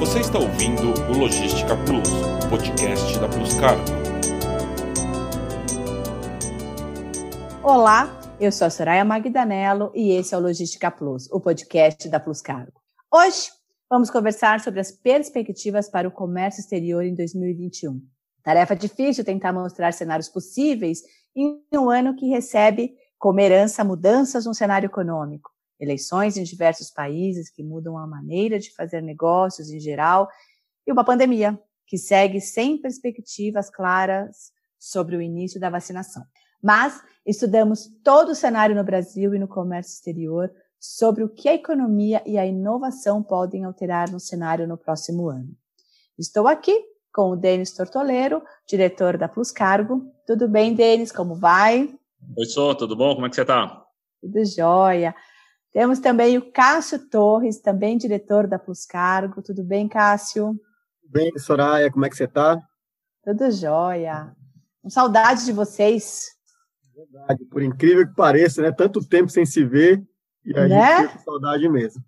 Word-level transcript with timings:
Você 0.00 0.20
está 0.20 0.38
ouvindo 0.38 0.94
o 1.10 1.18
Logística 1.18 1.76
Plus, 1.84 2.08
o 2.08 2.48
podcast 2.48 3.18
da 3.18 3.28
Plus 3.28 3.52
Cargo. 3.52 3.84
Olá, 7.62 8.08
eu 8.40 8.50
sou 8.50 8.66
a 8.66 8.70
Soraya 8.70 9.04
Magdanello 9.04 9.92
e 9.94 10.12
esse 10.12 10.34
é 10.34 10.38
o 10.38 10.40
Logística 10.40 10.90
Plus, 10.90 11.30
o 11.30 11.38
podcast 11.38 12.08
da 12.08 12.18
Plus 12.18 12.40
Cargo. 12.40 12.72
Hoje 13.12 13.50
vamos 13.90 14.08
conversar 14.08 14.60
sobre 14.60 14.80
as 14.80 14.90
perspectivas 14.90 15.90
para 15.90 16.08
o 16.08 16.10
comércio 16.10 16.60
exterior 16.62 17.04
em 17.04 17.14
2021. 17.14 18.00
Tarefa 18.42 18.74
difícil 18.74 19.22
tentar 19.22 19.52
mostrar 19.52 19.92
cenários 19.92 20.30
possíveis 20.30 21.02
em 21.36 21.60
um 21.74 21.90
ano 21.90 22.16
que 22.16 22.26
recebe 22.26 22.94
como 23.18 23.38
herança 23.38 23.84
mudanças 23.84 24.46
no 24.46 24.54
cenário 24.54 24.86
econômico, 24.86 25.50
eleições 25.80 26.36
em 26.36 26.44
diversos 26.44 26.90
países 26.90 27.50
que 27.50 27.64
mudam 27.64 27.96
a 27.96 28.06
maneira 28.06 28.58
de 28.58 28.72
fazer 28.74 29.02
negócios 29.02 29.70
em 29.70 29.80
geral, 29.80 30.28
e 30.86 30.92
uma 30.92 31.04
pandemia 31.04 31.58
que 31.86 31.96
segue 31.98 32.40
sem 32.40 32.78
perspectivas 32.78 33.70
claras 33.70 34.52
sobre 34.78 35.16
o 35.16 35.22
início 35.22 35.58
da 35.58 35.70
vacinação. 35.70 36.22
Mas 36.62 37.02
estudamos 37.26 37.88
todo 38.04 38.30
o 38.30 38.34
cenário 38.34 38.76
no 38.76 38.84
Brasil 38.84 39.34
e 39.34 39.38
no 39.38 39.48
comércio 39.48 39.94
exterior 39.94 40.52
sobre 40.78 41.24
o 41.24 41.28
que 41.28 41.48
a 41.48 41.54
economia 41.54 42.22
e 42.24 42.38
a 42.38 42.46
inovação 42.46 43.22
podem 43.22 43.64
alterar 43.64 44.10
no 44.10 44.20
cenário 44.20 44.68
no 44.68 44.78
próximo 44.78 45.28
ano. 45.28 45.54
Estou 46.18 46.46
aqui 46.46 46.84
com 47.12 47.30
o 47.30 47.36
Denis 47.36 47.72
Tortoleiro, 47.72 48.42
diretor 48.66 49.18
da 49.18 49.28
Plus 49.28 49.50
Cargo. 49.50 50.10
Tudo 50.26 50.48
bem, 50.48 50.74
Denis? 50.74 51.10
Como 51.10 51.34
vai? 51.34 51.92
Oi, 52.36 52.46
Sô, 52.46 52.74
tudo 52.74 52.94
bom? 52.94 53.14
Como 53.14 53.26
é 53.26 53.28
que 53.28 53.34
você 53.34 53.42
está? 53.42 53.84
Tudo 54.20 54.44
jóia. 54.44 55.14
Temos 55.72 56.00
também 56.00 56.36
o 56.36 56.50
Cássio 56.50 56.98
Torres, 57.08 57.60
também 57.60 57.96
diretor 57.96 58.48
da 58.48 58.58
Plus 58.58 58.84
Cargo. 58.84 59.40
Tudo 59.40 59.62
bem, 59.62 59.88
Cássio? 59.88 60.54
Tudo 61.00 61.12
bem, 61.12 61.30
Soraya, 61.38 61.90
como 61.92 62.04
é 62.04 62.10
que 62.10 62.16
você 62.16 62.24
está? 62.24 62.60
Tudo 63.22 63.50
jóia. 63.52 64.34
Com 64.82 64.90
saudade 64.90 65.44
de 65.44 65.52
vocês. 65.52 66.30
Verdade, 66.94 67.44
por 67.46 67.62
incrível 67.62 68.06
que 68.06 68.14
pareça, 68.14 68.62
né? 68.62 68.72
Tanto 68.72 69.06
tempo 69.06 69.30
sem 69.30 69.46
se 69.46 69.64
ver 69.64 70.02
e 70.44 70.58
a 70.58 70.66
né? 70.66 71.02
gente 71.02 71.12
com 71.12 71.18
saudade 71.20 71.68
mesmo. 71.68 72.02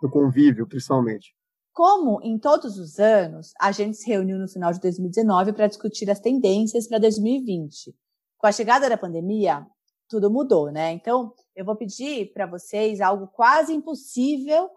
Do 0.00 0.08
convívio, 0.08 0.66
principalmente. 0.66 1.34
Como 1.72 2.20
em 2.22 2.38
todos 2.38 2.78
os 2.78 2.98
anos, 2.98 3.52
a 3.58 3.72
gente 3.72 3.96
se 3.96 4.08
reuniu 4.08 4.38
no 4.38 4.46
final 4.46 4.72
de 4.72 4.80
2019 4.80 5.54
para 5.54 5.66
discutir 5.66 6.10
as 6.10 6.20
tendências 6.20 6.86
para 6.86 6.98
2020. 6.98 7.94
Com 8.36 8.46
a 8.46 8.52
chegada 8.52 8.88
da 8.88 8.98
pandemia, 8.98 9.66
tudo 10.08 10.30
mudou, 10.30 10.70
né? 10.70 10.92
Então, 10.92 11.32
eu 11.54 11.64
vou 11.64 11.76
pedir 11.76 12.32
para 12.32 12.46
vocês 12.46 13.00
algo 13.00 13.26
quase 13.28 13.72
impossível, 13.72 14.68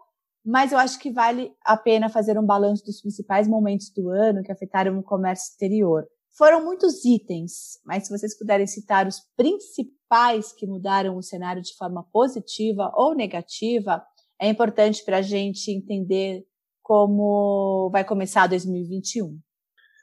mas 0.46 0.72
eu 0.72 0.78
acho 0.78 1.00
que 1.00 1.12
vale 1.12 1.52
a 1.64 1.76
pena 1.76 2.10
fazer 2.10 2.38
um 2.38 2.46
balanço 2.46 2.86
dos 2.86 3.02
principais 3.02 3.48
momentos 3.48 3.90
do 3.90 4.10
ano 4.10 4.44
que 4.44 4.52
afetaram 4.52 4.98
o 5.00 5.04
comércio 5.04 5.52
exterior. 5.52 6.06
Foram 6.38 6.64
muitos 6.64 7.06
itens, 7.06 7.80
mas 7.86 8.06
se 8.06 8.16
vocês 8.16 8.38
puderem 8.38 8.68
citar 8.68 9.08
os 9.08 9.22
principais 9.38 10.52
que 10.52 10.68
mudaram 10.68 11.18
o 11.18 11.24
cenário 11.24 11.62
de 11.62 11.74
forma 11.76 12.04
positiva 12.12 12.92
ou 12.94 13.16
negativa, 13.16 14.04
é 14.40 14.50
importante 14.50 15.04
para 15.04 15.18
a 15.18 15.22
gente 15.22 15.72
entender 15.72 16.46
como 16.84 17.90
vai 17.90 18.04
começar 18.04 18.48
2021. 18.48 19.40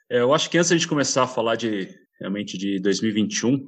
É, 0.09 0.19
eu 0.19 0.33
acho 0.33 0.49
que 0.49 0.57
antes 0.57 0.81
de 0.81 0.87
começar 0.87 1.23
a 1.23 1.27
falar 1.27 1.55
de 1.55 1.87
realmente 2.19 2.57
de 2.57 2.79
2021, 2.81 3.65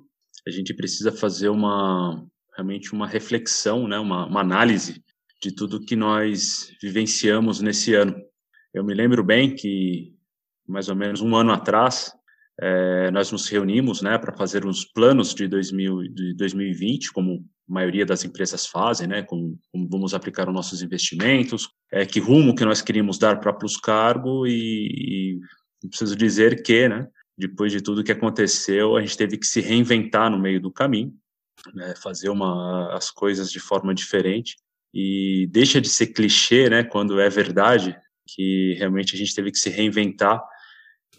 a 0.48 0.52
gente 0.52 0.74
precisa 0.74 1.12
fazer 1.12 1.50
uma 1.50 2.28
realmente 2.56 2.94
uma 2.94 3.08
reflexão, 3.08 3.88
né, 3.88 4.00
uma, 4.00 4.26
uma 4.26 4.42
análise 4.42 5.04
de 5.42 5.52
tudo 5.52 5.84
que 5.84 5.96
nós 5.96 6.72
vivenciamos 6.82 7.62
nesse 7.62 7.94
ano. 7.94 8.16
Eu 8.74 8.84
me 8.84 8.94
lembro 8.94 9.24
bem 9.24 9.54
que 9.56 10.14
mais 10.68 10.90
ou 10.90 10.96
menos 10.96 11.22
um 11.22 11.36
ano 11.36 11.52
atrás 11.52 12.12
é, 12.60 13.12
nós 13.12 13.32
nos 13.32 13.48
reunimos, 13.48 14.02
né, 14.02 14.18
para 14.18 14.36
fazer 14.36 14.66
os 14.66 14.86
planos 14.86 15.34
de, 15.34 15.48
2000, 15.48 16.04
de 16.14 16.34
2020, 16.36 17.12
como 17.12 17.46
a 17.70 17.74
maioria 17.74 18.06
das 18.06 18.24
empresas 18.24 18.66
fazem, 18.66 19.08
né, 19.08 19.24
como, 19.24 19.60
como 19.72 19.88
vamos 19.90 20.14
aplicar 20.14 20.48
os 20.48 20.54
nossos 20.54 20.82
investimentos, 20.82 21.70
é, 21.92 22.06
que 22.06 22.20
rumo 22.20 22.56
que 22.56 22.66
nós 22.66 22.82
queríamos 22.82 23.20
dar 23.20 23.40
para 23.40 23.54
Plus 23.54 23.78
Cargo 23.78 24.48
e, 24.48 25.40
e 25.84 25.88
preciso 25.88 26.16
dizer 26.16 26.64
que, 26.64 26.88
né, 26.88 27.08
depois 27.38 27.72
de 27.72 27.82
tudo 27.82 28.04
que 28.04 28.12
aconteceu, 28.12 28.96
a 28.96 29.02
gente 29.02 29.18
teve 29.18 29.38
que 29.38 29.46
se 29.46 29.60
reinventar 29.60 30.32
no 30.32 30.40
meio 30.40 30.62
do 30.62 30.72
caminho 30.72 31.14
né, 31.74 31.94
fazer 31.96 32.30
uma, 32.30 32.96
as 32.96 33.10
coisas 33.12 33.52
de 33.52 33.60
forma 33.60 33.94
diferente 33.94 34.56
e 34.94 35.48
deixa 35.52 35.82
de 35.82 35.90
ser 35.90 36.08
clichê, 36.08 36.70
né, 36.70 36.84
quando 36.84 37.20
é 37.20 37.30
verdade 37.30 37.98
que 38.28 38.76
realmente 38.78 39.14
a 39.16 39.18
gente 39.18 39.36
teve 39.36 39.52
que 39.52 39.58
se 39.58 39.70
reinventar 39.70 40.42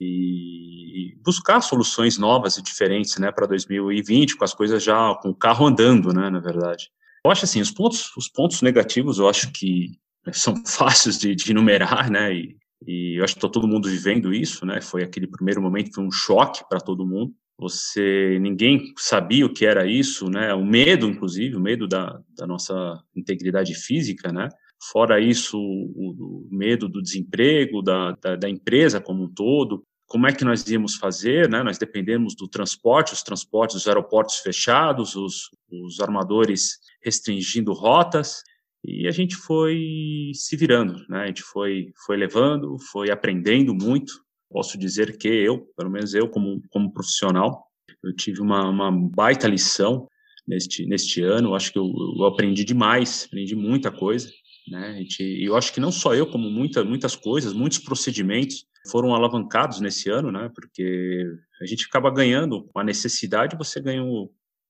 e 0.00 1.16
buscar 1.22 1.60
soluções 1.60 2.18
novas 2.18 2.56
e 2.56 2.62
diferentes, 2.62 3.16
né, 3.18 3.30
para 3.30 3.46
2020, 3.46 4.36
com 4.36 4.44
as 4.44 4.54
coisas 4.54 4.82
já 4.82 5.14
com 5.16 5.30
o 5.30 5.34
carro 5.34 5.66
andando, 5.66 6.12
né, 6.12 6.30
na 6.30 6.40
verdade. 6.40 6.90
Eu 7.24 7.30
acho 7.30 7.44
assim, 7.44 7.60
os 7.60 7.70
pontos, 7.70 8.16
os 8.16 8.28
pontos 8.28 8.62
negativos, 8.62 9.18
eu 9.18 9.28
acho 9.28 9.50
que 9.52 9.92
são 10.32 10.54
fáceis 10.66 11.18
de, 11.18 11.34
de 11.34 11.50
enumerar, 11.50 12.10
né, 12.10 12.32
e, 12.34 12.56
e 12.86 13.18
eu 13.18 13.24
acho 13.24 13.34
que 13.34 13.38
está 13.38 13.48
todo 13.48 13.68
mundo 13.68 13.88
vivendo 13.88 14.32
isso, 14.32 14.64
né, 14.64 14.80
foi 14.80 15.02
aquele 15.02 15.26
primeiro 15.26 15.60
momento, 15.60 15.94
foi 15.94 16.04
um 16.04 16.12
choque 16.12 16.62
para 16.68 16.80
todo 16.80 17.06
mundo, 17.06 17.34
você 17.58 18.38
ninguém 18.40 18.92
sabia 18.98 19.46
o 19.46 19.52
que 19.52 19.64
era 19.64 19.86
isso, 19.86 20.28
né? 20.28 20.52
O 20.54 20.64
medo, 20.64 21.06
inclusive, 21.06 21.56
o 21.56 21.60
medo 21.60 21.88
da, 21.88 22.20
da 22.36 22.46
nossa 22.46 23.02
integridade 23.14 23.74
física, 23.74 24.30
né? 24.30 24.48
Fora 24.92 25.18
isso, 25.18 25.58
o, 25.58 26.46
o 26.46 26.48
medo 26.50 26.88
do 26.88 27.00
desemprego, 27.00 27.80
da, 27.80 28.12
da, 28.12 28.36
da, 28.36 28.48
empresa 28.48 29.00
como 29.00 29.24
um 29.24 29.32
todo. 29.32 29.82
Como 30.06 30.26
é 30.26 30.32
que 30.32 30.44
nós 30.44 30.68
íamos 30.68 30.96
fazer, 30.96 31.48
né? 31.48 31.62
Nós 31.62 31.78
dependemos 31.78 32.36
do 32.36 32.46
transporte, 32.46 33.14
os 33.14 33.22
transportes, 33.22 33.76
os 33.76 33.88
aeroportos 33.88 34.36
fechados, 34.36 35.16
os, 35.16 35.48
os 35.70 35.98
armadores 36.00 36.78
restringindo 37.02 37.72
rotas, 37.72 38.42
e 38.84 39.08
a 39.08 39.10
gente 39.10 39.34
foi 39.34 40.30
se 40.34 40.56
virando, 40.56 41.04
né? 41.08 41.22
A 41.22 41.26
gente 41.26 41.42
foi, 41.42 41.92
foi 42.04 42.16
levando, 42.16 42.76
foi 42.92 43.10
aprendendo 43.10 43.74
muito, 43.74 44.12
Posso 44.50 44.78
dizer 44.78 45.16
que 45.18 45.28
eu, 45.28 45.66
pelo 45.76 45.90
menos 45.90 46.14
eu 46.14 46.28
como, 46.28 46.60
como 46.70 46.92
profissional, 46.92 47.66
eu 48.02 48.14
tive 48.14 48.40
uma, 48.40 48.68
uma 48.68 48.90
baita 48.90 49.48
lição 49.48 50.08
neste, 50.46 50.86
neste 50.86 51.22
ano. 51.22 51.54
Acho 51.54 51.72
que 51.72 51.78
eu, 51.78 51.92
eu, 52.18 52.24
aprendi 52.26 52.64
demais, 52.64 53.24
aprendi 53.26 53.54
muita 53.56 53.90
coisa. 53.90 54.30
Né? 54.68 55.02
E 55.20 55.44
eu 55.48 55.56
acho 55.56 55.72
que 55.72 55.80
não 55.80 55.92
só 55.92 56.14
eu, 56.14 56.26
como 56.26 56.50
muita, 56.50 56.84
muitas 56.84 57.16
coisas, 57.16 57.52
muitos 57.52 57.78
procedimentos 57.78 58.66
foram 58.90 59.14
alavancados 59.14 59.80
nesse 59.80 60.08
ano, 60.10 60.30
né? 60.30 60.50
Porque 60.54 61.24
a 61.60 61.66
gente 61.66 61.86
acaba 61.86 62.10
ganhando 62.10 62.68
a 62.74 62.84
necessidade, 62.84 63.56
você 63.56 63.80
ganha 63.80 64.02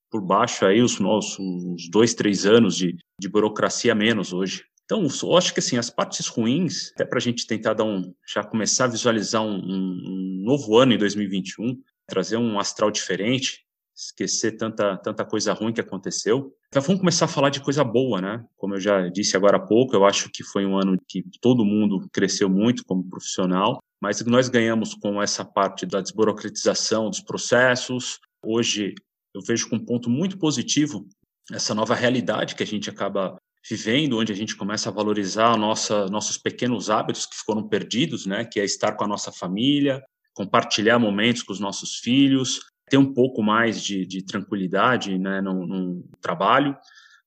por 0.09 0.21
baixo 0.21 0.65
aí 0.65 0.81
os 0.81 0.99
nossos 0.99 1.89
dois, 1.89 2.13
três 2.13 2.45
anos 2.45 2.75
de, 2.75 2.95
de 3.19 3.29
burocracia 3.29 3.93
menos 3.93 4.33
hoje. 4.33 4.63
Então, 4.87 5.05
eu 5.23 5.37
acho 5.37 5.53
que 5.53 5.59
assim, 5.59 5.77
as 5.77 5.89
partes 5.89 6.27
ruins, 6.27 6.93
até 6.93 7.03
para 7.03 7.17
a 7.17 7.21
gente 7.21 7.45
tentar 7.45 7.73
dar 7.73 7.83
um, 7.83 8.13
já 8.25 8.41
começar 8.41 8.85
a 8.85 8.87
visualizar 8.87 9.43
um, 9.43 9.57
um, 9.57 10.43
novo 10.45 10.77
ano 10.77 10.93
em 10.93 10.97
2021, 10.97 11.77
trazer 12.07 12.37
um 12.37 12.57
astral 12.57 12.89
diferente, 12.89 13.65
esquecer 13.93 14.53
tanta, 14.53 14.95
tanta 14.95 15.25
coisa 15.25 15.51
ruim 15.51 15.73
que 15.73 15.81
aconteceu. 15.81 16.55
Então, 16.69 16.81
vamos 16.81 17.01
começar 17.01 17.25
a 17.25 17.27
falar 17.27 17.49
de 17.49 17.59
coisa 17.59 17.83
boa, 17.83 18.21
né? 18.21 18.45
Como 18.55 18.75
eu 18.75 18.79
já 18.79 19.09
disse 19.09 19.35
agora 19.35 19.57
há 19.57 19.59
pouco, 19.59 19.93
eu 19.93 20.05
acho 20.05 20.29
que 20.29 20.41
foi 20.41 20.65
um 20.65 20.77
ano 20.77 20.97
que 21.05 21.21
todo 21.41 21.65
mundo 21.65 22.07
cresceu 22.13 22.49
muito 22.49 22.85
como 22.85 23.09
profissional, 23.09 23.83
mas 24.01 24.23
nós 24.23 24.47
ganhamos 24.47 24.93
com 24.93 25.21
essa 25.21 25.43
parte 25.43 25.85
da 25.85 25.99
desburocratização 25.99 27.09
dos 27.09 27.19
processos. 27.19 28.19
Hoje, 28.41 28.95
eu 29.35 29.41
vejo 29.41 29.69
com 29.69 29.75
um 29.75 29.85
ponto 29.85 30.09
muito 30.09 30.37
positivo 30.37 31.05
essa 31.51 31.75
nova 31.75 31.93
realidade 31.93 32.55
que 32.55 32.63
a 32.63 32.67
gente 32.67 32.89
acaba 32.89 33.37
vivendo, 33.69 34.17
onde 34.17 34.31
a 34.31 34.35
gente 34.35 34.55
começa 34.55 34.89
a 34.89 34.91
valorizar 34.91 35.57
nossa, 35.57 36.07
nossos 36.07 36.37
pequenos 36.37 36.89
hábitos 36.89 37.25
que 37.25 37.35
foram 37.35 37.67
perdidos, 37.67 38.25
né? 38.25 38.45
Que 38.45 38.59
é 38.59 38.65
estar 38.65 38.93
com 38.93 39.03
a 39.03 39.07
nossa 39.07 39.31
família, 39.31 40.03
compartilhar 40.33 40.99
momentos 40.99 41.43
com 41.43 41.51
os 41.51 41.59
nossos 41.59 41.97
filhos, 41.97 42.61
ter 42.89 42.97
um 42.97 43.13
pouco 43.13 43.43
mais 43.43 43.81
de, 43.81 44.05
de 44.05 44.23
tranquilidade, 44.23 45.17
né? 45.17 45.41
No, 45.41 45.65
no 45.65 46.09
trabalho. 46.21 46.77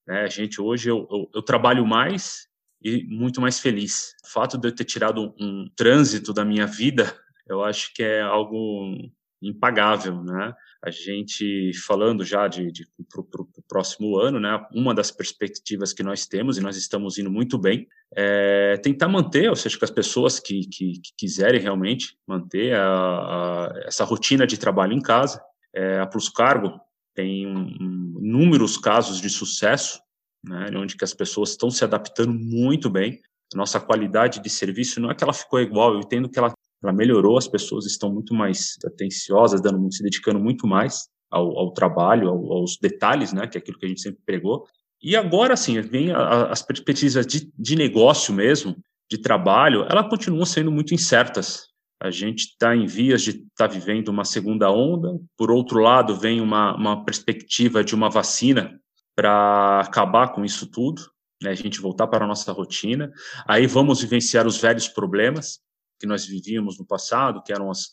Né? 0.07 0.23
A 0.23 0.29
gente 0.29 0.61
hoje 0.61 0.91
eu, 0.91 1.07
eu, 1.11 1.31
eu, 1.35 1.43
trabalho 1.43 1.87
mais 1.87 2.49
e 2.83 3.05
muito 3.05 3.41
mais 3.41 3.61
feliz. 3.61 4.15
O 4.25 4.29
fato 4.29 4.57
de 4.57 4.69
eu 4.69 4.75
ter 4.75 4.85
tirado 4.85 5.35
um 5.39 5.69
trânsito 5.77 6.33
da 6.33 6.45
minha 6.45 6.67
vida, 6.67 7.15
eu 7.47 7.63
acho 7.63 7.93
que 7.95 8.03
é 8.03 8.23
algo 8.23 8.97
impagável, 9.43 10.23
né? 10.23 10.55
A 10.83 10.91
gente 10.91 11.73
falando 11.87 12.25
já 12.25 12.49
de, 12.49 12.73
de 12.73 12.87
para 13.11 13.43
o 13.43 13.63
próximo 13.69 14.19
ano, 14.19 14.41
né? 14.41 14.67
Uma 14.73 14.95
das 14.95 15.11
perspectivas 15.11 15.93
que 15.93 16.03
nós 16.03 16.27
temos 16.27 16.57
e 16.57 16.63
nós 16.63 16.77
estamos 16.77 17.19
indo 17.19 17.31
muito 17.31 17.59
bem 17.59 17.87
é 18.17 18.79
tentar 18.79 19.09
manter, 19.09 19.51
ou 19.51 19.57
seja, 19.57 19.79
que 19.79 19.85
as 19.85 19.91
pessoas 19.91 20.41
que, 20.41 20.67
que, 20.67 20.93
que 20.93 21.13
quiserem 21.19 21.61
realmente 21.61 22.17
manter 22.27 22.75
a, 22.75 22.83
a, 22.83 23.73
essa 23.85 24.05
rotina 24.05 24.47
de 24.47 24.59
trabalho 24.59 24.95
em 24.95 25.03
casa, 25.03 25.43
é, 25.75 25.99
a 25.99 26.07
Plus 26.07 26.29
Cargo 26.29 26.81
tem 27.15 27.47
um, 27.47 28.19
inúmeros 28.21 28.79
casos 28.79 29.21
de 29.21 29.29
sucesso, 29.29 30.01
né? 30.43 30.71
Onde 30.75 30.97
que 30.97 31.05
as 31.05 31.13
pessoas 31.13 31.51
estão 31.51 31.71
se 31.71 31.85
adaptando 31.85 32.33
muito 32.33 32.89
bem, 32.89 33.21
nossa 33.55 33.81
qualidade 33.81 34.41
de 34.41 34.49
serviço 34.49 35.01
não 35.01 35.11
é 35.11 35.15
que 35.15 35.25
ela 35.25 35.33
ficou 35.33 35.61
igual, 35.61 35.95
eu 35.95 36.01
entendo 36.01 36.29
que 36.29 36.39
ela, 36.39 36.53
ela 36.83 36.93
melhorou, 36.93 37.37
as 37.37 37.49
pessoas 37.49 37.87
estão 37.87 38.13
muito 38.13 38.35
mais 38.35 38.77
atenciosas, 38.85 39.61
dando, 39.61 39.93
se 39.93 40.03
dedicando 40.03 40.41
muito 40.41 40.67
mais 40.67 41.09
ao, 41.31 41.59
ao 41.59 41.73
trabalho, 41.73 42.29
ao, 42.29 42.53
aos 42.53 42.77
detalhes, 42.81 43.33
né, 43.33 43.47
que 43.47 43.59
é 43.59 43.61
aquilo 43.61 43.79
que 43.79 43.87
a 43.87 43.89
gente 43.89 44.01
sempre 44.01 44.21
pregou. 44.25 44.67
E 45.03 45.17
agora, 45.17 45.57
sim, 45.57 45.81
vem 45.81 46.13
as 46.13 46.63
perspectivas 46.63 47.27
de, 47.27 47.51
de 47.59 47.77
negócio 47.77 48.35
mesmo, 48.35 48.77
de 49.11 49.19
trabalho, 49.19 49.87
elas 49.89 50.09
continuam 50.09 50.45
sendo 50.45 50.71
muito 50.71 50.95
incertas. 50.95 51.69
A 52.03 52.11
gente 52.11 52.41
está 52.41 52.75
em 52.77 52.87
vias 52.87 53.23
de 53.23 53.31
estar 53.31 53.47
tá 53.57 53.67
vivendo 53.67 54.09
uma 54.09 54.25
segunda 54.25 54.71
onda. 54.71 55.19
Por 55.37 55.51
outro 55.51 55.81
lado, 55.81 56.17
vem 56.17 56.41
uma, 56.41 56.75
uma 56.77 57.05
perspectiva 57.05 57.83
de 57.83 57.95
uma 57.95 58.09
vacina 58.09 58.79
para 59.15 59.81
acabar 59.81 60.29
com 60.33 60.45
isso 60.45 60.67
tudo, 60.71 61.03
né? 61.43 61.51
a 61.51 61.55
gente 61.55 61.81
voltar 61.81 62.07
para 62.07 62.25
a 62.25 62.29
nossa 62.29 62.53
rotina. 62.53 63.11
Aí 63.47 63.67
vamos 63.67 64.01
vivenciar 64.01 64.47
os 64.47 64.59
velhos 64.59 64.89
problemas 64.89 65.61
que 66.01 66.07
nós 66.07 66.25
vivíamos 66.25 66.79
no 66.79 66.87
passado, 66.87 67.43
que 67.43 67.53
eram 67.53 67.71
as 67.71 67.93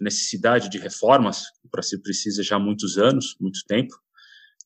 necessidade 0.00 0.68
de 0.68 0.78
reformas, 0.78 1.44
para 1.70 1.82
se 1.82 2.00
precisa 2.00 2.42
já 2.42 2.56
há 2.56 2.58
muitos 2.58 2.98
anos, 2.98 3.34
muito 3.40 3.60
tempo, 3.66 3.94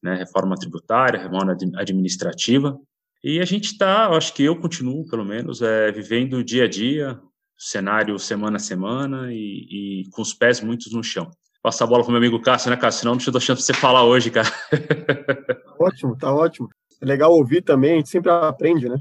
né? 0.03 0.17
reforma 0.17 0.57
tributária, 0.57 1.21
reforma 1.21 1.57
administrativa. 1.77 2.77
E 3.23 3.39
a 3.39 3.45
gente 3.45 3.67
está, 3.67 4.09
acho 4.09 4.35
que 4.35 4.43
eu 4.43 4.57
continuo, 4.57 5.09
pelo 5.09 5.25
menos, 5.25 5.63
é, 5.63 5.93
vivendo 5.93 6.43
dia 6.43 6.65
a 6.65 6.69
dia, 6.69 7.21
cenário 7.57 8.19
semana 8.19 8.57
a 8.57 8.61
semana 8.61 9.33
e, 9.33 10.03
e 10.03 10.11
com 10.11 10.23
os 10.23 10.33
pés 10.33 10.61
muitos 10.61 10.93
no 10.93 11.03
chão. 11.03 11.31
Passar 11.63 11.85
a 11.85 11.89
bola 11.89 12.03
para 12.03 12.09
o 12.09 12.13
meu 12.13 12.19
amigo 12.19 12.41
Cássio, 12.41 12.71
né, 12.71 12.77
Cássio? 12.77 13.01
Senão 13.01 13.13
não 13.13 13.19
te 13.19 13.31
dou 13.31 13.41
chance 13.41 13.61
de 13.61 13.67
você 13.67 13.75
falar 13.75 14.05
hoje, 14.05 14.31
cara. 14.31 14.51
Tá 14.51 15.75
ótimo, 15.79 16.17
tá 16.17 16.35
ótimo. 16.35 16.69
É 17.01 17.05
legal 17.05 17.33
ouvir 17.33 17.63
também, 17.63 17.93
a 17.93 17.97
gente 17.97 18.09
sempre 18.09 18.31
aprende, 18.31 18.89
né? 18.89 18.97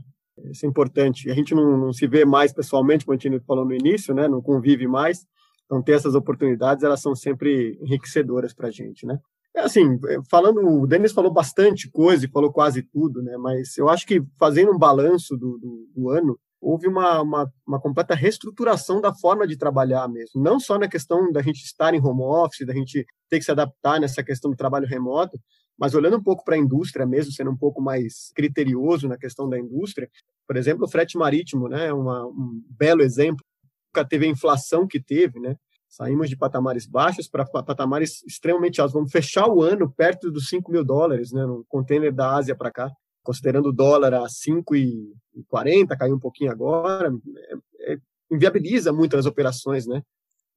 Isso 0.45 0.65
é 0.65 0.69
importante. 0.69 1.29
A 1.29 1.33
gente 1.33 1.53
não, 1.53 1.77
não 1.77 1.93
se 1.93 2.07
vê 2.07 2.25
mais 2.25 2.53
pessoalmente, 2.53 3.05
como 3.05 3.17
a 3.17 3.19
gente 3.19 3.39
falou 3.45 3.65
no 3.65 3.73
início, 3.73 4.13
né? 4.13 4.27
Não 4.27 4.41
convive 4.41 4.87
mais. 4.87 5.25
Então, 5.65 5.81
ter 5.81 5.93
essas 5.93 6.15
oportunidades, 6.15 6.83
elas 6.83 7.01
são 7.01 7.15
sempre 7.15 7.77
enriquecedoras 7.81 8.53
para 8.53 8.69
a 8.69 8.71
gente, 8.71 9.05
né? 9.05 9.19
É 9.55 9.61
assim, 9.61 9.99
é, 10.07 10.17
falando, 10.29 10.61
o 10.61 10.87
Denis 10.87 11.11
falou 11.11 11.31
bastante 11.31 11.89
coisa 11.89 12.25
e 12.25 12.29
falou 12.29 12.51
quase 12.51 12.81
tudo, 12.81 13.21
né? 13.21 13.35
Mas 13.37 13.77
eu 13.77 13.89
acho 13.89 14.05
que 14.05 14.23
fazendo 14.37 14.71
um 14.71 14.77
balanço 14.77 15.35
do, 15.35 15.57
do, 15.57 15.87
do 15.95 16.09
ano, 16.09 16.39
houve 16.61 16.87
uma, 16.87 17.21
uma, 17.21 17.53
uma, 17.65 17.79
completa 17.79 18.13
reestruturação 18.13 18.99
da 18.99 19.13
forma 19.13 19.47
de 19.47 19.57
trabalhar 19.57 20.07
mesmo. 20.07 20.41
Não 20.41 20.59
só 20.59 20.77
na 20.77 20.87
questão 20.87 21.31
da 21.31 21.41
gente 21.41 21.63
estar 21.63 21.93
em 21.93 22.01
home 22.01 22.21
office, 22.21 22.67
da 22.67 22.73
gente 22.73 23.05
ter 23.29 23.39
que 23.39 23.45
se 23.45 23.51
adaptar 23.51 23.99
nessa 23.99 24.23
questão 24.23 24.51
do 24.51 24.57
trabalho 24.57 24.87
remoto, 24.87 25.39
mas 25.77 25.95
olhando 25.95 26.17
um 26.17 26.23
pouco 26.23 26.43
para 26.43 26.55
a 26.55 26.57
indústria 26.57 27.05
mesmo, 27.05 27.31
sendo 27.31 27.51
um 27.51 27.57
pouco 27.57 27.81
mais 27.81 28.31
criterioso 28.35 29.07
na 29.07 29.17
questão 29.17 29.47
da 29.47 29.57
indústria, 29.57 30.09
por 30.45 30.57
exemplo, 30.57 30.85
o 30.85 30.89
frete 30.89 31.17
marítimo, 31.17 31.69
né? 31.69 31.87
É 31.87 31.93
um 31.93 32.61
belo 32.69 33.01
exemplo. 33.01 33.45
Nunca 33.87 34.07
teve 34.07 34.25
a 34.25 34.29
inflação 34.29 34.85
que 34.85 34.99
teve, 34.99 35.39
né? 35.39 35.55
Saímos 35.87 36.29
de 36.29 36.35
patamares 36.35 36.85
baixos 36.85 37.27
para 37.27 37.45
patamares 37.45 38.23
extremamente 38.23 38.81
altos. 38.81 38.93
Vamos 38.93 39.11
fechar 39.11 39.47
o 39.47 39.61
ano 39.61 39.89
perto 39.89 40.29
dos 40.29 40.49
5 40.49 40.71
mil 40.71 40.83
dólares, 40.83 41.31
né, 41.31 41.43
no 41.45 41.65
container 41.67 42.13
da 42.13 42.35
Ásia 42.35 42.55
para 42.55 42.71
cá. 42.71 42.91
Considerando 43.29 43.69
o 43.69 43.71
dólar 43.71 44.11
a 44.15 44.23
5,40, 44.23 45.95
caiu 45.95 46.15
um 46.15 46.19
pouquinho 46.19 46.51
agora, 46.51 47.13
é, 47.37 47.93
é, 47.93 47.97
inviabiliza 48.31 48.91
muito 48.91 49.15
as 49.15 49.27
operações 49.27 49.85
né, 49.85 50.01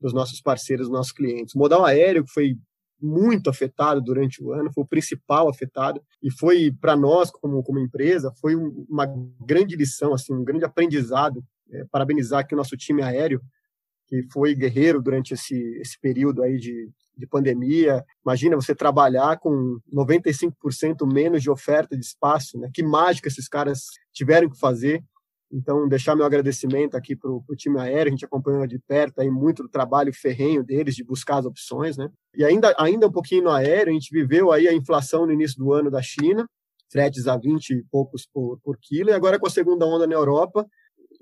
dos 0.01 0.15
nossos 0.15 0.41
parceiros, 0.41 0.87
dos 0.87 0.97
nossos 0.97 1.13
clientes. 1.13 1.55
O 1.55 1.59
modal 1.59 1.85
aéreo, 1.85 2.25
que 2.25 2.33
foi 2.33 2.57
muito 2.99 3.51
afetado 3.51 4.01
durante 4.01 4.43
o 4.43 4.55
ano, 4.55 4.73
foi 4.73 4.85
o 4.85 4.87
principal 4.87 5.51
afetado 5.51 6.01
e 6.23 6.31
foi 6.31 6.73
para 6.73 6.97
nós 6.97 7.31
como 7.31 7.63
como 7.63 7.79
empresa 7.79 8.33
foi 8.41 8.57
uma 8.57 9.05
grande 9.45 9.77
lição 9.77 10.15
assim, 10.15 10.33
um 10.33 10.43
grande 10.43 10.65
aprendizado. 10.65 11.45
É, 11.71 11.85
parabenizar 11.91 12.41
aqui 12.41 12.55
o 12.55 12.57
nosso 12.57 12.75
time 12.75 13.03
aéreo 13.03 13.43
que 14.13 14.31
foi 14.31 14.55
guerreiro 14.55 15.01
durante 15.01 15.33
esse, 15.33 15.57
esse 15.81 15.99
período 15.99 16.43
aí 16.43 16.59
de, 16.59 16.91
de 17.17 17.27
pandemia. 17.27 18.05
Imagina 18.23 18.57
você 18.57 18.75
trabalhar 18.75 19.39
com 19.39 19.79
95% 19.91 21.11
menos 21.11 21.43
de 21.43 21.51
oferta 21.51 21.97
de 21.97 22.05
espaço, 22.05 22.59
né? 22.59 22.69
Que 22.75 22.83
mágica 22.83 23.29
esses 23.29 23.49
caras 23.49 23.87
tiveram 24.13 24.51
que 24.51 24.59
fazer. 24.59 25.03
Então, 25.51 25.89
deixar 25.89 26.15
meu 26.15 26.27
agradecimento 26.27 26.95
aqui 26.95 27.17
para 27.17 27.31
o 27.31 27.57
time 27.57 27.81
aéreo, 27.81 28.09
a 28.09 28.11
gente 28.11 28.25
acompanhou 28.25 28.67
de 28.67 28.79
perto 28.79 29.19
aí 29.21 29.31
muito 29.31 29.63
do 29.63 29.69
trabalho 29.69 30.13
ferrenho 30.13 30.63
deles 30.63 30.95
de 30.95 31.05
buscar 31.05 31.39
as 31.39 31.47
opções, 31.47 31.97
né? 31.97 32.11
E 32.37 32.45
ainda, 32.45 32.75
ainda 32.79 33.07
um 33.07 33.13
pouquinho 33.13 33.45
no 33.45 33.51
aéreo, 33.51 33.91
a 33.91 33.95
gente 33.95 34.13
viveu 34.13 34.53
aí 34.53 34.69
a 34.69 34.75
inflação 34.75 35.25
no 35.25 35.33
início 35.33 35.57
do 35.57 35.73
ano 35.73 35.91
da 35.91 36.03
China, 36.03 36.47
fretes 36.91 37.27
a 37.27 37.39
20 37.39 37.71
e 37.71 37.85
poucos 37.91 38.27
por, 38.27 38.59
por 38.63 38.77
quilo, 38.79 39.09
e 39.09 39.13
agora 39.15 39.39
com 39.39 39.47
a 39.47 39.51
segunda 39.51 39.87
onda 39.87 40.07
na 40.07 40.15
Europa, 40.15 40.67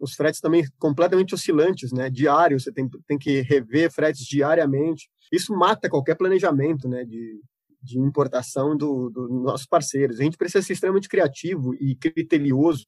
os 0.01 0.15
fretes 0.15 0.41
também 0.41 0.65
completamente 0.79 1.35
oscilantes, 1.35 1.93
né? 1.93 2.09
Diário, 2.09 2.59
você 2.59 2.73
tem, 2.73 2.89
tem 3.07 3.19
que 3.19 3.43
rever 3.43 3.93
fretes 3.93 4.25
diariamente. 4.25 5.11
Isso 5.31 5.55
mata 5.55 5.91
qualquer 5.91 6.17
planejamento, 6.17 6.89
né? 6.89 7.05
De, 7.05 7.41
de 7.83 7.99
importação 7.99 8.77
dos 8.77 9.13
do 9.13 9.29
nossos 9.29 9.67
parceiros. 9.67 10.19
A 10.19 10.23
gente 10.23 10.39
precisa 10.39 10.65
ser 10.65 10.73
extremamente 10.73 11.09
criativo 11.09 11.75
e 11.75 11.95
criterioso, 11.95 12.87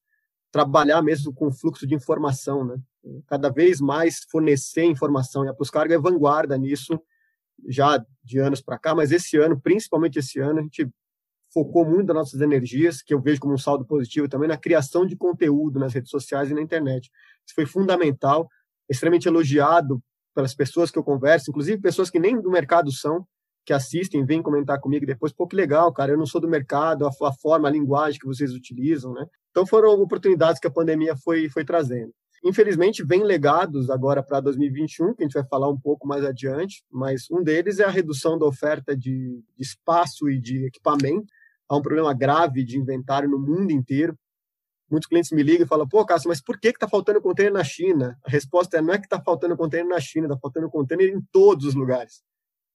trabalhar 0.50 1.02
mesmo 1.02 1.32
com 1.32 1.48
o 1.48 1.52
fluxo 1.52 1.86
de 1.86 1.94
informação, 1.94 2.64
né? 2.64 2.76
Cada 3.26 3.50
vez 3.50 3.80
mais 3.80 4.20
fornecer 4.30 4.84
informação. 4.84 5.44
E 5.44 5.48
a 5.48 5.54
Pluscargo 5.54 5.92
é 5.92 5.98
vanguarda 5.98 6.56
nisso 6.56 6.98
já 7.68 8.04
de 8.24 8.38
anos 8.38 8.60
para 8.60 8.78
cá, 8.78 8.94
mas 8.94 9.12
esse 9.12 9.36
ano, 9.36 9.60
principalmente 9.60 10.18
esse 10.18 10.40
ano, 10.40 10.60
a 10.60 10.62
gente 10.62 10.88
focou 11.52 11.84
muito 11.84 12.06
das 12.06 12.16
nossas 12.16 12.40
energias, 12.40 13.02
que 13.02 13.12
eu 13.12 13.20
vejo 13.20 13.40
como 13.40 13.54
um 13.54 13.58
saldo 13.58 13.84
positivo 13.84 14.28
também, 14.28 14.48
na 14.48 14.56
criação 14.56 15.06
de 15.06 15.16
conteúdo 15.16 15.78
nas 15.78 15.92
redes 15.92 16.10
sociais 16.10 16.50
e 16.50 16.54
na 16.54 16.62
internet. 16.62 17.10
Isso 17.46 17.54
foi 17.54 17.66
fundamental, 17.66 18.48
extremamente 18.88 19.28
elogiado 19.28 20.02
pelas 20.34 20.54
pessoas 20.54 20.90
que 20.90 20.98
eu 20.98 21.04
converso, 21.04 21.50
inclusive 21.50 21.80
pessoas 21.80 22.08
que 22.08 22.18
nem 22.18 22.40
do 22.40 22.50
mercado 22.50 22.90
são, 22.90 23.26
que 23.64 23.72
assistem, 23.72 24.24
vêm 24.24 24.42
comentar 24.42 24.80
comigo 24.80 25.06
depois, 25.06 25.32
pô, 25.32 25.46
que 25.46 25.54
legal, 25.54 25.92
cara, 25.92 26.12
eu 26.12 26.18
não 26.18 26.26
sou 26.26 26.40
do 26.40 26.48
mercado, 26.48 27.06
a, 27.06 27.10
a 27.10 27.32
forma, 27.32 27.68
a 27.68 27.70
linguagem 27.70 28.18
que 28.18 28.26
vocês 28.26 28.52
utilizam, 28.52 29.12
né? 29.12 29.24
Então 29.50 29.66
foram 29.66 29.90
oportunidades 30.00 30.58
que 30.58 30.66
a 30.66 30.70
pandemia 30.70 31.14
foi, 31.16 31.48
foi 31.48 31.64
trazendo. 31.64 32.12
Infelizmente, 32.44 33.04
vem 33.04 33.22
legados 33.22 33.88
agora 33.88 34.20
para 34.20 34.40
2021, 34.40 35.14
que 35.14 35.22
a 35.22 35.26
gente 35.26 35.34
vai 35.34 35.44
falar 35.44 35.68
um 35.68 35.78
pouco 35.78 36.08
mais 36.08 36.24
adiante, 36.24 36.82
mas 36.90 37.30
um 37.30 37.40
deles 37.40 37.78
é 37.78 37.84
a 37.84 37.90
redução 37.90 38.36
da 38.36 38.46
oferta 38.46 38.96
de, 38.96 39.44
de 39.56 39.62
espaço 39.62 40.28
e 40.28 40.40
de 40.40 40.66
equipamento 40.66 41.26
há 41.72 41.76
um 41.76 41.82
problema 41.82 42.12
grave 42.12 42.62
de 42.64 42.78
inventário 42.78 43.28
no 43.28 43.38
mundo 43.38 43.72
inteiro. 43.72 44.14
Muitos 44.90 45.08
clientes 45.08 45.30
me 45.30 45.42
ligam 45.42 45.64
e 45.64 45.68
falam, 45.68 45.88
pô, 45.88 46.04
Cássio, 46.04 46.28
mas 46.28 46.42
por 46.42 46.60
que 46.60 46.68
está 46.68 46.86
faltando 46.86 47.20
container 47.22 47.52
na 47.52 47.64
China? 47.64 48.18
A 48.22 48.30
resposta 48.30 48.76
é, 48.76 48.82
não 48.82 48.92
é 48.92 48.98
que 48.98 49.06
está 49.06 49.18
faltando 49.22 49.56
container 49.56 49.88
na 49.88 49.98
China, 49.98 50.26
está 50.26 50.38
faltando 50.38 50.68
container 50.68 51.08
em 51.08 51.20
todos 51.32 51.64
os 51.64 51.74
lugares. 51.74 52.22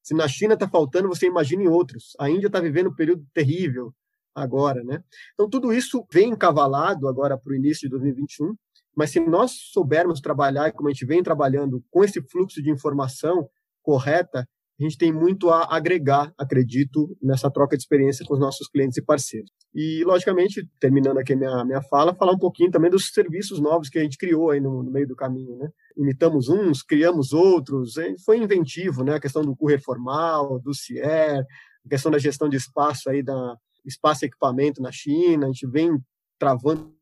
Se 0.01 0.15
na 0.15 0.27
China 0.27 0.55
está 0.55 0.67
faltando, 0.67 1.07
você 1.07 1.27
imagina 1.27 1.61
em 1.61 1.67
outros. 1.67 2.15
A 2.19 2.27
Índia 2.27 2.47
está 2.47 2.59
vivendo 2.59 2.89
um 2.89 2.95
período 2.95 3.23
terrível 3.33 3.93
agora, 4.33 4.83
né? 4.83 5.03
Então, 5.33 5.47
tudo 5.47 5.71
isso 5.71 6.03
vem 6.11 6.29
encavalado 6.29 7.07
agora 7.07 7.37
para 7.37 7.51
o 7.51 7.55
início 7.55 7.81
de 7.81 7.89
2021, 7.89 8.55
mas 8.95 9.11
se 9.11 9.19
nós 9.19 9.51
soubermos 9.71 10.19
trabalhar, 10.19 10.71
como 10.71 10.89
a 10.89 10.91
gente 10.91 11.05
vem 11.05 11.21
trabalhando, 11.21 11.83
com 11.91 12.03
esse 12.03 12.19
fluxo 12.21 12.63
de 12.63 12.71
informação 12.71 13.47
correta, 13.83 14.47
a 14.79 14.83
gente 14.83 14.97
tem 14.97 15.11
muito 15.11 15.49
a 15.49 15.75
agregar, 15.75 16.31
acredito, 16.37 17.17
nessa 17.21 17.49
troca 17.49 17.75
de 17.75 17.81
experiência 17.81 18.23
com 18.25 18.35
os 18.35 18.39
nossos 18.39 18.67
clientes 18.67 18.97
e 18.97 19.01
parceiros. 19.01 19.49
E, 19.73 20.03
logicamente, 20.05 20.67
terminando 20.79 21.17
aqui 21.17 21.35
minha, 21.35 21.65
minha 21.65 21.81
fala, 21.81 22.13
falar 22.13 22.33
um 22.33 22.37
pouquinho 22.37 22.69
também 22.69 22.91
dos 22.91 23.07
serviços 23.07 23.59
novos 23.59 23.89
que 23.89 23.97
a 23.97 24.03
gente 24.03 24.17
criou 24.17 24.51
aí 24.51 24.59
no, 24.59 24.83
no 24.83 24.91
meio 24.91 25.07
do 25.07 25.15
caminho, 25.15 25.57
né? 25.57 25.67
Imitamos 25.97 26.47
uns, 26.47 26.83
criamos 26.83 27.33
outros, 27.33 27.95
foi 28.23 28.37
inventivo, 28.37 29.03
né? 29.03 29.15
A 29.15 29.19
questão 29.19 29.41
do 29.41 29.55
curso 29.55 29.83
formal, 29.83 30.59
do 30.59 30.73
CIER, 30.75 31.43
a 31.85 31.89
questão 31.89 32.11
da 32.11 32.19
gestão 32.19 32.47
de 32.47 32.57
espaço 32.57 33.09
aí, 33.09 33.23
da 33.23 33.55
espaço 33.83 34.25
e 34.25 34.27
equipamento 34.27 34.81
na 34.81 34.91
China, 34.91 35.45
a 35.45 35.47
gente 35.47 35.65
vem 35.65 35.97
travando 36.37 36.93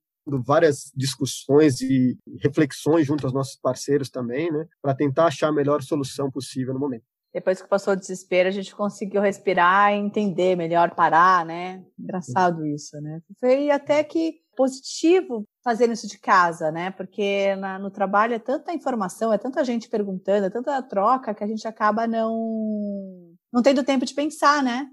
várias 0.45 0.91
discussões 0.95 1.81
e 1.81 2.17
reflexões 2.41 3.05
junto 3.05 3.25
aos 3.25 3.33
nossos 3.33 3.57
parceiros 3.59 4.09
também, 4.09 4.51
né, 4.51 4.65
para 4.81 4.95
tentar 4.95 5.25
achar 5.25 5.49
a 5.49 5.51
melhor 5.51 5.81
solução 5.81 6.31
possível 6.31 6.73
no 6.73 6.79
momento 6.79 7.03
depois 7.35 7.61
que 7.61 7.67
passou 7.67 7.91
o 7.91 7.97
desespero, 7.97 8.47
a 8.47 8.51
gente 8.51 8.73
conseguiu 8.73 9.21
respirar 9.21 9.91
e 9.91 9.97
entender 9.97 10.55
melhor, 10.55 10.95
parar, 10.95 11.45
né? 11.45 11.83
Engraçado 11.99 12.65
isso, 12.65 12.95
né? 13.01 13.19
Foi 13.37 13.69
até 13.69 14.01
que 14.05 14.35
positivo 14.55 15.45
fazer 15.61 15.91
isso 15.91 16.07
de 16.07 16.17
casa, 16.17 16.71
né? 16.71 16.91
Porque 16.91 17.53
na, 17.57 17.77
no 17.77 17.91
trabalho 17.91 18.35
é 18.35 18.39
tanta 18.39 18.71
informação, 18.71 19.33
é 19.33 19.37
tanta 19.37 19.65
gente 19.65 19.89
perguntando, 19.89 20.45
é 20.45 20.49
tanta 20.49 20.81
troca 20.81 21.33
que 21.33 21.43
a 21.43 21.47
gente 21.47 21.67
acaba 21.67 22.07
não 22.07 23.35
não 23.51 23.61
tendo 23.61 23.83
tempo 23.83 24.05
de 24.05 24.13
pensar, 24.13 24.63
né? 24.63 24.87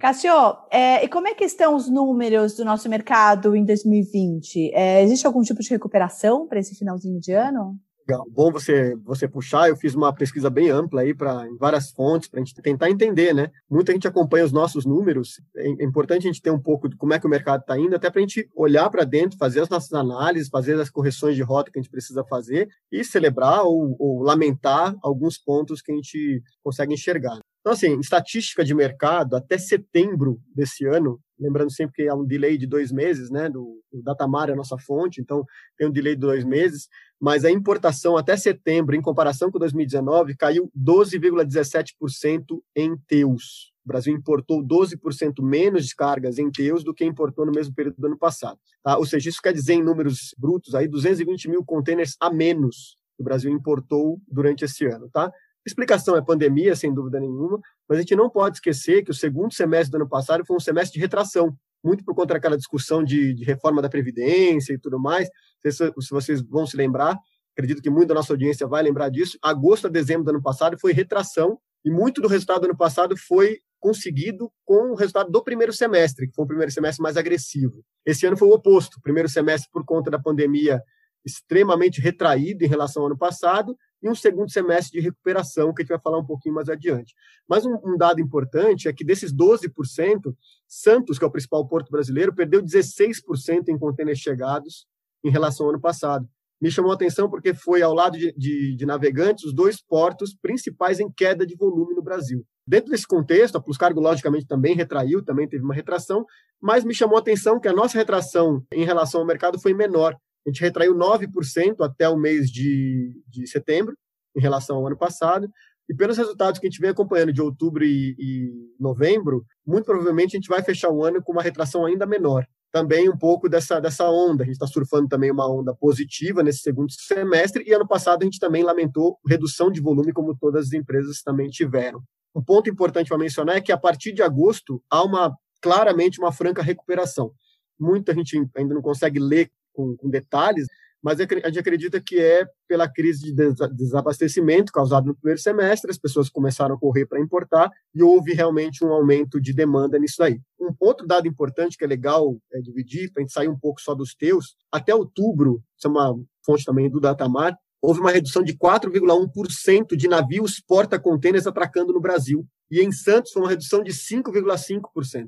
Cássio, 0.00 0.32
é, 0.70 1.04
e 1.04 1.08
como 1.08 1.28
é 1.28 1.34
que 1.34 1.44
estão 1.44 1.74
os 1.74 1.90
números 1.90 2.54
do 2.56 2.64
nosso 2.64 2.88
mercado 2.88 3.54
em 3.54 3.66
2020? 3.66 4.72
É, 4.72 5.02
existe 5.02 5.26
algum 5.26 5.42
tipo 5.42 5.60
de 5.60 5.68
recuperação 5.68 6.46
para 6.46 6.58
esse 6.58 6.74
finalzinho 6.74 7.20
de 7.20 7.32
ano? 7.32 7.78
Legal. 8.08 8.26
Bom 8.30 8.50
você 8.50 8.96
você 9.04 9.28
puxar. 9.28 9.68
Eu 9.68 9.76
fiz 9.76 9.94
uma 9.94 10.12
pesquisa 10.12 10.50
bem 10.50 10.70
ampla 10.70 11.02
aí 11.02 11.14
para 11.14 11.46
em 11.46 11.56
várias 11.56 11.90
fontes 11.92 12.28
para 12.28 12.40
a 12.40 12.44
gente 12.44 12.60
tentar 12.60 12.90
entender, 12.90 13.32
né? 13.32 13.50
Muita 13.70 13.92
gente 13.92 14.08
acompanha 14.08 14.44
os 14.44 14.52
nossos 14.52 14.84
números. 14.84 15.40
É, 15.56 15.68
é 15.68 15.84
importante 15.84 16.26
a 16.26 16.32
gente 16.32 16.42
ter 16.42 16.50
um 16.50 16.60
pouco 16.60 16.88
de 16.88 16.96
como 16.96 17.14
é 17.14 17.20
que 17.20 17.26
o 17.26 17.30
mercado 17.30 17.60
está 17.60 17.78
indo, 17.78 17.94
até 17.94 18.10
para 18.10 18.18
a 18.18 18.22
gente 18.22 18.48
olhar 18.56 18.90
para 18.90 19.04
dentro, 19.04 19.38
fazer 19.38 19.60
as 19.60 19.68
nossas 19.68 19.92
análises, 19.92 20.48
fazer 20.48 20.78
as 20.80 20.90
correções 20.90 21.36
de 21.36 21.42
rota 21.42 21.70
que 21.70 21.78
a 21.78 21.82
gente 21.82 21.90
precisa 21.90 22.24
fazer 22.24 22.68
e 22.90 23.04
celebrar 23.04 23.62
ou, 23.62 23.96
ou 23.98 24.22
lamentar 24.22 24.96
alguns 25.02 25.38
pontos 25.38 25.80
que 25.80 25.92
a 25.92 25.94
gente 25.94 26.42
consegue 26.62 26.94
enxergar. 26.94 27.38
Então, 27.60 27.72
assim, 27.72 28.00
estatística 28.00 28.64
de 28.64 28.74
mercado, 28.74 29.36
até 29.36 29.56
setembro 29.56 30.40
desse 30.52 30.84
ano, 30.84 31.20
lembrando 31.42 31.72
sempre 31.72 31.94
que 31.96 32.08
há 32.08 32.14
um 32.14 32.24
delay 32.24 32.56
de 32.56 32.66
dois 32.66 32.92
meses, 32.92 33.30
né, 33.30 33.48
do 33.50 33.82
Datamar 33.92 34.48
é 34.48 34.52
a 34.52 34.56
nossa 34.56 34.78
fonte, 34.78 35.20
então 35.20 35.44
tem 35.76 35.88
um 35.88 35.90
delay 35.90 36.14
de 36.14 36.20
dois 36.20 36.44
meses, 36.44 36.88
mas 37.20 37.44
a 37.44 37.50
importação 37.50 38.16
até 38.16 38.36
setembro, 38.36 38.94
em 38.94 39.02
comparação 39.02 39.50
com 39.50 39.58
2019, 39.58 40.36
caiu 40.36 40.70
12,17% 40.78 42.62
em 42.76 42.96
teus. 43.06 43.72
O 43.84 43.88
Brasil 43.88 44.14
importou 44.14 44.64
12% 44.64 45.42
menos 45.42 45.86
de 45.86 45.96
cargas 45.96 46.38
em 46.38 46.50
teus 46.50 46.84
do 46.84 46.94
que 46.94 47.04
importou 47.04 47.44
no 47.44 47.52
mesmo 47.52 47.74
período 47.74 47.96
do 47.98 48.06
ano 48.06 48.18
passado. 48.18 48.58
Tá? 48.82 48.96
Ou 48.96 49.04
seja, 49.04 49.28
isso 49.28 49.42
quer 49.42 49.52
dizer, 49.52 49.74
em 49.74 49.82
números 49.82 50.34
brutos, 50.38 50.74
aí 50.74 50.86
220 50.86 51.48
mil 51.50 51.64
contêineres 51.64 52.16
a 52.20 52.32
menos 52.32 52.96
que 53.16 53.22
o 53.22 53.24
Brasil 53.24 53.50
importou 53.50 54.20
durante 54.28 54.64
esse 54.64 54.86
ano. 54.86 55.08
Tá? 55.12 55.32
Explicação 55.66 56.16
é 56.16 56.22
pandemia, 56.22 56.74
sem 56.74 56.92
dúvida 56.92 57.20
nenhuma, 57.20 57.60
mas 57.92 57.98
a 57.98 58.00
gente 58.00 58.16
não 58.16 58.30
pode 58.30 58.56
esquecer 58.56 59.04
que 59.04 59.10
o 59.10 59.14
segundo 59.14 59.52
semestre 59.52 59.90
do 59.90 59.96
ano 59.96 60.08
passado 60.08 60.46
foi 60.46 60.56
um 60.56 60.60
semestre 60.60 60.94
de 60.94 61.00
retração, 61.00 61.54
muito 61.84 62.02
por 62.02 62.14
conta 62.14 62.32
daquela 62.32 62.56
discussão 62.56 63.04
de, 63.04 63.34
de 63.34 63.44
reforma 63.44 63.82
da 63.82 63.88
Previdência 63.90 64.72
e 64.72 64.78
tudo 64.78 64.98
mais. 64.98 65.28
Se, 65.60 65.70
se 65.72 66.10
vocês 66.10 66.40
vão 66.40 66.66
se 66.66 66.74
lembrar, 66.74 67.18
acredito 67.54 67.82
que 67.82 67.90
muita 67.90 68.08
da 68.08 68.14
nossa 68.14 68.32
audiência 68.32 68.66
vai 68.66 68.82
lembrar 68.82 69.10
disso. 69.10 69.36
Agosto 69.42 69.88
a 69.88 69.90
dezembro 69.90 70.24
do 70.24 70.30
ano 70.30 70.40
passado 70.40 70.78
foi 70.80 70.94
retração, 70.94 71.58
e 71.84 71.90
muito 71.90 72.22
do 72.22 72.28
resultado 72.28 72.62
do 72.62 72.64
ano 72.64 72.76
passado 72.78 73.14
foi 73.14 73.58
conseguido 73.78 74.50
com 74.64 74.92
o 74.92 74.94
resultado 74.94 75.30
do 75.30 75.44
primeiro 75.44 75.74
semestre, 75.74 76.26
que 76.28 76.34
foi 76.34 76.46
um 76.46 76.48
primeiro 76.48 76.72
semestre 76.72 77.02
mais 77.02 77.18
agressivo. 77.18 77.84
Esse 78.06 78.24
ano 78.24 78.38
foi 78.38 78.48
o 78.48 78.52
oposto. 78.52 78.96
O 78.96 79.02
primeiro 79.02 79.28
semestre, 79.28 79.68
por 79.70 79.84
conta 79.84 80.10
da 80.10 80.18
pandemia, 80.18 80.80
extremamente 81.26 82.00
retraído 82.00 82.64
em 82.64 82.68
relação 82.68 83.02
ao 83.02 83.08
ano 83.08 83.18
passado, 83.18 83.76
e 84.02 84.08
um 84.08 84.14
segundo 84.14 84.50
semestre 84.50 84.98
de 84.98 85.04
recuperação, 85.04 85.72
que 85.72 85.82
a 85.82 85.84
gente 85.84 85.90
vai 85.90 86.00
falar 86.00 86.18
um 86.18 86.26
pouquinho 86.26 86.54
mais 86.54 86.68
adiante. 86.68 87.14
Mas 87.48 87.64
um, 87.64 87.78
um 87.84 87.96
dado 87.96 88.20
importante 88.20 88.88
é 88.88 88.92
que 88.92 89.04
desses 89.04 89.32
12%, 89.32 90.34
Santos, 90.66 91.18
que 91.18 91.24
é 91.24 91.28
o 91.28 91.30
principal 91.30 91.66
porto 91.68 91.90
brasileiro, 91.90 92.34
perdeu 92.34 92.62
16% 92.62 93.68
em 93.68 93.78
contêineres 93.78 94.20
chegados 94.20 94.86
em 95.24 95.30
relação 95.30 95.66
ao 95.66 95.72
ano 95.72 95.80
passado. 95.80 96.28
Me 96.60 96.70
chamou 96.70 96.92
a 96.92 96.94
atenção 96.94 97.28
porque 97.28 97.54
foi, 97.54 97.82
ao 97.82 97.92
lado 97.92 98.16
de, 98.16 98.32
de, 98.36 98.76
de 98.76 98.86
navegantes, 98.86 99.44
os 99.44 99.54
dois 99.54 99.82
portos 99.82 100.34
principais 100.34 101.00
em 101.00 101.10
queda 101.10 101.44
de 101.46 101.56
volume 101.56 101.94
no 101.94 102.02
Brasil. 102.02 102.44
Dentro 102.66 102.90
desse 102.90 103.06
contexto, 103.06 103.56
a 103.56 103.60
Pluscargo, 103.60 104.00
logicamente, 104.00 104.46
também 104.46 104.76
retraiu, 104.76 105.24
também 105.24 105.48
teve 105.48 105.64
uma 105.64 105.74
retração, 105.74 106.24
mas 106.60 106.84
me 106.84 106.94
chamou 106.94 107.16
a 107.16 107.20
atenção 107.20 107.58
que 107.58 107.66
a 107.66 107.72
nossa 107.72 107.98
retração 107.98 108.64
em 108.72 108.84
relação 108.84 109.20
ao 109.20 109.26
mercado 109.26 109.60
foi 109.60 109.74
menor. 109.74 110.16
A 110.46 110.50
gente 110.50 110.60
retraiu 110.60 110.94
9% 110.94 111.76
até 111.80 112.08
o 112.08 112.16
mês 112.16 112.50
de, 112.50 113.22
de 113.28 113.46
setembro, 113.46 113.94
em 114.36 114.40
relação 114.40 114.76
ao 114.76 114.86
ano 114.86 114.96
passado. 114.96 115.48
E 115.88 115.94
pelos 115.94 116.16
resultados 116.16 116.58
que 116.58 116.66
a 116.66 116.70
gente 116.70 116.80
vem 116.80 116.90
acompanhando 116.90 117.32
de 117.32 117.42
outubro 117.42 117.84
e, 117.84 118.14
e 118.18 118.50
novembro, 118.78 119.44
muito 119.66 119.84
provavelmente 119.84 120.36
a 120.36 120.38
gente 120.38 120.48
vai 120.48 120.62
fechar 120.62 120.90
o 120.90 121.04
ano 121.04 121.22
com 121.22 121.32
uma 121.32 121.42
retração 121.42 121.84
ainda 121.84 122.06
menor. 122.06 122.46
Também 122.72 123.08
um 123.08 123.16
pouco 123.16 123.48
dessa, 123.48 123.78
dessa 123.78 124.08
onda. 124.08 124.42
A 124.42 124.46
gente 124.46 124.54
está 124.54 124.66
surfando 124.66 125.08
também 125.08 125.30
uma 125.30 125.46
onda 125.46 125.74
positiva 125.74 126.42
nesse 126.42 126.60
segundo 126.60 126.90
semestre, 126.90 127.64
e 127.66 127.72
ano 127.72 127.86
passado 127.86 128.22
a 128.22 128.24
gente 128.24 128.38
também 128.38 128.62
lamentou 128.62 129.18
redução 129.28 129.70
de 129.70 129.80
volume, 129.80 130.12
como 130.12 130.36
todas 130.36 130.68
as 130.68 130.72
empresas 130.72 131.20
também 131.22 131.48
tiveram. 131.50 132.02
Um 132.34 132.42
ponto 132.42 132.70
importante 132.70 133.08
para 133.08 133.18
mencionar 133.18 133.56
é 133.56 133.60
que 133.60 133.72
a 133.72 133.76
partir 133.76 134.12
de 134.12 134.22
agosto 134.22 134.82
há 134.90 135.02
uma 135.04 135.36
claramente 135.60 136.18
uma 136.18 136.32
franca 136.32 136.62
recuperação. 136.62 137.32
Muita 137.78 138.14
gente 138.14 138.42
ainda 138.56 138.74
não 138.74 138.82
consegue 138.82 139.18
ler 139.18 139.50
com, 139.72 139.96
com 139.96 140.08
detalhes, 140.08 140.66
mas 141.02 141.18
a 141.18 141.24
gente 141.24 141.58
acredita 141.58 142.00
que 142.00 142.20
é 142.20 142.46
pela 142.68 142.88
crise 142.88 143.34
de 143.34 143.52
desabastecimento 143.74 144.72
causada 144.72 145.06
no 145.06 145.16
primeiro 145.16 145.40
semestre, 145.40 145.90
as 145.90 145.98
pessoas 145.98 146.30
começaram 146.30 146.76
a 146.76 146.78
correr 146.78 147.06
para 147.06 147.20
importar 147.20 147.68
e 147.92 148.02
houve 148.02 148.32
realmente 148.32 148.84
um 148.84 148.92
aumento 148.92 149.40
de 149.40 149.52
demanda 149.52 149.98
nisso 149.98 150.22
aí. 150.22 150.40
Um 150.60 150.72
outro 150.78 151.04
dado 151.04 151.26
importante 151.26 151.76
que 151.76 151.84
é 151.84 151.88
legal 151.88 152.38
é, 152.52 152.60
dividir, 152.60 153.10
para 153.10 153.20
a 153.20 153.24
gente 153.24 153.32
sair 153.32 153.48
um 153.48 153.58
pouco 153.58 153.80
só 153.80 153.94
dos 153.94 154.14
teus, 154.14 154.54
até 154.70 154.94
outubro, 154.94 155.60
isso 155.76 155.88
é 155.88 155.90
uma 155.90 156.16
fonte 156.46 156.64
também 156.64 156.88
do 156.88 157.00
Datamar, 157.00 157.56
houve 157.82 157.98
uma 157.98 158.12
redução 158.12 158.44
de 158.44 158.56
4,1% 158.56 159.96
de 159.96 160.06
navios 160.06 160.60
porta-contêineres 160.60 161.48
atracando 161.48 161.92
no 161.92 162.00
Brasil, 162.00 162.46
e 162.70 162.80
em 162.80 162.92
Santos 162.92 163.32
foi 163.32 163.42
uma 163.42 163.50
redução 163.50 163.82
de 163.82 163.90
5,5%. 163.90 165.26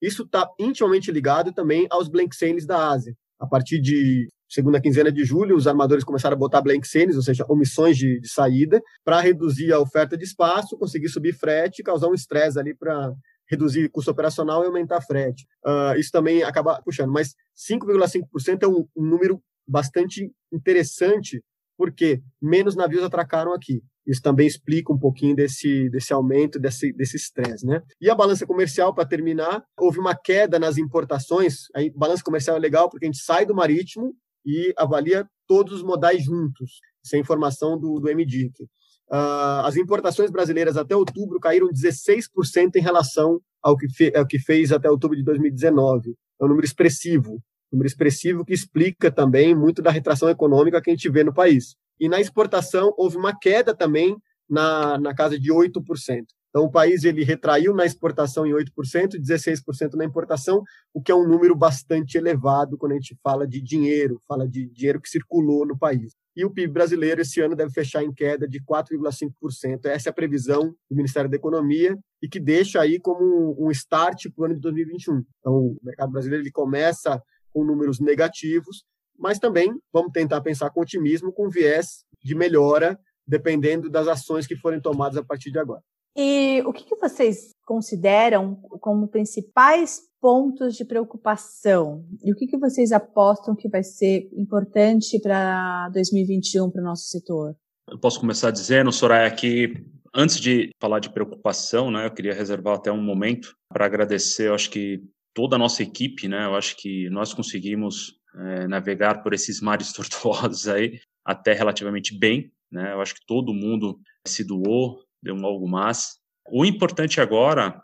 Isso 0.00 0.22
está 0.22 0.48
intimamente 0.60 1.10
ligado 1.10 1.52
também 1.52 1.88
aos 1.90 2.08
blank 2.08 2.36
sailings 2.36 2.64
da 2.64 2.88
Ásia 2.88 3.16
a 3.38 3.46
partir 3.46 3.80
de 3.80 4.28
segunda 4.48 4.80
quinzena 4.80 5.12
de 5.12 5.24
julho, 5.24 5.56
os 5.56 5.66
armadores 5.66 6.04
começaram 6.04 6.34
a 6.34 6.38
botar 6.38 6.62
blank 6.62 6.86
sailings, 6.86 7.16
ou 7.16 7.22
seja, 7.22 7.44
omissões 7.48 7.96
de, 7.96 8.18
de 8.20 8.28
saída, 8.28 8.80
para 9.04 9.20
reduzir 9.20 9.72
a 9.72 9.80
oferta 9.80 10.16
de 10.16 10.24
espaço, 10.24 10.78
conseguir 10.78 11.08
subir 11.08 11.34
frete 11.34 11.82
causar 11.82 12.08
um 12.08 12.14
estresse 12.14 12.58
ali 12.58 12.74
para 12.74 13.12
reduzir 13.50 13.88
custo 13.90 14.10
operacional 14.10 14.62
e 14.62 14.66
aumentar 14.66 15.00
frete. 15.00 15.46
Uh, 15.64 15.98
isso 15.98 16.10
também 16.10 16.42
acaba 16.42 16.80
puxando, 16.82 17.12
mas 17.12 17.34
5,5% 17.56 18.62
é 18.62 18.68
um, 18.68 18.86
um 18.96 19.04
número 19.04 19.40
bastante 19.66 20.30
interessante, 20.52 21.42
porque 21.78 22.20
menos 22.42 22.74
navios 22.74 23.04
atracaram 23.04 23.54
aqui. 23.54 23.80
Isso 24.04 24.20
também 24.20 24.46
explica 24.46 24.92
um 24.92 24.98
pouquinho 24.98 25.36
desse, 25.36 25.88
desse 25.90 26.12
aumento, 26.12 26.58
desse 26.58 27.16
estresse. 27.16 27.64
Né? 27.64 27.80
E 28.00 28.10
a 28.10 28.14
balança 28.14 28.46
comercial, 28.46 28.92
para 28.92 29.06
terminar, 29.06 29.62
houve 29.78 30.00
uma 30.00 30.14
queda 30.14 30.58
nas 30.58 30.76
importações. 30.76 31.66
A 31.76 31.80
balança 31.94 32.22
comercial 32.24 32.56
é 32.56 32.58
legal 32.58 32.90
porque 32.90 33.06
a 33.06 33.08
gente 33.08 33.22
sai 33.22 33.46
do 33.46 33.54
marítimo 33.54 34.14
e 34.44 34.72
avalia 34.76 35.26
todos 35.46 35.74
os 35.74 35.82
modais 35.82 36.24
juntos. 36.24 36.80
É 37.14 37.18
informação 37.18 37.78
do, 37.78 38.00
do 38.00 38.14
MDIC. 38.14 38.64
Uh, 38.64 38.66
ah, 39.10 39.66
as 39.66 39.76
importações 39.76 40.30
brasileiras 40.30 40.76
até 40.76 40.94
outubro 40.94 41.40
caíram 41.40 41.68
16% 41.68 42.76
em 42.76 42.82
relação 42.82 43.40
ao 43.62 43.76
que, 43.76 43.88
fe, 43.88 44.12
ao 44.14 44.26
que 44.26 44.38
fez 44.38 44.72
até 44.72 44.90
outubro 44.90 45.16
de 45.16 45.24
2019. 45.24 46.14
É 46.40 46.44
um 46.44 46.48
número 46.48 46.66
expressivo. 46.66 47.40
Número 47.72 47.86
expressivo 47.86 48.44
que 48.44 48.54
explica 48.54 49.10
também 49.10 49.54
muito 49.54 49.82
da 49.82 49.90
retração 49.90 50.28
econômica 50.28 50.80
que 50.80 50.90
a 50.90 50.94
gente 50.94 51.08
vê 51.10 51.22
no 51.22 51.34
país. 51.34 51.76
E 52.00 52.08
na 52.08 52.20
exportação 52.20 52.94
houve 52.96 53.16
uma 53.16 53.36
queda 53.36 53.74
também 53.74 54.16
na, 54.48 54.98
na 54.98 55.14
casa 55.14 55.38
de 55.38 55.52
8%. 55.52 56.24
Então, 56.50 56.64
o 56.64 56.70
país 56.70 57.04
ele 57.04 57.22
retraiu 57.24 57.74
na 57.74 57.84
exportação 57.84 58.46
em 58.46 58.52
8%, 58.52 59.20
16% 59.20 59.94
na 59.94 60.04
importação, 60.04 60.62
o 60.94 61.02
que 61.02 61.12
é 61.12 61.14
um 61.14 61.28
número 61.28 61.54
bastante 61.54 62.16
elevado 62.16 62.78
quando 62.78 62.92
a 62.92 62.94
gente 62.94 63.16
fala 63.22 63.46
de 63.46 63.60
dinheiro, 63.60 64.20
fala 64.26 64.48
de 64.48 64.66
dinheiro 64.66 65.00
que 65.00 65.10
circulou 65.10 65.66
no 65.66 65.78
país. 65.78 66.14
E 66.34 66.44
o 66.44 66.50
PIB 66.50 66.72
brasileiro 66.72 67.20
esse 67.20 67.40
ano 67.40 67.54
deve 67.54 67.72
fechar 67.72 68.02
em 68.02 68.12
queda 68.12 68.48
de 68.48 68.60
4,5%. 68.60 69.86
Essa 69.86 70.08
é 70.08 70.10
a 70.10 70.14
previsão 70.14 70.74
do 70.88 70.96
Ministério 70.96 71.28
da 71.28 71.36
Economia 71.36 71.98
e 72.22 72.28
que 72.28 72.40
deixa 72.40 72.80
aí 72.80 72.98
como 72.98 73.56
um 73.58 73.70
start 73.70 74.28
para 74.34 74.42
o 74.42 74.44
ano 74.46 74.54
de 74.54 74.60
2021. 74.60 75.22
Então, 75.40 75.52
o 75.52 75.78
mercado 75.82 76.12
brasileiro 76.12 76.44
ele 76.44 76.52
começa 76.52 77.22
com 77.58 77.64
números 77.64 77.98
negativos, 77.98 78.84
mas 79.18 79.40
também 79.40 79.74
vamos 79.92 80.12
tentar 80.12 80.40
pensar 80.40 80.70
com 80.70 80.80
otimismo, 80.80 81.32
com 81.32 81.50
viés 81.50 82.04
de 82.22 82.36
melhora, 82.36 82.96
dependendo 83.26 83.90
das 83.90 84.06
ações 84.06 84.46
que 84.46 84.56
forem 84.56 84.80
tomadas 84.80 85.16
a 85.16 85.24
partir 85.24 85.50
de 85.50 85.58
agora. 85.58 85.82
E 86.16 86.62
o 86.64 86.72
que, 86.72 86.84
que 86.84 86.96
vocês 86.96 87.50
consideram 87.66 88.56
como 88.80 89.08
principais 89.08 90.00
pontos 90.20 90.76
de 90.76 90.84
preocupação? 90.84 92.04
E 92.24 92.32
o 92.32 92.36
que, 92.36 92.46
que 92.46 92.58
vocês 92.58 92.92
apostam 92.92 93.56
que 93.56 93.68
vai 93.68 93.82
ser 93.82 94.28
importante 94.32 95.20
para 95.20 95.88
2021 95.90 96.70
para 96.70 96.80
o 96.80 96.84
nosso 96.84 97.08
setor? 97.08 97.54
Eu 97.90 97.98
posso 97.98 98.20
começar 98.20 98.50
dizendo, 98.50 98.92
Soraya, 98.92 99.30
que 99.30 99.74
antes 100.14 100.40
de 100.40 100.70
falar 100.80 101.00
de 101.00 101.12
preocupação, 101.12 101.90
né, 101.90 102.06
eu 102.06 102.10
queria 102.10 102.34
reservar 102.34 102.76
até 102.76 102.90
um 102.90 103.02
momento 103.02 103.54
para 103.68 103.86
agradecer, 103.86 104.48
eu 104.48 104.54
acho 104.54 104.70
que 104.70 105.02
toda 105.38 105.54
a 105.54 105.58
nossa 105.58 105.84
equipe, 105.84 106.26
né, 106.26 106.46
eu 106.46 106.56
acho 106.56 106.76
que 106.76 107.08
nós 107.10 107.32
conseguimos 107.32 108.18
é, 108.34 108.66
navegar 108.66 109.22
por 109.22 109.32
esses 109.32 109.60
mares 109.60 109.92
tortuosos 109.94 110.66
aí 110.66 110.98
até 111.24 111.52
relativamente 111.52 112.18
bem, 112.18 112.50
né? 112.72 112.92
Eu 112.92 113.00
acho 113.00 113.14
que 113.14 113.24
todo 113.24 113.54
mundo 113.54 114.00
se 114.26 114.42
doou, 114.42 114.98
deu 115.22 115.36
um 115.36 115.46
algo 115.46 115.68
mais. 115.68 116.16
O 116.50 116.64
importante 116.64 117.20
agora 117.20 117.80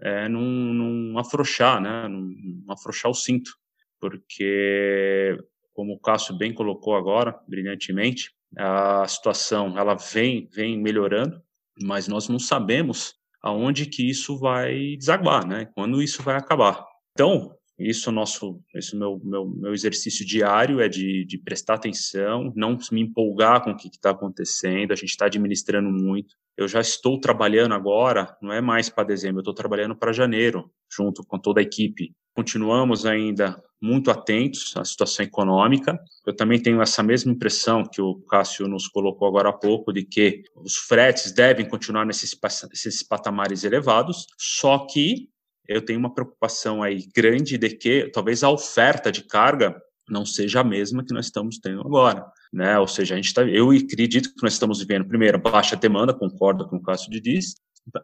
é 0.00 0.30
não, 0.30 0.40
não 0.40 1.18
afrouxar, 1.18 1.78
né? 1.78 2.08
Não, 2.08 2.22
não 2.22 2.72
afrouxar 2.72 3.10
o 3.10 3.14
cinto, 3.14 3.50
porque 4.00 5.36
como 5.74 5.92
o 5.92 6.00
Cássio 6.00 6.38
bem 6.38 6.54
colocou 6.54 6.96
agora, 6.96 7.38
brilhantemente, 7.46 8.32
a 8.56 9.06
situação 9.06 9.78
ela 9.78 9.94
vem 9.94 10.48
vem 10.50 10.80
melhorando, 10.80 11.38
mas 11.82 12.08
nós 12.08 12.28
não 12.30 12.38
sabemos 12.38 13.14
aonde 13.42 13.84
que 13.84 14.08
isso 14.08 14.38
vai 14.38 14.96
desaguar, 14.96 15.46
né? 15.46 15.66
Quando 15.74 16.02
isso 16.02 16.22
vai 16.22 16.36
acabar. 16.36 16.93
Então, 17.14 17.56
Isso 17.78 18.12
nosso, 18.12 18.60
esse 18.72 18.96
meu, 18.96 19.20
meu, 19.24 19.46
meu 19.46 19.72
exercício 19.72 20.24
diário 20.24 20.80
é 20.80 20.88
de, 20.88 21.24
de 21.24 21.38
prestar 21.38 21.74
atenção, 21.74 22.52
não 22.54 22.78
me 22.92 23.00
empolgar 23.00 23.64
com 23.64 23.70
o 23.70 23.76
que 23.76 23.88
está 23.88 24.10
acontecendo. 24.10 24.92
A 24.92 24.96
gente 24.96 25.10
está 25.10 25.26
administrando 25.26 25.90
muito. 25.90 26.36
Eu 26.56 26.68
já 26.68 26.80
estou 26.80 27.18
trabalhando 27.18 27.74
agora, 27.74 28.36
não 28.40 28.52
é 28.52 28.60
mais 28.60 28.88
para 28.88 29.02
dezembro, 29.02 29.38
eu 29.38 29.40
estou 29.40 29.54
trabalhando 29.54 29.96
para 29.96 30.12
janeiro, 30.12 30.70
junto 30.88 31.24
com 31.24 31.36
toda 31.36 31.60
a 31.60 31.64
equipe. 31.64 32.14
Continuamos 32.32 33.04
ainda 33.04 33.60
muito 33.82 34.08
atentos 34.08 34.72
à 34.76 34.84
situação 34.84 35.24
econômica. 35.24 35.98
Eu 36.24 36.34
também 36.34 36.62
tenho 36.62 36.80
essa 36.80 37.02
mesma 37.02 37.32
impressão 37.32 37.82
que 37.84 38.00
o 38.00 38.20
Cássio 38.30 38.68
nos 38.68 38.86
colocou 38.86 39.26
agora 39.26 39.48
há 39.48 39.52
pouco, 39.52 39.92
de 39.92 40.04
que 40.04 40.44
os 40.54 40.76
fretes 40.76 41.32
devem 41.32 41.68
continuar 41.68 42.06
nesses, 42.06 42.38
nesses 42.70 43.02
patamares 43.02 43.64
elevados, 43.64 44.26
só 44.38 44.86
que 44.86 45.28
eu 45.68 45.82
tenho 45.82 45.98
uma 45.98 46.12
preocupação 46.12 46.82
aí 46.82 47.06
grande 47.14 47.56
de 47.58 47.70
que 47.70 48.10
talvez 48.12 48.42
a 48.42 48.50
oferta 48.50 49.10
de 49.10 49.22
carga 49.22 49.80
não 50.08 50.26
seja 50.26 50.60
a 50.60 50.64
mesma 50.64 51.04
que 51.04 51.14
nós 51.14 51.26
estamos 51.26 51.58
tendo 51.58 51.80
agora, 51.80 52.26
né? 52.52 52.78
Ou 52.78 52.86
seja, 52.86 53.14
a 53.14 53.16
gente 53.16 53.32
tá, 53.32 53.42
eu 53.42 53.70
acredito 53.70 54.34
que 54.34 54.42
nós 54.42 54.52
estamos 54.52 54.78
vivendo 54.78 55.08
primeiro 55.08 55.38
baixa 55.38 55.76
demanda, 55.76 56.12
concordo 56.12 56.68
com 56.68 56.76
o 56.76 56.82
Cássio 56.82 57.10
de 57.10 57.20
diz, 57.20 57.54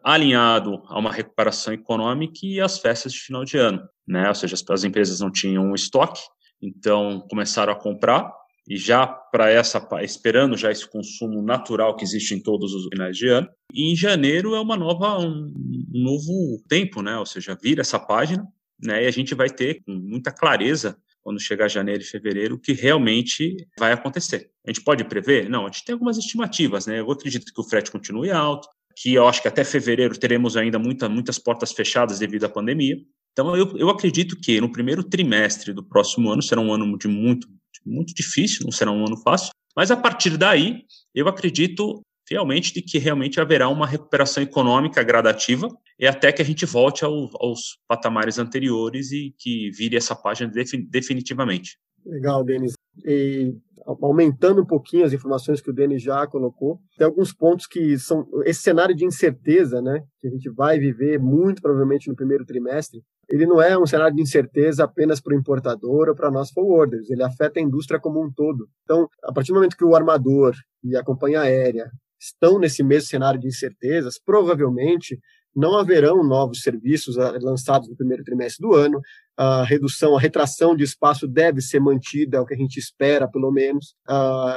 alinhado 0.03 0.81
a 0.87 0.97
uma 0.97 1.11
recuperação 1.11 1.73
econômica 1.73 2.39
e 2.43 2.59
as 2.59 2.79
festas 2.79 3.13
de 3.13 3.19
final 3.19 3.45
de 3.45 3.57
ano, 3.57 3.87
né? 4.07 4.27
Ou 4.27 4.35
seja, 4.35 4.55
as, 4.55 4.63
as 4.69 4.83
empresas 4.83 5.19
não 5.19 5.31
tinham 5.31 5.73
estoque, 5.75 6.21
então 6.61 7.25
começaram 7.29 7.73
a 7.73 7.75
comprar 7.75 8.31
e 8.67 8.77
já 8.77 9.07
para 9.07 9.49
essa 9.49 9.85
esperando 10.01 10.55
já 10.55 10.71
esse 10.71 10.87
consumo 10.87 11.41
natural 11.41 11.95
que 11.95 12.03
existe 12.03 12.33
em 12.33 12.41
todos 12.41 12.73
os 12.73 12.85
finais 12.85 13.17
de 13.17 13.27
ano. 13.27 13.49
E 13.73 13.91
em 13.91 13.95
janeiro 13.95 14.55
é 14.55 14.59
uma 14.59 14.77
nova 14.77 15.19
um, 15.19 15.51
um 15.93 16.03
novo 16.03 16.63
tempo, 16.67 17.01
né? 17.01 17.17
Ou 17.17 17.25
seja, 17.25 17.57
vira 17.61 17.81
essa 17.81 17.99
página, 17.99 18.45
né? 18.81 19.03
E 19.03 19.07
a 19.07 19.11
gente 19.11 19.33
vai 19.33 19.49
ter 19.49 19.81
com 19.83 19.93
muita 19.93 20.31
clareza 20.31 20.97
quando 21.23 21.39
chegar 21.39 21.67
janeiro 21.67 22.01
e 22.01 22.05
fevereiro 22.05 22.55
o 22.55 22.59
que 22.59 22.73
realmente 22.73 23.55
vai 23.77 23.93
acontecer. 23.93 24.49
A 24.65 24.71
gente 24.71 24.83
pode 24.83 25.03
prever? 25.03 25.49
Não, 25.49 25.65
a 25.65 25.67
gente 25.67 25.85
tem 25.85 25.93
algumas 25.93 26.17
estimativas, 26.17 26.87
né? 26.87 26.99
Eu 26.99 27.11
acredito 27.11 27.53
que 27.53 27.61
o 27.61 27.63
frete 27.63 27.91
continue 27.91 28.31
alto, 28.31 28.67
que 28.95 29.13
eu 29.13 29.27
acho 29.27 29.41
que 29.41 29.47
até 29.47 29.63
fevereiro 29.63 30.17
teremos 30.17 30.57
ainda 30.57 30.79
muita, 30.79 31.07
muitas 31.07 31.37
portas 31.37 31.71
fechadas 31.71 32.19
devido 32.19 32.45
à 32.45 32.49
pandemia. 32.49 32.97
Então, 33.31 33.55
eu, 33.55 33.77
eu 33.77 33.89
acredito 33.89 34.35
que 34.35 34.59
no 34.59 34.71
primeiro 34.71 35.03
trimestre 35.03 35.73
do 35.73 35.83
próximo 35.83 36.29
ano 36.29 36.41
será 36.41 36.59
um 36.59 36.73
ano 36.73 36.97
de 36.97 37.07
muito 37.07 37.47
muito 37.85 38.13
difícil, 38.13 38.63
não 38.63 38.71
será 38.71 38.91
um 38.91 39.05
ano 39.05 39.17
fácil, 39.17 39.51
mas 39.75 39.91
a 39.91 39.97
partir 39.97 40.37
daí, 40.37 40.83
eu 41.13 41.27
acredito 41.27 42.01
fielmente 42.27 42.73
de 42.73 42.81
que 42.81 42.97
realmente 42.97 43.41
haverá 43.41 43.67
uma 43.67 43.85
recuperação 43.85 44.41
econômica 44.41 45.03
gradativa 45.03 45.67
e 45.99 46.07
até 46.07 46.31
que 46.31 46.41
a 46.41 46.45
gente 46.45 46.65
volte 46.65 47.03
ao, 47.03 47.29
aos 47.41 47.77
patamares 47.87 48.39
anteriores 48.39 49.11
e 49.11 49.33
que 49.37 49.69
vire 49.71 49.97
essa 49.97 50.15
página 50.15 50.51
definitivamente. 50.89 51.77
Legal, 52.05 52.43
Denis. 52.43 52.73
E 53.05 53.53
aumentando 54.01 54.61
um 54.61 54.65
pouquinho 54.65 55.05
as 55.05 55.13
informações 55.13 55.61
que 55.61 55.69
o 55.69 55.73
Denis 55.73 56.01
já 56.01 56.25
colocou, 56.27 56.79
tem 56.97 57.05
alguns 57.05 57.33
pontos 57.33 57.67
que 57.67 57.97
são 57.97 58.27
esse 58.45 58.61
cenário 58.61 58.95
de 58.95 59.05
incerteza, 59.05 59.81
né, 59.81 60.03
que 60.19 60.27
a 60.27 60.31
gente 60.31 60.49
vai 60.49 60.79
viver 60.79 61.19
muito 61.19 61.61
provavelmente 61.61 62.09
no 62.09 62.15
primeiro 62.15 62.45
trimestre, 62.45 63.01
ele 63.29 63.45
não 63.45 63.61
é 63.61 63.77
um 63.77 63.85
cenário 63.85 64.15
de 64.15 64.21
incerteza 64.21 64.83
apenas 64.83 65.21
para 65.21 65.33
o 65.33 65.39
importador 65.39 66.09
ou 66.09 66.15
para 66.15 66.29
nós 66.29 66.51
forwarders, 66.51 67.09
ele 67.09 67.23
afeta 67.23 67.59
a 67.59 67.63
indústria 67.63 67.99
como 67.99 68.21
um 68.21 68.31
todo. 68.31 68.67
Então, 68.83 69.07
a 69.23 69.31
partir 69.31 69.51
do 69.51 69.55
momento 69.55 69.77
que 69.77 69.85
o 69.85 69.95
armador 69.95 70.53
e 70.83 70.95
a 70.95 71.03
companhia 71.03 71.41
aérea 71.41 71.89
estão 72.19 72.59
nesse 72.59 72.83
mesmo 72.83 73.09
cenário 73.09 73.39
de 73.39 73.47
incertezas, 73.47 74.19
provavelmente 74.23 75.17
não 75.55 75.77
haverão 75.77 76.23
novos 76.23 76.61
serviços 76.61 77.17
ah, 77.17 77.37
lançados 77.41 77.89
no 77.89 77.95
primeiro 77.95 78.23
trimestre 78.23 78.65
do 78.65 78.73
ano. 78.73 79.01
A 79.37 79.63
redução, 79.63 80.15
a 80.15 80.19
retração 80.19 80.75
de 80.75 80.83
espaço 80.83 81.27
deve 81.27 81.61
ser 81.61 81.79
mantida, 81.79 82.37
é 82.37 82.39
o 82.39 82.45
que 82.45 82.53
a 82.53 82.57
gente 82.57 82.77
espera, 82.77 83.27
pelo 83.27 83.51
menos. 83.51 83.95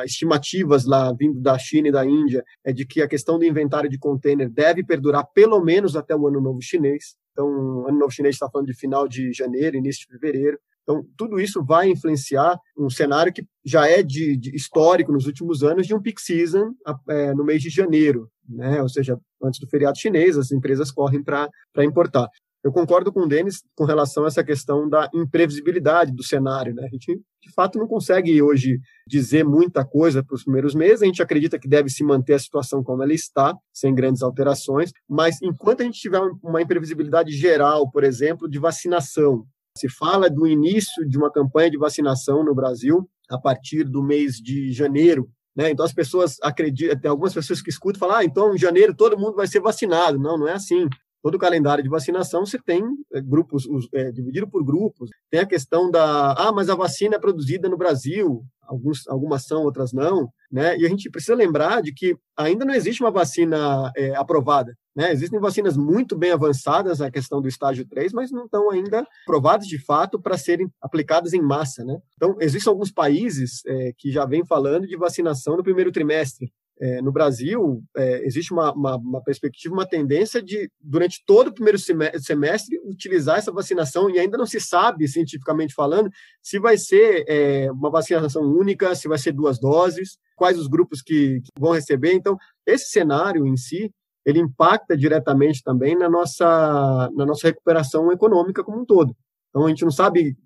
Estimativas 0.05 0.85
lá 0.85 1.13
vindo 1.13 1.41
da 1.41 1.59
China 1.59 1.89
e 1.89 1.93
da 1.93 2.05
Índia 2.05 2.45
é 2.65 2.73
de 2.73 2.85
que 2.85 3.01
a 3.01 3.09
questão 3.09 3.39
do 3.39 3.45
inventário 3.45 3.89
de 3.89 3.99
container 3.99 4.51
deve 4.51 4.85
perdurar 4.85 5.27
pelo 5.33 5.61
menos 5.65 5.97
até 5.97 6.15
o 6.15 6.27
ano 6.27 6.41
novo 6.41 6.61
chinês. 6.61 7.17
Então, 7.33 7.47
o 7.47 7.89
ano 7.89 7.99
novo 7.99 8.13
chinês 8.13 8.35
está 8.37 8.49
falando 8.51 8.67
de 8.67 8.77
final 8.77 9.09
de 9.09 9.33
janeiro, 9.33 9.77
início 9.77 10.07
de 10.07 10.19
fevereiro. 10.19 10.59
Então, 10.85 11.05
tudo 11.17 11.41
isso 11.41 11.65
vai 11.65 11.89
influenciar 11.89 12.59
um 12.79 12.91
cenário 12.91 13.33
que 13.33 13.45
já 13.65 13.89
é 13.89 14.03
de, 14.03 14.37
de 14.37 14.55
histórico 14.55 15.11
nos 15.11 15.27
últimos 15.27 15.63
anos 15.63 15.87
de 15.87 15.95
um 15.95 16.01
peak 16.01 16.21
season 16.21 16.75
é, 17.09 17.35
no 17.35 17.43
mês 17.43 17.63
de 17.63 17.71
janeiro, 17.71 18.29
né? 18.49 18.83
Ou 18.83 18.89
seja, 18.89 19.19
antes 19.43 19.61
do 19.61 19.69
feriado 19.69 19.99
chinês, 19.99 20.37
as 20.37 20.53
empresas 20.53 20.91
correm 20.91 21.23
para 21.23 21.49
importar. 21.79 22.29
Eu 22.65 22.73
concordo 22.73 23.13
com 23.13 23.21
o 23.21 23.29
Denis 23.29 23.63
com 23.77 23.85
relação 23.85 24.25
a 24.25 24.29
essa 24.29 24.43
questão 24.43 24.89
da 24.89 25.11
imprevisibilidade 25.15 26.13
do 26.13 26.23
cenário. 26.23 26.75
Né? 26.75 26.85
A 26.85 26.89
gente, 26.89 27.21
de 27.43 27.53
fato, 27.53 27.79
não 27.79 27.87
consegue 27.87 28.41
hoje 28.41 28.81
dizer 29.07 29.45
muita 29.45 29.85
coisa 29.85 30.25
para 30.25 30.35
os 30.35 30.45
primeiros 30.45 30.75
meses. 30.75 31.03
A 31.03 31.05
gente 31.05 31.23
acredita 31.23 31.59
que 31.59 31.69
deve 31.69 31.91
se 31.91 32.03
manter 32.03 32.33
a 32.33 32.39
situação 32.39 32.83
como 32.83 33.03
ela 33.03 33.13
está, 33.13 33.55
sem 33.71 33.95
grandes 33.95 34.23
alterações. 34.23 34.93
Mas 35.07 35.37
enquanto 35.43 35.83
a 35.83 35.85
gente 35.85 36.01
tiver 36.01 36.21
uma 36.43 36.63
imprevisibilidade 36.63 37.33
geral, 37.33 37.91
por 37.91 38.03
exemplo, 38.03 38.49
de 38.49 38.59
vacinação, 38.59 39.45
se 39.77 39.89
fala 39.91 40.31
do 40.31 40.47
início 40.47 41.07
de 41.07 41.19
uma 41.19 41.31
campanha 41.31 41.71
de 41.71 41.77
vacinação 41.77 42.43
no 42.43 42.55
Brasil 42.55 43.07
a 43.29 43.39
partir 43.39 43.85
do 43.85 44.03
mês 44.03 44.37
de 44.37 44.73
janeiro. 44.73 45.29
Né? 45.57 45.71
Então 45.71 45.85
as 45.85 45.93
pessoas 45.93 46.37
acreditam, 46.43 46.99
tem 46.99 47.11
algumas 47.11 47.33
pessoas 47.33 47.63
que 47.63 47.71
escutam 47.71 48.01
falar, 48.01 48.19
ah, 48.19 48.25
então 48.25 48.55
em 48.55 48.59
janeiro 48.59 48.95
todo 48.95 49.19
mundo 49.19 49.37
vai 49.37 49.47
ser 49.47 49.61
vacinado. 49.61 50.19
Não, 50.19 50.37
não 50.37 50.49
é 50.49 50.53
assim 50.53 50.89
todo 51.25 51.37
o 51.37 51.39
calendário 51.39 51.83
de 51.83 51.89
vacinação 51.89 52.45
você 52.45 52.59
tem 52.59 52.85
é, 53.15 53.19
grupos 53.19 53.67
é, 53.95 54.13
dividido 54.13 54.47
por 54.47 54.63
grupos. 54.63 55.09
Tem 55.31 55.41
a 55.41 55.47
questão 55.47 55.91
da 55.91 56.33
ah, 56.33 56.53
mas 56.53 56.69
a 56.69 56.75
vacina 56.75 57.17
é 57.17 57.19
produzida 57.19 57.67
no 57.67 57.79
Brasil, 57.79 58.45
alguns, 58.67 59.07
algumas 59.09 59.45
são, 59.45 59.63
outras 59.63 59.93
não, 59.93 60.29
né? 60.51 60.77
E 60.79 60.87
a 60.87 60.89
gente 60.89 61.11
precisa 61.11 61.35
lembrar 61.35 61.83
de 61.83 61.93
que 61.93 62.17
ainda 62.37 62.65
não 62.65 62.75
existe 62.75 63.03
uma 63.03 63.11
vacina 63.11 63.91
é, 63.97 64.15
aprovada. 64.15 64.75
Né? 64.95 65.11
Existem 65.11 65.41
vacinas 65.41 65.77
muito 65.77 66.17
bem 66.17 66.31
avançadas 66.31 67.01
na 67.01 67.11
questão 67.11 67.41
do 67.41 67.49
estágio 67.49 67.85
3, 67.87 68.13
mas 68.13 68.31
não 68.31 68.45
estão 68.45 68.71
ainda 68.71 69.05
aprovadas 69.25 69.67
de 69.67 69.79
fato 69.85 70.21
para 70.21 70.39
serem 70.39 70.71
aplicadas 70.81 71.33
em 71.33 71.43
massa. 71.43 71.85
Né? 71.85 71.99
Então, 72.15 72.37
existem 72.41 72.71
alguns 72.71 72.93
países 72.93 73.65
é, 73.67 73.93
que 73.99 74.13
já 74.13 74.25
vêm 74.25 74.45
falando 74.47 74.87
de 74.87 74.97
vacinação 74.97 75.57
no 75.57 75.65
primeiro 75.65 75.91
trimestre. 75.91 76.53
É, 76.85 77.01
no 77.01 77.11
Brasil, 77.11 77.83
é, 77.97 78.27
existe 78.27 78.53
uma, 78.53 78.71
uma, 78.75 78.97
uma, 78.97 79.23
perspectiva, 79.23 79.73
uma 79.73 79.87
tendência 79.87 80.43
de, 80.43 80.71
durante 80.79 81.25
todo 81.25 81.49
o 81.49 81.55
primeiro 81.55 81.79
semestre, 81.79 82.79
utilizar 82.85 83.39
essa 83.39 83.51
vacinação, 83.51 84.11
e 84.11 84.19
ainda 84.19 84.37
não 84.37 84.45
se 84.45 84.61
sabe, 84.61 85.09
cientificamente 85.09 85.73
falando, 85.73 86.11
se 86.43 86.59
vai 86.59 86.77
ser 86.77 87.25
é, 87.27 87.73
uma 87.73 87.91
vacinação 87.91 88.43
única, 88.43 88.95
se 88.95 89.09
vai 89.09 89.17
ser 89.17 89.33
duas 89.33 89.59
doses, 89.59 90.19
quais 90.37 90.59
os 90.59 90.67
grupos 90.67 91.01
que, 91.01 91.41
que, 91.41 91.49
vão 91.59 91.73
receber. 91.73 92.13
Então, 92.13 92.37
esse 92.67 92.91
cenário 92.91 93.47
em 93.47 93.57
si, 93.57 93.91
ele 94.23 94.41
impacta 94.41 94.95
diretamente 94.95 95.63
também 95.63 95.97
na 95.97 96.11
nossa, 96.11 97.11
na 97.15 97.25
nossa 97.25 97.47
recuperação 97.47 98.13
econômica 98.13 98.63
como 98.63 98.83
um 98.83 98.85
todo. 98.85 99.17
Então, 99.49 99.65
a 99.65 99.71
gente 99.71 99.85
não 99.85 99.91
sabe 99.91 100.37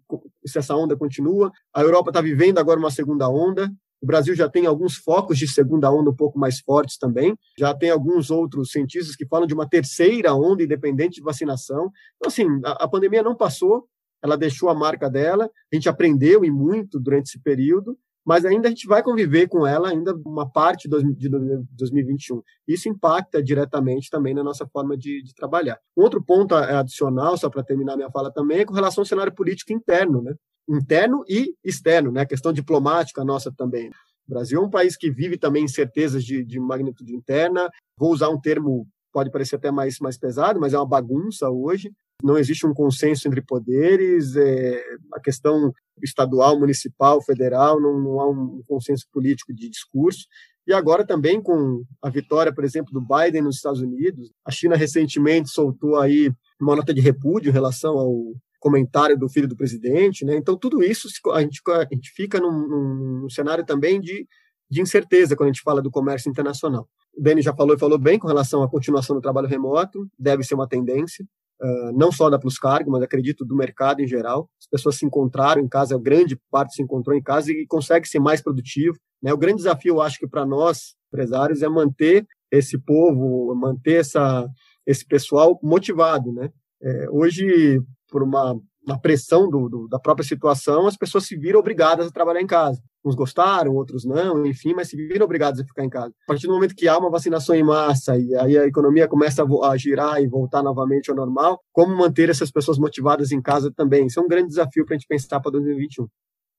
se 0.47 0.57
essa 0.57 0.77
onda 0.77 0.97
continua. 0.97 1.51
A 1.75 1.83
Europa 1.83 2.11
está 2.11 2.21
vivendo 2.21 2.59
agora 2.59 2.79
uma 2.79 2.93
segunda 2.93 3.29
onda, 3.29 3.69
o 4.01 4.07
Brasil 4.07 4.35
já 4.35 4.49
tem 4.49 4.67
alguns 4.67 4.97
focos 4.97 5.39
de 5.39 5.49
segunda 5.49 5.91
onda 5.91 6.11
um 6.11 6.15
pouco 6.15 6.39
mais 6.39 6.61
fortes 6.61 6.97
também. 6.97 7.37
Já 7.59 7.75
tem 7.75 7.91
alguns 7.91 8.31
outros 8.31 8.71
cientistas 8.71 9.17
que 9.17 9.27
falam 9.27 9.47
de 9.47 9.55
uma 9.55 9.69
terceira 9.69 10.35
onda 10.35 10.63
independente 10.63 11.17
de 11.17 11.23
vacinação. 11.23 11.91
Então, 12.17 12.29
assim, 12.29 12.47
a, 12.65 12.85
a 12.85 12.89
pandemia 12.89 13.23
não 13.23 13.35
passou, 13.35 13.89
ela 14.23 14.37
deixou 14.37 14.69
a 14.69 14.75
marca 14.75 15.11
dela. 15.11 15.51
A 15.73 15.75
gente 15.75 15.89
aprendeu 15.89 16.45
e 16.45 16.51
muito 16.51 17.01
durante 17.01 17.27
esse 17.27 17.41
período, 17.41 17.99
mas 18.29 18.45
ainda 18.45 18.69
a 18.69 18.71
gente 18.71 18.87
vai 18.87 19.03
conviver 19.03 19.49
com 19.49 19.67
ela 19.67 19.89
ainda 19.89 20.15
uma 20.27 20.47
parte 20.47 20.87
de 20.87 21.31
2021. 21.71 22.43
Isso 22.69 22.87
impacta 22.87 23.43
diretamente 23.43 24.11
também 24.11 24.35
na 24.35 24.45
nossa 24.45 24.67
forma 24.67 24.99
de, 24.99 25.23
de 25.23 25.35
trabalhar. 25.35 25.79
Um 25.97 26.03
outro 26.03 26.23
ponto 26.23 26.55
adicional, 26.55 27.39
só 27.39 27.49
para 27.49 27.65
terminar 27.65 27.97
minha 27.97 28.11
fala 28.11 28.31
também, 28.31 28.59
é 28.59 28.65
com 28.67 28.75
relação 28.75 29.01
ao 29.01 29.07
cenário 29.07 29.35
político 29.35 29.73
interno, 29.73 30.21
né? 30.21 30.35
interno 30.69 31.25
e 31.27 31.55
externo, 31.65 32.13
né? 32.13 32.21
A 32.21 32.27
questão 32.27 32.53
diplomática 32.53 33.25
nossa 33.25 33.51
também. 33.51 33.89
O 33.89 34.31
Brasil 34.35 34.61
é 34.61 34.63
um 34.63 34.69
país 34.69 34.95
que 34.95 35.11
vive 35.11 35.39
também 35.39 35.65
incertezas 35.65 36.23
de, 36.23 36.45
de 36.45 36.61
magnitude 36.61 37.17
interna. 37.17 37.71
Vou 37.97 38.13
usar 38.13 38.29
um 38.29 38.39
termo 38.39 38.87
pode 39.11 39.31
parecer 39.31 39.57
até 39.57 39.71
mais 39.71 39.99
mais 40.01 40.19
pesado, 40.19 40.61
mas 40.61 40.75
é 40.75 40.79
uma 40.79 40.87
bagunça 40.87 41.49
hoje. 41.49 41.91
Não 42.23 42.37
existe 42.37 42.67
um 42.67 42.75
consenso 42.75 43.29
entre 43.29 43.41
poderes. 43.41 44.35
É, 44.37 44.83
a 45.15 45.21
questão 45.21 45.73
estadual, 46.03 46.59
municipal, 46.59 47.23
federal, 47.23 47.81
não, 47.81 47.99
não 48.01 48.21
há 48.21 48.29
um 48.29 48.63
consenso 48.67 49.07
político 49.13 49.53
de 49.55 49.69
discurso. 49.69 50.27
E 50.67 50.73
agora 50.73 51.07
também 51.07 51.41
com 51.41 51.83
a 52.03 52.11
vitória, 52.11 52.55
por 52.55 52.63
exemplo, 52.63 52.93
do 52.93 53.01
Biden 53.01 53.43
nos 53.43 53.57
Estados 53.57 53.81
Unidos, 53.81 54.31
a 54.45 54.51
China 54.51 54.77
recentemente 54.77 55.49
soltou 55.49 55.97
aí 55.97 56.31
uma 56.61 56.77
nota 56.77 56.93
de 56.93 57.01
repúdio 57.01 57.49
em 57.49 57.53
relação 57.55 57.97
ao 57.99 58.35
comentário 58.61 59.17
do 59.17 59.29
filho 59.29 59.49
do 59.49 59.57
presidente, 59.57 60.25
né? 60.25 60.37
Então 60.37 60.57
tudo 60.57 60.83
isso 60.83 61.09
a 61.33 61.41
gente, 61.41 61.63
a 61.69 61.87
gente 61.91 62.11
fica 62.11 62.39
num, 62.39 63.23
num 63.23 63.31
cenário 63.31 63.65
também 63.65 64.01
de, 64.01 64.27
de 64.71 64.83
incerteza 64.83 65.35
quando 65.35 65.49
a 65.49 65.53
gente 65.53 65.63
fala 65.63 65.81
do 65.81 65.91
comércio 65.91 66.29
internacional. 66.29 66.87
O 67.17 67.23
Dani 67.23 67.41
já 67.41 67.55
falou 67.55 67.75
e 67.75 67.79
falou 67.79 67.99
bem 67.99 68.19
com 68.19 68.29
relação 68.29 68.63
à 68.63 68.69
continuação 68.69 69.17
do 69.17 69.23
trabalho 69.23 69.49
remoto, 69.49 70.07
deve 70.19 70.43
ser 70.43 70.55
uma 70.55 70.69
tendência. 70.69 71.25
Uh, 71.63 71.93
não 71.93 72.11
só 72.11 72.29
da 72.31 72.39
Plus 72.39 72.59
Cargo, 72.59 72.91
mas 72.91 73.03
acredito 73.03 73.45
do 73.45 73.57
mercado 73.57 74.01
em 74.01 74.07
geral. 74.07 74.49
As 74.61 74.67
pessoas 74.67 74.97
se 74.97 75.07
encontraram 75.07 75.61
em 75.63 75.69
casa, 75.69 75.99
grande 75.99 76.39
parte 76.51 76.75
se 76.75 76.83
encontrou 76.83 77.17
em 77.17 77.23
casa 77.23 77.51
e 77.53 77.67
consegue 77.67 78.09
ser 78.09 78.19
mais 78.19 78.43
produtivo. 78.43 78.97
Né? 79.23 79.33
O 79.33 79.39
grande 79.39 79.59
desafio, 79.59 79.95
eu 79.95 80.01
acho 80.01 80.19
que 80.19 80.29
para 80.29 80.47
nós, 80.47 80.95
empresários, 81.13 81.63
é 81.63 81.69
manter 81.69 82.27
esse 82.51 82.79
povo, 82.79 83.55
manter 83.55 84.01
essa, 84.01 84.49
esse 84.87 85.07
pessoal 85.07 85.59
motivado. 85.63 86.33
Né? 86.33 86.51
É, 86.83 87.07
hoje, 87.11 87.81
por 88.11 88.23
uma 88.23 88.59
na 88.87 88.99
pressão 88.99 89.51
do, 89.51 89.69
do, 89.69 89.87
da 89.87 89.99
própria 89.99 90.27
situação, 90.27 90.87
as 90.87 90.97
pessoas 90.97 91.27
se 91.27 91.37
viram 91.37 91.61
obrigadas 91.61 92.07
a 92.07 92.11
trabalhar 92.11 92.41
em 92.41 92.47
casa. 92.47 92.83
Uns 93.09 93.15
gostaram, 93.15 93.75
outros 93.75 94.05
não, 94.05 94.45
enfim, 94.45 94.75
mas 94.75 94.89
se 94.89 94.97
viram 94.97 95.25
obrigadas 95.25 95.61
a 95.61 95.65
ficar 95.65 95.83
em 95.83 95.89
casa. 95.89 96.13
A 96.25 96.27
partir 96.27 96.47
do 96.47 96.53
momento 96.53 96.75
que 96.75 96.87
há 96.87 96.99
uma 96.99 97.11
vacinação 97.11 97.55
em 97.55 97.63
massa 97.63 98.19
e 98.19 98.35
aí 98.35 98.59
a 98.59 98.67
economia 98.67 99.09
começa 99.09 99.43
a, 99.43 99.77
girar 99.79 100.21
e 100.23 100.27
voltar 100.27 100.63
novamente 100.63 101.11
ao 101.11 101.17
normal, 101.17 101.61
como 101.73 101.97
manter 101.97 102.29
essas 102.29 102.51
pessoas 102.51 102.79
motivadas 102.79 103.33
em 103.33 103.41
casa 103.41 103.73
também? 103.75 104.07
Isso 104.07 104.21
é 104.21 104.23
um 104.23 104.29
grande 104.29 104.49
desafio 104.49 104.85
para 104.85 104.95
a 104.95 104.99
gente 104.99 105.09
pensar 105.09 105.41
para 105.41 105.53
2021. 105.53 106.07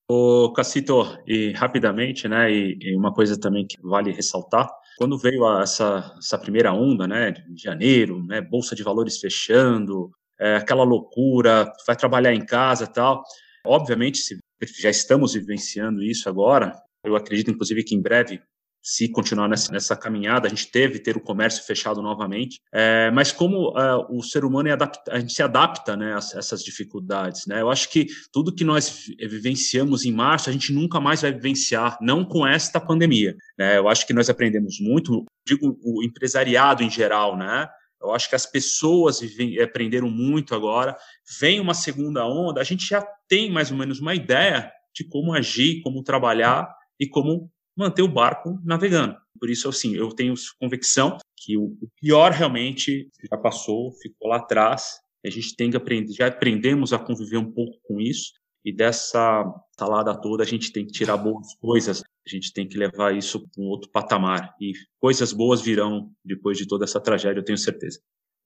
O 0.09 0.51
Cassito, 0.53 1.05
e 1.27 1.51
rapidamente, 1.51 2.27
né, 2.27 2.51
e, 2.51 2.75
e, 2.81 2.95
uma 2.97 3.13
coisa 3.13 3.39
também 3.39 3.67
que 3.67 3.79
vale 3.79 4.11
ressaltar, 4.11 4.67
quando 4.97 5.19
veio 5.19 5.45
a, 5.45 5.61
essa, 5.61 6.15
essa 6.17 6.35
primeira 6.35 6.73
onda, 6.73 7.07
né, 7.07 7.29
de 7.31 7.61
janeiro, 7.61 8.23
né, 8.25 8.41
bolsa 8.41 8.75
de 8.75 8.81
valores 8.81 9.19
fechando, 9.19 10.09
é, 10.39 10.55
aquela 10.55 10.83
loucura, 10.83 11.71
vai 11.85 11.95
trabalhar 11.95 12.33
em 12.33 12.43
casa 12.43 12.87
tal. 12.87 13.21
Obviamente, 13.63 14.17
se, 14.17 14.39
já 14.79 14.89
estamos 14.89 15.33
vivenciando 15.33 16.03
isso 16.03 16.27
agora. 16.29 16.73
Eu 17.03 17.15
acredito, 17.15 17.51
inclusive, 17.51 17.83
que 17.83 17.95
em 17.95 18.01
breve 18.01 18.41
se 18.81 19.09
continuar 19.09 19.47
nessa, 19.47 19.71
nessa, 19.71 19.95
caminhada, 19.95 20.47
a 20.47 20.49
gente 20.49 20.71
teve 20.71 20.99
ter 20.99 21.17
o 21.17 21.21
comércio 21.21 21.63
fechado 21.65 22.01
novamente, 22.01 22.59
é, 22.73 23.11
mas 23.11 23.31
como 23.31 23.77
é, 23.77 23.95
o 24.09 24.23
ser 24.23 24.45
humano 24.45 24.69
é 24.69 24.71
adapta, 24.71 25.11
a 25.11 25.19
gente 25.19 25.33
se 25.33 25.43
adapta 25.43 25.97
né, 25.97 26.13
a, 26.13 26.17
essas 26.17 26.63
dificuldades, 26.63 27.45
né? 27.45 27.61
Eu 27.61 27.69
acho 27.69 27.89
que 27.89 28.07
tudo 28.31 28.55
que 28.55 28.63
nós 28.63 29.05
vivenciamos 29.19 30.05
em 30.05 30.11
março, 30.11 30.49
a 30.49 30.53
gente 30.53 30.71
nunca 30.71 30.99
mais 30.99 31.21
vai 31.21 31.31
vivenciar, 31.33 31.97
não 32.01 32.23
com 32.23 32.47
esta 32.47 32.79
pandemia, 32.79 33.35
né? 33.57 33.77
Eu 33.77 33.89
acho 33.89 34.07
que 34.07 34.13
nós 34.13 34.29
aprendemos 34.29 34.79
muito, 34.79 35.25
digo 35.45 35.77
o 35.83 36.03
empresariado 36.03 36.81
em 36.81 36.89
geral, 36.89 37.37
né? 37.37 37.67
Eu 38.01 38.11
acho 38.11 38.29
que 38.29 38.35
as 38.35 38.45
pessoas 38.45 39.21
aprenderam 39.61 40.09
muito 40.09 40.55
agora. 40.55 40.95
Vem 41.39 41.59
uma 41.59 41.73
segunda 41.73 42.25
onda, 42.25 42.61
a 42.61 42.63
gente 42.63 42.85
já 42.85 43.05
tem 43.27 43.51
mais 43.51 43.71
ou 43.71 43.77
menos 43.77 43.99
uma 43.99 44.15
ideia 44.15 44.71
de 44.95 45.03
como 45.07 45.33
agir, 45.33 45.81
como 45.81 46.03
trabalhar 46.03 46.67
e 46.99 47.07
como 47.07 47.51
manter 47.77 48.01
o 48.01 48.07
barco 48.07 48.59
navegando. 48.63 49.15
Por 49.39 49.49
isso, 49.49 49.69
assim, 49.69 49.95
eu 49.95 50.09
tenho 50.09 50.33
convicção 50.59 51.17
que 51.37 51.57
o 51.57 51.73
pior 52.01 52.31
realmente 52.31 53.09
já 53.29 53.37
passou, 53.37 53.93
ficou 54.01 54.29
lá 54.29 54.37
atrás. 54.37 54.99
A 55.25 55.29
gente 55.29 55.55
tem 55.55 55.69
que 55.69 55.77
aprender, 55.77 56.11
já 56.13 56.27
aprendemos 56.27 56.91
a 56.91 56.99
conviver 56.99 57.37
um 57.37 57.51
pouco 57.51 57.77
com 57.83 57.99
isso. 57.99 58.33
E 58.65 58.75
dessa 58.75 59.45
salada 59.77 60.19
toda, 60.19 60.43
a 60.43 60.45
gente 60.45 60.71
tem 60.71 60.85
que 60.85 60.91
tirar 60.91 61.15
boas 61.15 61.55
coisas, 61.61 62.03
a 62.35 62.39
gente 62.39 62.53
tem 62.53 62.67
que 62.67 62.77
levar 62.77 63.15
isso 63.15 63.39
para 63.39 63.63
um 63.63 63.67
outro 63.67 63.89
patamar. 63.91 64.53
E 64.59 64.73
coisas 64.99 65.33
boas 65.33 65.61
virão 65.61 66.11
depois 66.23 66.57
de 66.57 66.67
toda 66.67 66.85
essa 66.85 66.99
tragédia, 66.99 67.39
eu 67.39 67.45
tenho 67.45 67.57
certeza. 67.57 67.99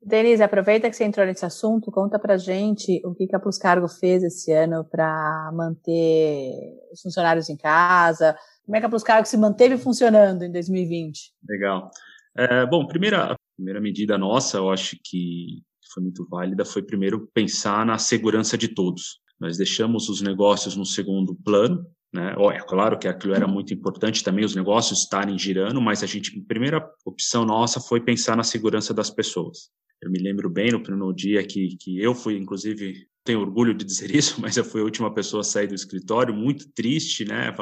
Denise, 0.05 0.43
aproveita 0.43 0.89
que 0.89 0.95
você 0.95 1.05
entrou 1.05 1.25
nesse 1.25 1.45
assunto, 1.45 1.89
conta 1.89 2.19
pra 2.19 2.37
gente 2.37 3.01
o 3.05 3.15
que, 3.15 3.25
que 3.25 3.35
a 3.35 3.39
Plus 3.39 3.57
Cargo 3.57 3.87
fez 3.87 4.21
esse 4.21 4.51
ano 4.51 4.83
para 4.83 5.49
manter 5.53 6.51
os 6.91 7.01
funcionários 7.01 7.49
em 7.49 7.55
casa, 7.55 8.35
como 8.65 8.75
é 8.75 8.79
que 8.79 8.85
a 8.85 8.89
Plus 8.89 9.03
Cargo 9.03 9.25
se 9.25 9.37
manteve 9.37 9.77
funcionando 9.77 10.43
em 10.43 10.51
2020? 10.51 11.33
Legal. 11.47 11.89
É, 12.35 12.65
bom, 12.65 12.85
primeira, 12.85 13.33
a 13.33 13.35
primeira 13.55 13.79
medida 13.79 14.17
nossa, 14.17 14.57
eu 14.57 14.69
acho 14.69 14.97
que 15.03 15.63
foi 15.93 16.03
muito 16.03 16.27
válida, 16.27 16.65
foi 16.65 16.81
primeiro 16.81 17.29
pensar 17.33 17.85
na 17.85 17.97
segurança 17.97 18.57
de 18.57 18.67
todos. 18.67 19.19
Nós 19.39 19.57
deixamos 19.57 20.09
os 20.09 20.21
negócios 20.21 20.75
no 20.75 20.85
segundo 20.85 21.35
plano, 21.43 21.85
né? 22.13 22.35
É 22.53 22.59
claro 22.59 22.97
que 22.99 23.07
aquilo 23.07 23.33
era 23.33 23.47
muito 23.47 23.73
importante 23.73 24.23
também 24.23 24.45
os 24.45 24.55
negócios 24.55 24.99
estarem 24.99 25.37
girando, 25.37 25.81
mas 25.81 26.03
a 26.03 26.05
gente, 26.05 26.39
a 26.39 26.47
primeira 26.47 26.87
opção 27.03 27.43
nossa 27.43 27.79
foi 27.81 27.99
pensar 27.99 28.37
na 28.37 28.43
segurança 28.43 28.93
das 28.93 29.09
pessoas. 29.09 29.69
Eu 30.01 30.11
me 30.11 30.19
lembro 30.19 30.49
bem 30.49 30.71
no, 30.71 30.79
no 30.79 31.13
dia 31.13 31.43
que, 31.45 31.75
que 31.77 31.99
eu 31.99 32.13
fui, 32.13 32.37
inclusive, 32.37 33.07
tenho 33.23 33.39
orgulho 33.39 33.73
de 33.73 33.83
dizer 33.83 34.13
isso, 34.15 34.39
mas 34.39 34.57
eu 34.57 34.63
fui 34.63 34.81
a 34.81 34.83
última 34.83 35.11
pessoa 35.13 35.41
a 35.41 35.45
sair 35.45 35.67
do 35.67 35.73
escritório, 35.73 36.33
muito 36.33 36.69
triste, 36.73 37.25
né? 37.25 37.53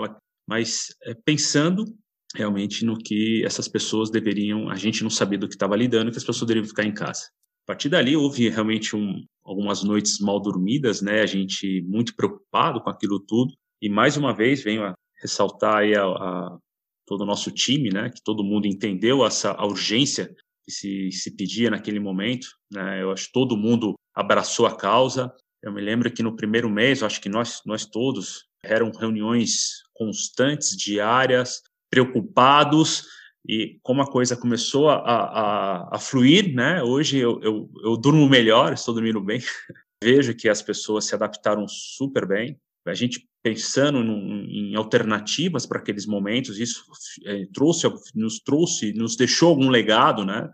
Mas 0.47 0.87
é, 1.05 1.13
pensando 1.13 1.85
realmente 2.35 2.83
no 2.83 2.97
que 2.97 3.43
essas 3.45 3.67
pessoas 3.67 4.09
deveriam, 4.09 4.69
a 4.69 4.75
gente 4.75 5.03
não 5.03 5.09
sabia 5.09 5.37
do 5.37 5.47
que 5.47 5.55
estava 5.55 5.75
lidando, 5.75 6.11
que 6.11 6.17
as 6.17 6.23
pessoas 6.23 6.47
deveriam 6.47 6.67
ficar 6.67 6.83
em 6.83 6.93
casa. 6.93 7.23
A 7.63 7.67
partir 7.67 7.89
dali 7.89 8.15
houve 8.15 8.49
realmente 8.49 8.95
um, 8.95 9.23
algumas 9.45 9.83
noites 9.83 10.19
mal 10.19 10.41
dormidas, 10.41 11.01
né? 11.01 11.21
A 11.21 11.25
gente 11.25 11.81
muito 11.83 12.15
preocupado 12.15 12.81
com 12.81 12.89
aquilo 12.89 13.19
tudo. 13.19 13.53
E 13.81 13.89
mais 13.89 14.17
uma 14.17 14.33
vez 14.33 14.63
venho 14.63 14.83
a 14.83 14.93
ressaltar 15.21 15.77
aí 15.77 15.95
a, 15.95 16.03
a 16.03 16.57
todo 17.05 17.21
o 17.21 17.25
nosso 17.25 17.51
time, 17.51 17.89
né? 17.89 18.09
Que 18.09 18.21
todo 18.23 18.43
mundo 18.43 18.67
entendeu 18.67 19.25
essa 19.25 19.59
urgência 19.63 20.33
que 20.63 20.71
se, 20.71 21.11
se 21.11 21.35
pedia 21.35 21.69
naquele 21.69 21.99
momento, 21.99 22.47
né? 22.71 23.01
Eu 23.01 23.11
acho 23.11 23.27
que 23.27 23.33
todo 23.33 23.57
mundo 23.57 23.95
abraçou 24.13 24.65
a 24.65 24.75
causa. 24.75 25.33
Eu 25.61 25.71
me 25.71 25.81
lembro 25.81 26.11
que 26.11 26.23
no 26.23 26.35
primeiro 26.35 26.69
mês, 26.69 27.03
acho 27.03 27.19
que 27.19 27.29
nós 27.29 27.61
nós 27.65 27.85
todos 27.85 28.45
eram 28.63 28.91
reuniões 28.91 29.81
constantes, 29.93 30.77
diárias, 30.77 31.61
preocupados 31.89 33.05
e 33.47 33.79
como 33.81 34.01
a 34.01 34.09
coisa 34.09 34.37
começou 34.37 34.89
a, 34.89 34.97
a, 34.97 35.95
a 35.95 35.99
fluir, 35.99 36.53
né? 36.53 36.83
Hoje 36.83 37.17
eu, 37.17 37.39
eu, 37.41 37.69
eu 37.83 37.97
durmo 37.97 38.29
melhor, 38.29 38.73
estou 38.73 38.93
dormindo 38.93 39.19
bem. 39.19 39.39
Vejo 40.03 40.35
que 40.35 40.47
as 40.47 40.61
pessoas 40.61 41.05
se 41.05 41.15
adaptaram 41.15 41.67
super 41.67 42.25
bem. 42.27 42.59
A 42.85 42.93
gente 42.93 43.27
pensando 43.43 44.03
num, 44.03 44.43
em 44.43 44.75
alternativas 44.75 45.65
para 45.65 45.79
aqueles 45.79 46.05
momentos, 46.05 46.59
isso 46.59 46.83
é, 47.25 47.45
trouxe, 47.53 47.87
nos 48.15 48.39
trouxe, 48.39 48.93
nos 48.93 49.15
deixou 49.15 49.49
algum 49.49 49.69
legado, 49.69 50.25
né? 50.25 50.49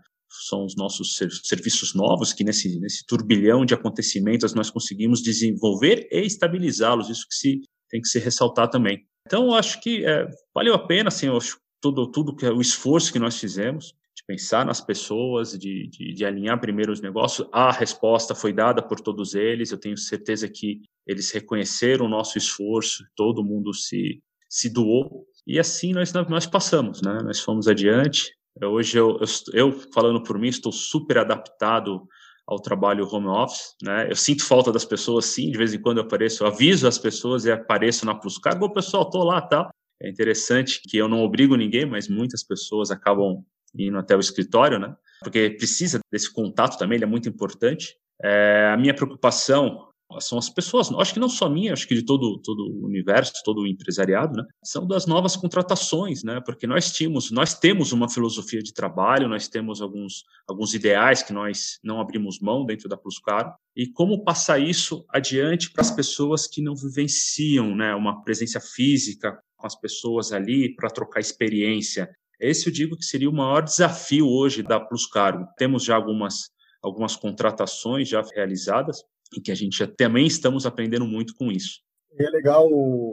São 0.46 0.64
os 0.64 0.76
nossos 0.76 1.16
serviços 1.44 1.94
novos 1.94 2.32
que 2.32 2.44
nesse, 2.44 2.78
nesse 2.80 3.04
turbilhão 3.06 3.64
de 3.64 3.74
acontecimentos 3.74 4.54
nós 4.54 4.70
conseguimos 4.70 5.22
desenvolver 5.22 6.06
e 6.10 6.20
estabilizá-los. 6.20 7.08
Isso 7.08 7.26
que 7.28 7.34
se 7.34 7.60
tem 7.88 8.00
que 8.00 8.08
se 8.08 8.18
ressaltar 8.18 8.68
também. 8.68 9.06
Então, 9.26 9.54
acho 9.54 9.80
que 9.80 10.04
é, 10.04 10.26
valeu 10.54 10.74
a 10.74 10.86
pena, 10.86 11.08
assim, 11.08 11.26
eu 11.26 11.36
acho 11.36 11.58
tudo, 11.80 12.10
tudo 12.10 12.36
que 12.36 12.46
o 12.46 12.60
esforço 12.60 13.12
que 13.12 13.18
nós 13.18 13.38
fizemos 13.38 13.94
pensar 14.28 14.66
nas 14.66 14.78
pessoas, 14.78 15.58
de, 15.58 15.88
de, 15.88 16.12
de, 16.12 16.24
alinhar 16.26 16.60
primeiro 16.60 16.92
os 16.92 17.00
negócios. 17.00 17.48
A 17.50 17.72
resposta 17.72 18.34
foi 18.34 18.52
dada 18.52 18.82
por 18.82 19.00
todos 19.00 19.34
eles. 19.34 19.72
Eu 19.72 19.78
tenho 19.78 19.96
certeza 19.96 20.46
que 20.46 20.82
eles 21.06 21.30
reconheceram 21.30 22.04
o 22.04 22.10
nosso 22.10 22.36
esforço, 22.36 23.02
todo 23.16 23.42
mundo 23.42 23.72
se, 23.72 24.22
se 24.46 24.68
doou. 24.68 25.24
E 25.46 25.58
assim 25.58 25.94
nós, 25.94 26.12
nós 26.12 26.46
passamos, 26.46 27.00
né? 27.00 27.20
Nós 27.24 27.40
fomos 27.40 27.66
adiante. 27.66 28.30
Hoje, 28.62 28.98
eu, 28.98 29.18
eu, 29.18 29.26
eu 29.54 29.72
falando 29.94 30.22
por 30.22 30.38
mim, 30.38 30.48
estou 30.48 30.72
super 30.72 31.16
adaptado 31.16 32.06
ao 32.46 32.60
trabalho 32.60 33.08
home 33.10 33.28
office, 33.28 33.74
né? 33.82 34.10
Eu 34.10 34.16
sinto 34.16 34.44
falta 34.44 34.70
das 34.70 34.84
pessoas, 34.84 35.24
sim. 35.24 35.50
De 35.50 35.56
vez 35.56 35.72
em 35.72 35.80
quando 35.80 35.98
eu 35.98 36.04
apareço, 36.04 36.44
eu 36.44 36.48
aviso 36.48 36.86
as 36.86 36.98
pessoas 36.98 37.46
e 37.46 37.50
apareço 37.50 38.04
na 38.04 38.14
Plus 38.14 38.36
Cargo. 38.36 38.66
O 38.66 38.72
pessoal, 38.74 39.08
tô 39.08 39.24
lá, 39.24 39.40
tá? 39.40 39.70
É 40.02 40.10
interessante 40.10 40.82
que 40.86 40.98
eu 40.98 41.08
não 41.08 41.22
obrigo 41.22 41.56
ninguém, 41.56 41.86
mas 41.86 42.08
muitas 42.08 42.42
pessoas 42.42 42.90
acabam 42.90 43.42
indo 43.76 43.98
até 43.98 44.16
o 44.16 44.20
escritório, 44.20 44.78
né? 44.78 44.94
Porque 45.20 45.50
precisa 45.50 46.00
desse 46.12 46.32
contato 46.32 46.78
também, 46.78 46.96
ele 46.96 47.04
é 47.04 47.08
muito 47.08 47.28
importante. 47.28 47.96
É, 48.22 48.70
a 48.72 48.76
minha 48.76 48.94
preocupação 48.94 49.88
são 50.20 50.38
as 50.38 50.48
pessoas, 50.48 50.90
acho 50.90 51.12
que 51.12 51.20
não 51.20 51.28
só 51.28 51.50
minha, 51.50 51.74
acho 51.74 51.86
que 51.86 51.94
de 51.94 52.02
todo, 52.02 52.40
todo 52.42 52.60
o 52.60 52.86
universo, 52.86 53.32
todo 53.44 53.60
o 53.60 53.66
empresariado, 53.66 54.38
né? 54.38 54.44
São 54.64 54.86
das 54.86 55.06
novas 55.06 55.36
contratações, 55.36 56.24
né? 56.24 56.40
Porque 56.40 56.66
nós 56.66 56.90
tínhamos, 56.90 57.30
nós 57.30 57.52
temos 57.58 57.92
uma 57.92 58.08
filosofia 58.08 58.62
de 58.62 58.72
trabalho, 58.72 59.28
nós 59.28 59.48
temos 59.48 59.82
alguns, 59.82 60.24
alguns 60.48 60.72
ideais 60.72 61.22
que 61.22 61.32
nós 61.32 61.78
não 61.84 62.00
abrimos 62.00 62.40
mão 62.40 62.64
dentro 62.64 62.88
da 62.88 62.96
Plus 62.96 63.18
Caro, 63.18 63.52
e 63.76 63.86
como 63.86 64.24
passar 64.24 64.58
isso 64.58 65.04
adiante 65.10 65.70
para 65.70 65.82
as 65.82 65.90
pessoas 65.90 66.46
que 66.46 66.62
não 66.62 66.74
vivenciam, 66.74 67.74
né? 67.76 67.94
Uma 67.94 68.22
presença 68.22 68.60
física 68.60 69.38
com 69.58 69.66
as 69.66 69.78
pessoas 69.78 70.32
ali 70.32 70.74
para 70.74 70.88
trocar 70.88 71.20
experiência. 71.20 72.08
Esse 72.40 72.68
eu 72.68 72.72
digo 72.72 72.96
que 72.96 73.04
seria 73.04 73.28
o 73.28 73.32
maior 73.32 73.62
desafio 73.62 74.28
hoje 74.28 74.62
da 74.62 74.78
Plus 74.78 75.06
Cargo. 75.06 75.46
Temos 75.56 75.84
já 75.84 75.96
algumas, 75.96 76.50
algumas 76.82 77.16
contratações 77.16 78.08
já 78.08 78.22
realizadas 78.34 79.02
e 79.36 79.40
que 79.40 79.50
a 79.50 79.54
gente 79.54 79.86
também 79.88 80.26
estamos 80.26 80.64
aprendendo 80.64 81.06
muito 81.06 81.34
com 81.34 81.50
isso. 81.50 81.80
É 82.18 82.30
legal, 82.30 82.66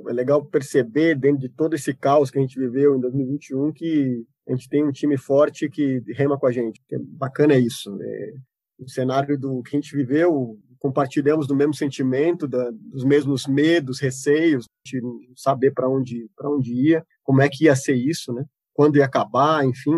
é 0.08 0.14
legal 0.14 0.46
perceber 0.46 1.16
dentro 1.16 1.40
de 1.40 1.50
todo 1.50 1.76
esse 1.76 1.94
caos 1.94 2.32
que 2.32 2.40
a 2.40 2.42
gente 2.42 2.58
viveu 2.58 2.96
em 2.96 3.00
2021 3.00 3.72
que 3.74 4.26
a 4.48 4.52
gente 4.52 4.70
tem 4.70 4.84
um 4.84 4.92
time 4.92 5.18
forte 5.18 5.70
que 5.70 6.02
rema 6.14 6.40
com 6.40 6.48
a 6.48 6.52
gente. 6.52 6.82
É 6.92 6.98
bacana 7.00 7.56
isso. 7.56 7.98
É, 8.02 8.34
o 8.80 8.90
cenário 8.90 9.38
do 9.38 9.62
que 9.64 9.76
a 9.76 9.80
gente 9.80 9.96
viveu, 9.96 10.60
compartilhamos 10.80 11.48
do 11.48 11.56
mesmo 11.56 11.74
sentimento, 11.74 12.48
da, 12.48 12.70
dos 12.72 13.04
mesmos 13.04 13.48
medos, 13.48 14.00
receios, 14.00 14.66
de 14.86 15.02
saber 15.36 15.72
para 15.72 15.90
onde 15.90 16.30
para 16.36 16.50
onde 16.50 16.74
ia, 16.74 17.06
como 17.24 17.42
é 17.42 17.50
que 17.50 17.66
ia 17.66 17.76
ser 17.76 17.96
isso, 17.96 18.32
né? 18.34 18.46
Quando 18.76 18.98
ia 18.98 19.06
acabar, 19.06 19.66
enfim, 19.66 19.98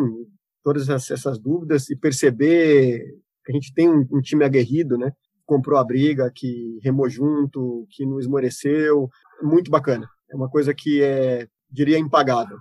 todas 0.64 0.88
essas 0.88 1.40
dúvidas 1.40 1.90
e 1.90 1.96
perceber 1.98 3.04
A 3.50 3.52
gente 3.52 3.74
tem 3.74 3.90
um, 3.90 4.06
um 4.12 4.22
time 4.22 4.46
aguerrido, 4.46 4.98
né? 4.98 5.12
Comprou 5.46 5.80
a 5.80 5.84
briga, 5.84 6.32
que 6.34 6.80
remou 6.84 7.10
junto, 7.10 7.88
que 7.90 8.06
não 8.06 8.20
esmoreceu. 8.20 9.10
Muito 9.42 9.72
bacana. 9.72 10.08
É 10.30 10.36
uma 10.36 10.50
coisa 10.50 10.74
que 10.76 11.02
é, 11.02 11.48
diria, 11.72 11.98
impagável. 11.98 12.58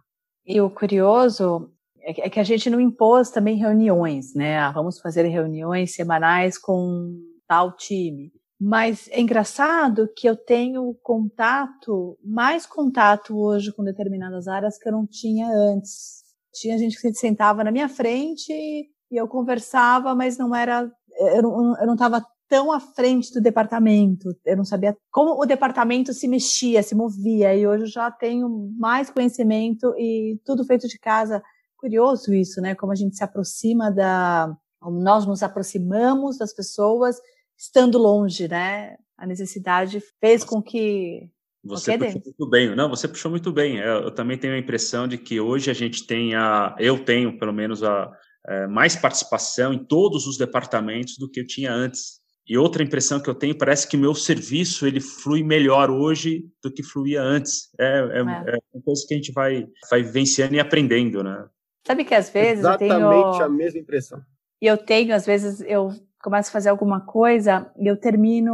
E 0.46 0.60
o 0.60 0.70
curioso 0.70 1.70
é, 2.00 2.26
é 2.26 2.30
que 2.30 2.40
a 2.40 2.44
gente 2.44 2.70
não 2.70 2.80
impôs 2.80 3.30
também 3.30 3.56
reuniões, 3.56 4.34
né? 4.34 4.58
Ah, 4.58 4.70
vamos 4.70 5.00
fazer 5.00 5.26
reuniões 5.26 5.94
semanais 5.94 6.56
com 6.56 7.20
tal 7.46 7.76
time. 7.76 8.32
Mas 8.58 9.08
é 9.10 9.20
engraçado 9.20 10.08
que 10.16 10.26
eu 10.26 10.34
tenho 10.34 10.94
contato, 11.02 12.18
mais 12.24 12.64
contato 12.64 13.38
hoje 13.38 13.72
com 13.72 13.84
determinadas 13.84 14.48
áreas 14.48 14.78
que 14.78 14.88
eu 14.88 14.92
não 14.92 15.06
tinha 15.06 15.48
antes. 15.48 16.24
Tinha 16.54 16.78
gente 16.78 16.98
que 16.98 17.12
sentava 17.12 17.62
na 17.62 17.70
minha 17.70 17.88
frente 17.88 18.50
e 18.52 18.88
eu 19.10 19.28
conversava, 19.28 20.14
mas 20.14 20.38
não 20.38 20.54
era, 20.54 20.90
eu 21.34 21.42
não, 21.42 21.78
eu 21.78 21.86
não 21.86 21.94
estava 21.94 22.24
tão 22.48 22.72
à 22.72 22.80
frente 22.80 23.32
do 23.32 23.42
departamento. 23.42 24.28
Eu 24.44 24.56
não 24.56 24.64
sabia 24.64 24.96
como 25.10 25.40
o 25.40 25.46
departamento 25.46 26.14
se 26.14 26.26
mexia, 26.26 26.82
se 26.82 26.94
movia. 26.94 27.54
E 27.54 27.66
hoje 27.66 27.84
eu 27.84 27.88
já 27.88 28.10
tenho 28.10 28.48
mais 28.78 29.10
conhecimento 29.10 29.92
e 29.98 30.40
tudo 30.44 30.64
feito 30.64 30.88
de 30.88 30.98
casa 30.98 31.42
curioso 31.76 32.32
isso, 32.32 32.60
né? 32.60 32.74
Como 32.74 32.92
a 32.92 32.96
gente 32.96 33.16
se 33.16 33.24
aproxima 33.24 33.90
da. 33.90 34.56
Nós 34.82 35.26
nos 35.26 35.42
aproximamos 35.42 36.38
das 36.38 36.54
pessoas 36.54 37.16
estando 37.56 37.98
longe, 37.98 38.48
né? 38.48 38.96
A 39.16 39.26
necessidade 39.26 40.02
fez 40.20 40.44
com 40.44 40.62
que. 40.62 41.28
Você 41.64 41.98
puxou 41.98 42.22
muito 42.22 42.50
bem, 42.50 42.76
não? 42.76 42.88
Você 42.90 43.08
puxou 43.08 43.30
muito 43.30 43.52
bem. 43.52 43.78
Eu, 43.78 44.02
eu, 44.02 44.10
também 44.10 44.38
tenho 44.38 44.54
a 44.54 44.58
impressão 44.58 45.08
de 45.08 45.18
que 45.18 45.40
hoje 45.40 45.70
a 45.70 45.74
gente 45.74 46.06
tem 46.06 46.34
a, 46.34 46.76
eu 46.78 47.04
tenho 47.04 47.38
pelo 47.38 47.52
menos 47.52 47.82
a 47.82 48.12
é, 48.46 48.66
mais 48.68 48.94
participação 48.94 49.72
em 49.72 49.84
todos 49.84 50.26
os 50.26 50.38
departamentos 50.38 51.16
do 51.18 51.28
que 51.28 51.40
eu 51.40 51.46
tinha 51.46 51.72
antes. 51.72 52.20
E 52.48 52.56
outra 52.56 52.84
impressão 52.84 53.18
que 53.18 53.28
eu 53.28 53.34
tenho 53.34 53.58
parece 53.58 53.88
que 53.88 53.96
meu 53.96 54.14
serviço 54.14 54.86
ele 54.86 55.00
flui 55.00 55.42
melhor 55.42 55.90
hoje 55.90 56.44
do 56.62 56.72
que 56.72 56.84
fluía 56.84 57.20
antes. 57.20 57.68
É, 57.80 57.84
é, 57.84 58.18
é. 58.18 58.54
é 58.54 58.58
uma 58.72 58.82
coisa 58.84 59.04
que 59.08 59.14
a 59.14 59.16
gente 59.16 59.32
vai, 59.32 59.66
vai 59.90 60.02
vivenciando 60.04 60.54
e 60.54 60.60
aprendendo, 60.60 61.24
né? 61.24 61.48
Sabe 61.84 62.04
que 62.04 62.14
às 62.14 62.30
vezes 62.30 62.60
Exatamente 62.60 62.94
eu 62.94 63.10
tenho... 63.32 63.42
a 63.42 63.48
mesma 63.48 63.80
impressão. 63.80 64.20
E 64.62 64.66
eu 64.66 64.78
tenho, 64.78 65.14
às 65.14 65.26
vezes, 65.26 65.60
eu 65.62 65.92
começo 66.26 66.48
a 66.48 66.52
fazer 66.52 66.70
alguma 66.70 67.00
coisa 67.00 67.70
e 67.78 67.86
eu 67.86 67.96
termino 67.96 68.52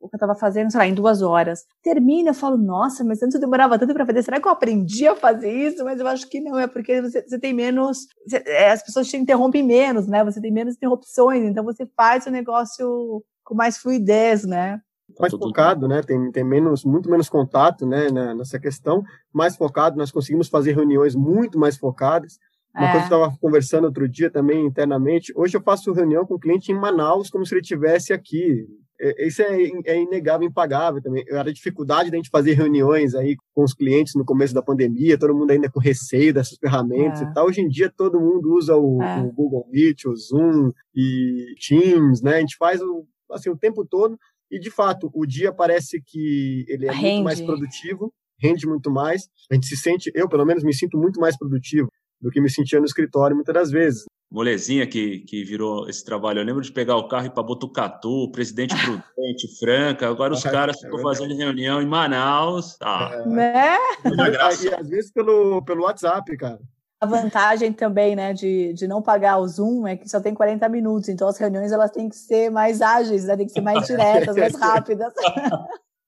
o 0.00 0.08
que 0.08 0.16
eu 0.16 0.16
estava 0.16 0.34
fazendo, 0.34 0.72
sei 0.72 0.78
lá, 0.78 0.86
em 0.88 0.94
duas 0.94 1.22
horas. 1.22 1.64
Termino, 1.84 2.30
eu 2.30 2.34
falo, 2.34 2.56
nossa, 2.56 3.04
mas 3.04 3.22
antes 3.22 3.36
eu 3.36 3.40
demorava 3.40 3.78
tanto 3.78 3.94
para 3.94 4.04
fazer, 4.04 4.24
será 4.24 4.40
que 4.40 4.48
eu 4.48 4.50
aprendi 4.50 5.06
a 5.06 5.14
fazer 5.14 5.52
isso? 5.52 5.84
Mas 5.84 6.00
eu 6.00 6.08
acho 6.08 6.28
que 6.28 6.40
não, 6.40 6.58
é 6.58 6.66
porque 6.66 7.00
você, 7.00 7.22
você 7.22 7.38
tem 7.38 7.54
menos, 7.54 8.08
você, 8.26 8.42
é, 8.44 8.72
as 8.72 8.82
pessoas 8.82 9.06
te 9.06 9.16
interrompem 9.16 9.62
menos, 9.62 10.08
né? 10.08 10.24
Você 10.24 10.40
tem 10.40 10.50
menos 10.50 10.74
interrupções, 10.74 11.44
então 11.44 11.62
você 11.62 11.86
faz 11.96 12.26
o 12.26 12.30
negócio 12.30 13.22
com 13.44 13.54
mais 13.54 13.78
fluidez, 13.78 14.44
né? 14.44 14.80
mais 15.18 15.32
focado, 15.32 15.88
né? 15.88 16.02
Tem, 16.02 16.30
tem 16.30 16.44
menos, 16.44 16.84
muito 16.84 17.10
menos 17.10 17.28
contato, 17.28 17.86
né? 17.86 18.08
Nessa 18.34 18.58
questão, 18.58 19.02
mais 19.32 19.56
focado. 19.56 19.96
Nós 19.96 20.10
conseguimos 20.10 20.48
fazer 20.48 20.74
reuniões 20.74 21.14
muito 21.14 21.58
mais 21.58 21.76
focadas. 21.76 22.38
Uma 22.74 22.88
é. 22.88 22.92
coisa 22.92 23.08
que 23.08 23.12
eu 23.12 23.18
estava 23.18 23.38
conversando 23.40 23.84
outro 23.84 24.08
dia 24.08 24.30
também 24.30 24.64
internamente. 24.64 25.32
Hoje 25.34 25.56
eu 25.56 25.62
faço 25.62 25.92
reunião 25.92 26.24
com 26.24 26.34
o 26.34 26.38
cliente 26.38 26.70
em 26.70 26.74
Manaus 26.74 27.28
como 27.28 27.44
se 27.44 27.54
ele 27.54 27.62
estivesse 27.62 28.12
aqui. 28.12 28.66
É, 29.00 29.26
isso 29.26 29.42
é, 29.42 29.56
é 29.86 30.00
inegável, 30.00 30.46
impagável 30.46 31.02
também. 31.02 31.24
Era 31.28 31.48
a 31.48 31.52
dificuldade 31.52 32.10
da 32.10 32.16
gente 32.16 32.30
fazer 32.30 32.52
reuniões 32.52 33.14
aí 33.14 33.36
com 33.54 33.64
os 33.64 33.74
clientes 33.74 34.14
no 34.14 34.24
começo 34.24 34.54
da 34.54 34.62
pandemia, 34.62 35.18
todo 35.18 35.34
mundo 35.34 35.50
ainda 35.50 35.70
com 35.70 35.80
receio 35.80 36.34
dessas 36.34 36.58
ferramentas 36.58 37.22
é. 37.22 37.24
e 37.24 37.34
tal. 37.34 37.46
Hoje 37.46 37.60
em 37.60 37.68
dia 37.68 37.92
todo 37.94 38.20
mundo 38.20 38.54
usa 38.54 38.76
o, 38.76 39.02
é. 39.02 39.22
o 39.22 39.32
Google 39.32 39.66
Meet, 39.70 40.04
o 40.04 40.14
Zoom 40.14 40.70
e 40.94 41.54
Teams, 41.66 42.22
né? 42.22 42.36
A 42.36 42.40
gente 42.40 42.56
faz 42.56 42.80
o, 42.80 43.04
assim, 43.32 43.50
o 43.50 43.56
tempo 43.56 43.84
todo 43.84 44.18
e, 44.50 44.58
de 44.58 44.70
fato, 44.70 45.10
o 45.14 45.24
dia 45.24 45.52
parece 45.52 46.02
que 46.04 46.64
ele 46.68 46.86
é 46.86 46.92
rende. 46.92 47.06
muito 47.14 47.24
mais 47.24 47.40
produtivo, 47.40 48.12
rende 48.38 48.66
muito 48.66 48.90
mais. 48.90 49.28
A 49.50 49.54
gente 49.54 49.66
se 49.66 49.76
sente, 49.76 50.10
eu 50.14 50.28
pelo 50.28 50.44
menos 50.44 50.64
me 50.64 50.74
sinto 50.74 50.98
muito 50.98 51.20
mais 51.20 51.38
produtivo 51.38 51.88
do 52.20 52.30
que 52.30 52.40
me 52.40 52.50
sentia 52.50 52.78
no 52.78 52.84
escritório 52.84 53.34
muitas 53.34 53.54
das 53.54 53.70
vezes. 53.70 54.04
Molezinha 54.30 54.86
que, 54.86 55.20
que 55.20 55.42
virou 55.42 55.88
esse 55.88 56.04
trabalho. 56.04 56.38
Eu 56.38 56.44
lembro 56.44 56.62
de 56.62 56.70
pegar 56.70 56.96
o 56.96 57.08
carro 57.08 57.24
e 57.24 57.26
ir 57.26 57.32
para 57.32 57.42
Botucatu, 57.42 58.30
Presidente 58.30 58.76
Prudente, 58.76 59.48
Franca. 59.58 60.08
Agora 60.08 60.32
os 60.32 60.42
caras 60.42 60.76
é 60.76 60.80
ficam 60.80 61.00
fazendo 61.00 61.36
reunião 61.36 61.82
em 61.82 61.86
Manaus. 61.86 62.76
Ah, 62.80 63.10
é. 63.12 63.28
né? 63.28 63.76
E 64.04 64.74
às 64.74 64.88
vezes 64.88 65.10
pelo, 65.10 65.62
pelo 65.64 65.82
WhatsApp, 65.82 66.36
cara. 66.36 66.60
A 67.00 67.06
vantagem 67.06 67.72
também, 67.72 68.14
né, 68.14 68.34
de, 68.34 68.74
de 68.74 68.86
não 68.86 69.00
pagar 69.00 69.38
o 69.38 69.48
Zoom 69.48 69.86
é 69.86 69.96
que 69.96 70.06
só 70.06 70.20
tem 70.20 70.34
40 70.34 70.68
minutos, 70.68 71.08
então 71.08 71.26
as 71.26 71.38
reuniões 71.38 71.72
elas 71.72 71.90
têm 71.90 72.10
que 72.10 72.16
ser 72.16 72.50
mais 72.50 72.82
ágeis, 72.82 73.24
né, 73.24 73.38
têm 73.38 73.46
que 73.46 73.52
ser 73.52 73.62
mais 73.62 73.84
diretas, 73.88 74.36
mais 74.36 74.54
rápidas. 74.54 75.10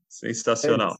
Sensacional. 0.07 0.95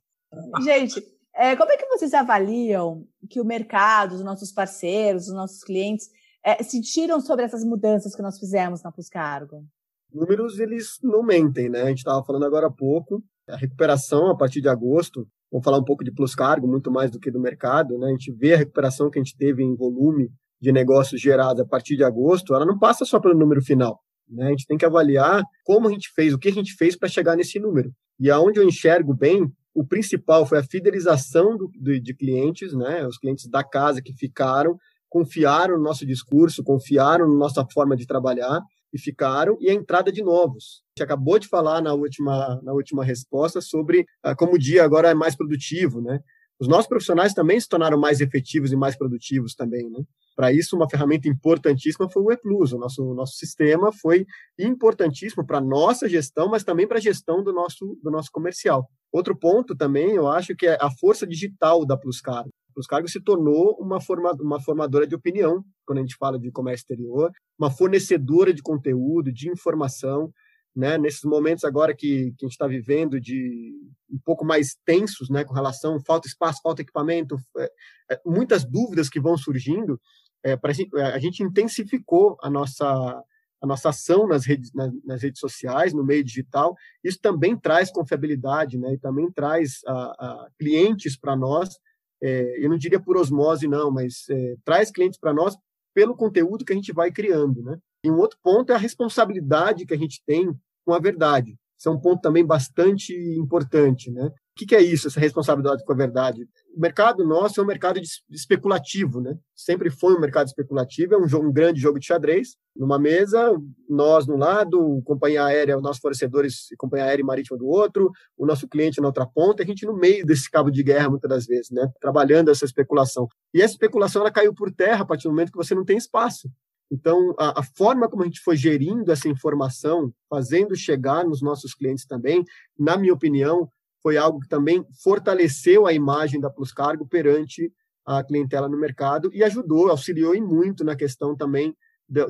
Gente, 0.65 1.05
é, 1.43 1.57
como 1.57 1.73
é 1.73 1.77
que 1.77 1.87
vocês 1.87 2.15
avaliam 2.15 3.05
que 3.29 3.41
o 3.41 3.45
mercado, 3.45 4.15
os 4.15 4.23
nossos 4.23 4.53
parceiros, 4.53 5.27
os 5.27 5.35
nossos 5.35 5.65
clientes 5.65 6.09
é, 6.45 6.63
sentiram 6.63 7.21
sobre 7.21 7.45
essas 7.45 7.65
mudanças 7.65 8.15
que 8.15 8.23
nós 8.23 8.39
fizemos 8.39 8.83
na 8.83 8.93
Puscargo? 8.93 9.65
Números, 10.13 10.61
eles 10.61 10.99
não 11.03 11.23
mentem, 11.23 11.69
né? 11.69 11.83
A 11.83 11.89
gente 11.89 11.99
estava 11.99 12.23
falando 12.25 12.45
agora 12.45 12.69
há 12.69 12.71
pouco, 12.71 13.25
a 13.49 13.57
recuperação 13.57 14.31
a 14.31 14.37
partir 14.37 14.61
de 14.61 14.69
agosto 14.69 15.27
vamos 15.51 15.65
falar 15.65 15.79
um 15.79 15.85
pouco 15.85 16.03
de 16.03 16.13
plus 16.13 16.35
cargo, 16.35 16.67
muito 16.67 16.91
mais 16.91 17.11
do 17.11 17.19
que 17.19 17.31
do 17.31 17.41
mercado, 17.41 17.99
né? 17.99 18.07
A 18.07 18.11
gente 18.11 18.33
vê 18.33 18.55
a 18.55 18.59
recuperação 18.59 19.11
que 19.11 19.19
a 19.19 19.23
gente 19.23 19.37
teve 19.37 19.63
em 19.63 19.75
volume 19.75 20.31
de 20.61 20.73
negócios 20.73 21.21
gerados 21.21 21.61
a 21.61 21.67
partir 21.67 21.97
de 21.97 22.05
agosto, 22.05 22.55
ela 22.55 22.65
não 22.65 22.79
passa 22.79 23.05
só 23.05 23.21
pelo 23.21 23.37
número 23.37 23.61
final, 23.61 24.01
né? 24.29 24.47
A 24.47 24.51
gente 24.51 24.67
tem 24.67 24.79
que 24.79 24.87
avaliar 24.87 25.43
como 25.65 25.89
a 25.89 25.91
gente 25.91 26.09
fez, 26.15 26.33
o 26.33 26.39
que 26.39 26.49
a 26.49 26.53
gente 26.53 26.73
fez 26.75 26.97
para 26.97 27.09
chegar 27.09 27.37
nesse 27.37 27.59
número. 27.59 27.93
E 28.19 28.31
aonde 28.31 28.61
eu 28.61 28.65
enxergo 28.65 29.13
bem, 29.13 29.53
o 29.75 29.87
principal 29.87 30.47
foi 30.47 30.59
a 30.59 30.63
fidelização 30.63 31.57
do, 31.57 31.71
de 32.01 32.15
clientes, 32.15 32.75
né? 32.75 33.07
Os 33.07 33.19
clientes 33.19 33.49
da 33.49 33.65
casa 33.65 34.03
que 34.03 34.13
ficaram, 34.13 34.77
confiaram 35.09 35.77
no 35.77 35.83
nosso 35.83 36.07
discurso, 36.07 36.63
confiaram 36.63 37.29
na 37.29 37.37
nossa 37.37 37.67
forma 37.73 37.97
de 37.97 38.07
trabalhar 38.07 38.61
e 38.93 38.99
ficaram, 38.99 39.57
e 39.61 39.71
a 39.71 39.75
entrada 39.75 40.13
de 40.13 40.23
novos. 40.23 40.83
Gente 40.97 41.05
acabou 41.05 41.39
de 41.39 41.49
falar 41.49 41.81
na 41.81 41.95
última, 41.95 42.61
na 42.63 42.73
última 42.73 43.03
resposta 43.03 43.61
sobre 43.61 44.05
ah, 44.23 44.35
como 44.35 44.55
o 44.55 44.59
dia 44.59 44.85
agora 44.85 45.09
é 45.09 45.15
mais 45.15 45.35
produtivo, 45.35 46.03
né? 46.03 46.21
Os 46.63 46.69
nossos 46.69 46.87
profissionais 46.87 47.35
também 47.35 47.59
se 47.59 47.69
tornaram 47.69 47.99
mais 47.99 48.21
efetivos 48.21 48.71
e 48.71 48.77
mais 48.77 48.95
produtivos 48.95 49.53
também, 49.53 49.91
né? 49.91 49.99
Para 50.37 50.53
isso, 50.53 50.77
uma 50.77 50.89
ferramenta 50.89 51.29
importantíssima 51.29 52.09
foi 52.09 52.23
o 52.23 52.31
ePlus. 52.31 52.73
O 52.73 52.79
nosso, 52.79 53.03
nosso 53.15 53.33
sistema 53.35 53.91
foi 53.91 54.25
importantíssimo 54.57 55.45
para 55.45 55.59
a 55.59 55.61
nossa 55.61 56.09
gestão, 56.09 56.49
mas 56.49 56.63
também 56.63 56.87
para 56.87 56.99
a 56.99 57.01
gestão 57.01 57.43
do 57.43 57.53
nosso, 57.53 57.99
do 58.01 58.13
nosso 58.13 58.31
comercial. 58.31 58.89
Outro 59.11 59.37
ponto 59.37 59.75
também, 59.75 60.13
eu 60.13 60.29
acho 60.29 60.55
que 60.55 60.69
é 60.69 60.79
a 60.81 60.89
força 60.89 61.27
digital 61.27 61.85
da 61.85 61.97
Pluscargo. 61.97 62.51
Os 62.77 62.87
cargos 62.87 63.11
se 63.11 63.21
tornou 63.21 63.77
uma, 63.81 64.01
forma, 64.01 64.31
uma 64.41 64.61
formadora 64.61 65.05
de 65.05 65.17
opinião, 65.17 65.65
quando 65.85 65.99
a 65.99 66.03
gente 66.03 66.15
fala 66.15 66.39
de 66.39 66.53
comércio 66.53 66.85
exterior, 66.85 67.33
uma 67.59 67.73
fornecedora 67.73 68.55
de 68.55 68.63
conteúdo, 68.63 69.33
de 69.33 69.51
informação, 69.51 70.33
né? 70.75 70.99
Nesses 70.99 71.25
momentos 71.25 71.65
agora 71.65 71.95
que, 71.95 72.33
que 72.39 72.45
a 72.45 72.47
gente 72.47 72.53
está 72.53 72.67
vivendo 72.67 73.21
de 73.21 73.73
um 74.11 74.19
pouco 74.25 74.45
mais 74.45 74.77
tensos, 74.85 75.29
né? 75.31 75.45
Com 75.45 75.55
relação 75.55 76.01
falta 76.01 76.29
espaço, 76.29 76.61
falta 76.63 76.83
equipamento, 76.83 77.37
é, 77.59 77.71
é, 78.11 78.21
muitas 78.25 78.65
dúvidas 78.65 79.09
que 79.09 79.21
vão 79.21 79.37
surgindo, 79.37 80.01
é, 80.43 80.57
pra, 80.57 80.73
é, 80.73 81.03
a 81.03 81.19
gente 81.19 81.43
intensificou 81.43 82.37
a 82.43 82.51
nossa 82.51 83.23
a 83.61 83.67
nossa 83.67 83.91
ação 83.91 84.27
nas 84.27 84.45
redes, 84.45 84.73
nas, 84.75 84.93
nas, 85.05 85.23
redes 85.23 85.39
sociais, 85.39 85.93
no 85.93 86.03
meio 86.03 86.25
digital, 86.25 86.75
isso 87.05 87.21
também 87.23 87.57
traz 87.57 87.93
confiabilidade, 87.93 88.77
né? 88.77 88.95
E 88.95 88.99
também 88.99 89.31
traz 89.31 89.79
a, 89.87 89.93
a 89.93 90.49
clientes 90.59 91.17
para 91.17 91.37
nós 91.37 91.79
é, 92.23 92.65
eu 92.65 92.71
não 92.71 92.79
diria 92.79 93.01
por 93.01 93.17
osmose, 93.17 93.67
não, 93.67 93.91
mas 93.91 94.29
é, 94.31 94.55
traz 94.65 94.93
clientes 94.93 95.19
para 95.19 95.33
nós 95.35 95.57
pelo 95.93 96.17
conteúdo 96.17 96.65
que 96.65 96.73
a 96.73 96.77
gente 96.77 96.93
vai 96.93 97.11
criando. 97.11 97.63
Né? 97.63 97.77
E 98.05 98.11
um 98.11 98.19
outro 98.19 98.39
ponto 98.43 98.73
é 98.73 98.75
a 98.75 98.79
responsabilidade 98.79 99.87
que 99.87 99.95
a 99.95 99.99
gente 99.99 100.23
tem 100.27 100.53
com 100.85 100.93
a 100.93 100.99
verdade. 100.99 101.57
Isso 101.79 101.89
é 101.89 101.93
um 101.93 102.01
ponto 102.01 102.21
também 102.21 102.45
bastante 102.45 103.13
importante. 103.37 104.09
Né? 104.11 104.27
O 104.27 104.33
que, 104.55 104.75
é 104.75 104.81
isso, 104.81 105.09
essa 105.09 105.19
responsabilidade 105.19 105.83
com 105.85 105.93
a 105.93 105.97
verdade? 105.97 106.47
O 106.77 106.81
mercado 106.81 107.27
nosso 107.27 107.59
é 107.59 107.63
um 107.65 107.67
mercado 107.67 107.99
especulativo, 108.31 109.21
né? 109.21 109.37
Sempre 109.53 109.91
foi 109.91 110.15
um 110.15 110.21
mercado 110.21 110.47
especulativo, 110.47 111.15
é 111.15 111.19
um, 111.19 111.27
jogo, 111.27 111.49
um 111.49 111.53
grande 111.53 111.81
jogo 111.81 111.99
de 111.99 112.07
xadrez. 112.07 112.51
Numa 112.77 112.99
mesa, 112.99 113.57
nós 113.89 114.27
no 114.27 114.37
lado, 114.37 115.03
companhia 115.05 115.45
aérea, 115.45 115.77
os 115.77 115.83
nossos 115.83 116.01
fornecedores, 116.01 116.67
companhia 116.79 117.07
aérea 117.07 117.23
e 117.23 117.27
marítima 117.27 117.59
do 117.59 117.67
outro, 117.67 118.13
o 118.37 118.47
nosso 118.47 118.69
cliente 118.69 119.01
na 119.01 119.07
outra 119.09 119.27
ponta, 119.27 119.63
a 119.63 119.67
gente 119.67 119.87
no 119.87 119.97
meio 119.97 120.25
desse 120.25 120.51
cabo 120.51 120.71
de 120.71 120.83
guerra, 120.83 121.09
muitas 121.09 121.31
das 121.31 121.47
vezes, 121.47 121.71
né? 121.71 121.91
Trabalhando 121.99 122.51
essa 122.51 122.65
especulação. 122.65 123.27
E 123.55 123.63
essa 123.63 123.73
especulação, 123.73 124.21
ela 124.21 124.31
caiu 124.31 124.55
por 124.55 124.71
terra 124.71 125.03
a 125.03 125.07
partir 125.07 125.25
do 125.25 125.31
momento 125.31 125.51
que 125.51 125.59
você 125.59 125.75
não 125.75 125.85
tem 125.85 125.97
espaço. 125.97 126.49
Então, 126.93 127.35
a, 127.39 127.61
a, 127.61 127.63
forma 127.63 128.07
como 128.07 128.23
a 128.23 128.27
gente 128.27 128.41
foi 128.41 128.55
gerindo 128.55 129.11
essa 129.11 129.27
informação, 129.27 130.13
fazendo 130.29 130.77
chegar 130.77 131.25
nos 131.25 131.41
nossos 131.41 131.75
clientes 131.75 132.05
também, 132.05 132.45
na 132.79 132.99
minha 132.99 133.15
opinião, 133.15 133.67
foi 134.03 134.19
algo 134.19 134.41
que 134.41 134.49
também 134.49 134.85
fortaleceu 135.03 135.87
a 135.87 135.93
imagem 135.95 136.39
da 136.39 136.51
Plus 136.51 136.71
Cargo 136.71 137.07
perante 137.07 137.73
a 138.05 138.23
clientela 138.23 138.69
no 138.69 138.79
mercado 138.79 139.31
e 139.33 139.43
ajudou, 139.43 139.89
auxiliou 139.89 140.35
e 140.35 140.41
muito 140.41 140.85
na 140.85 140.95
questão 140.95 141.35
também 141.35 141.75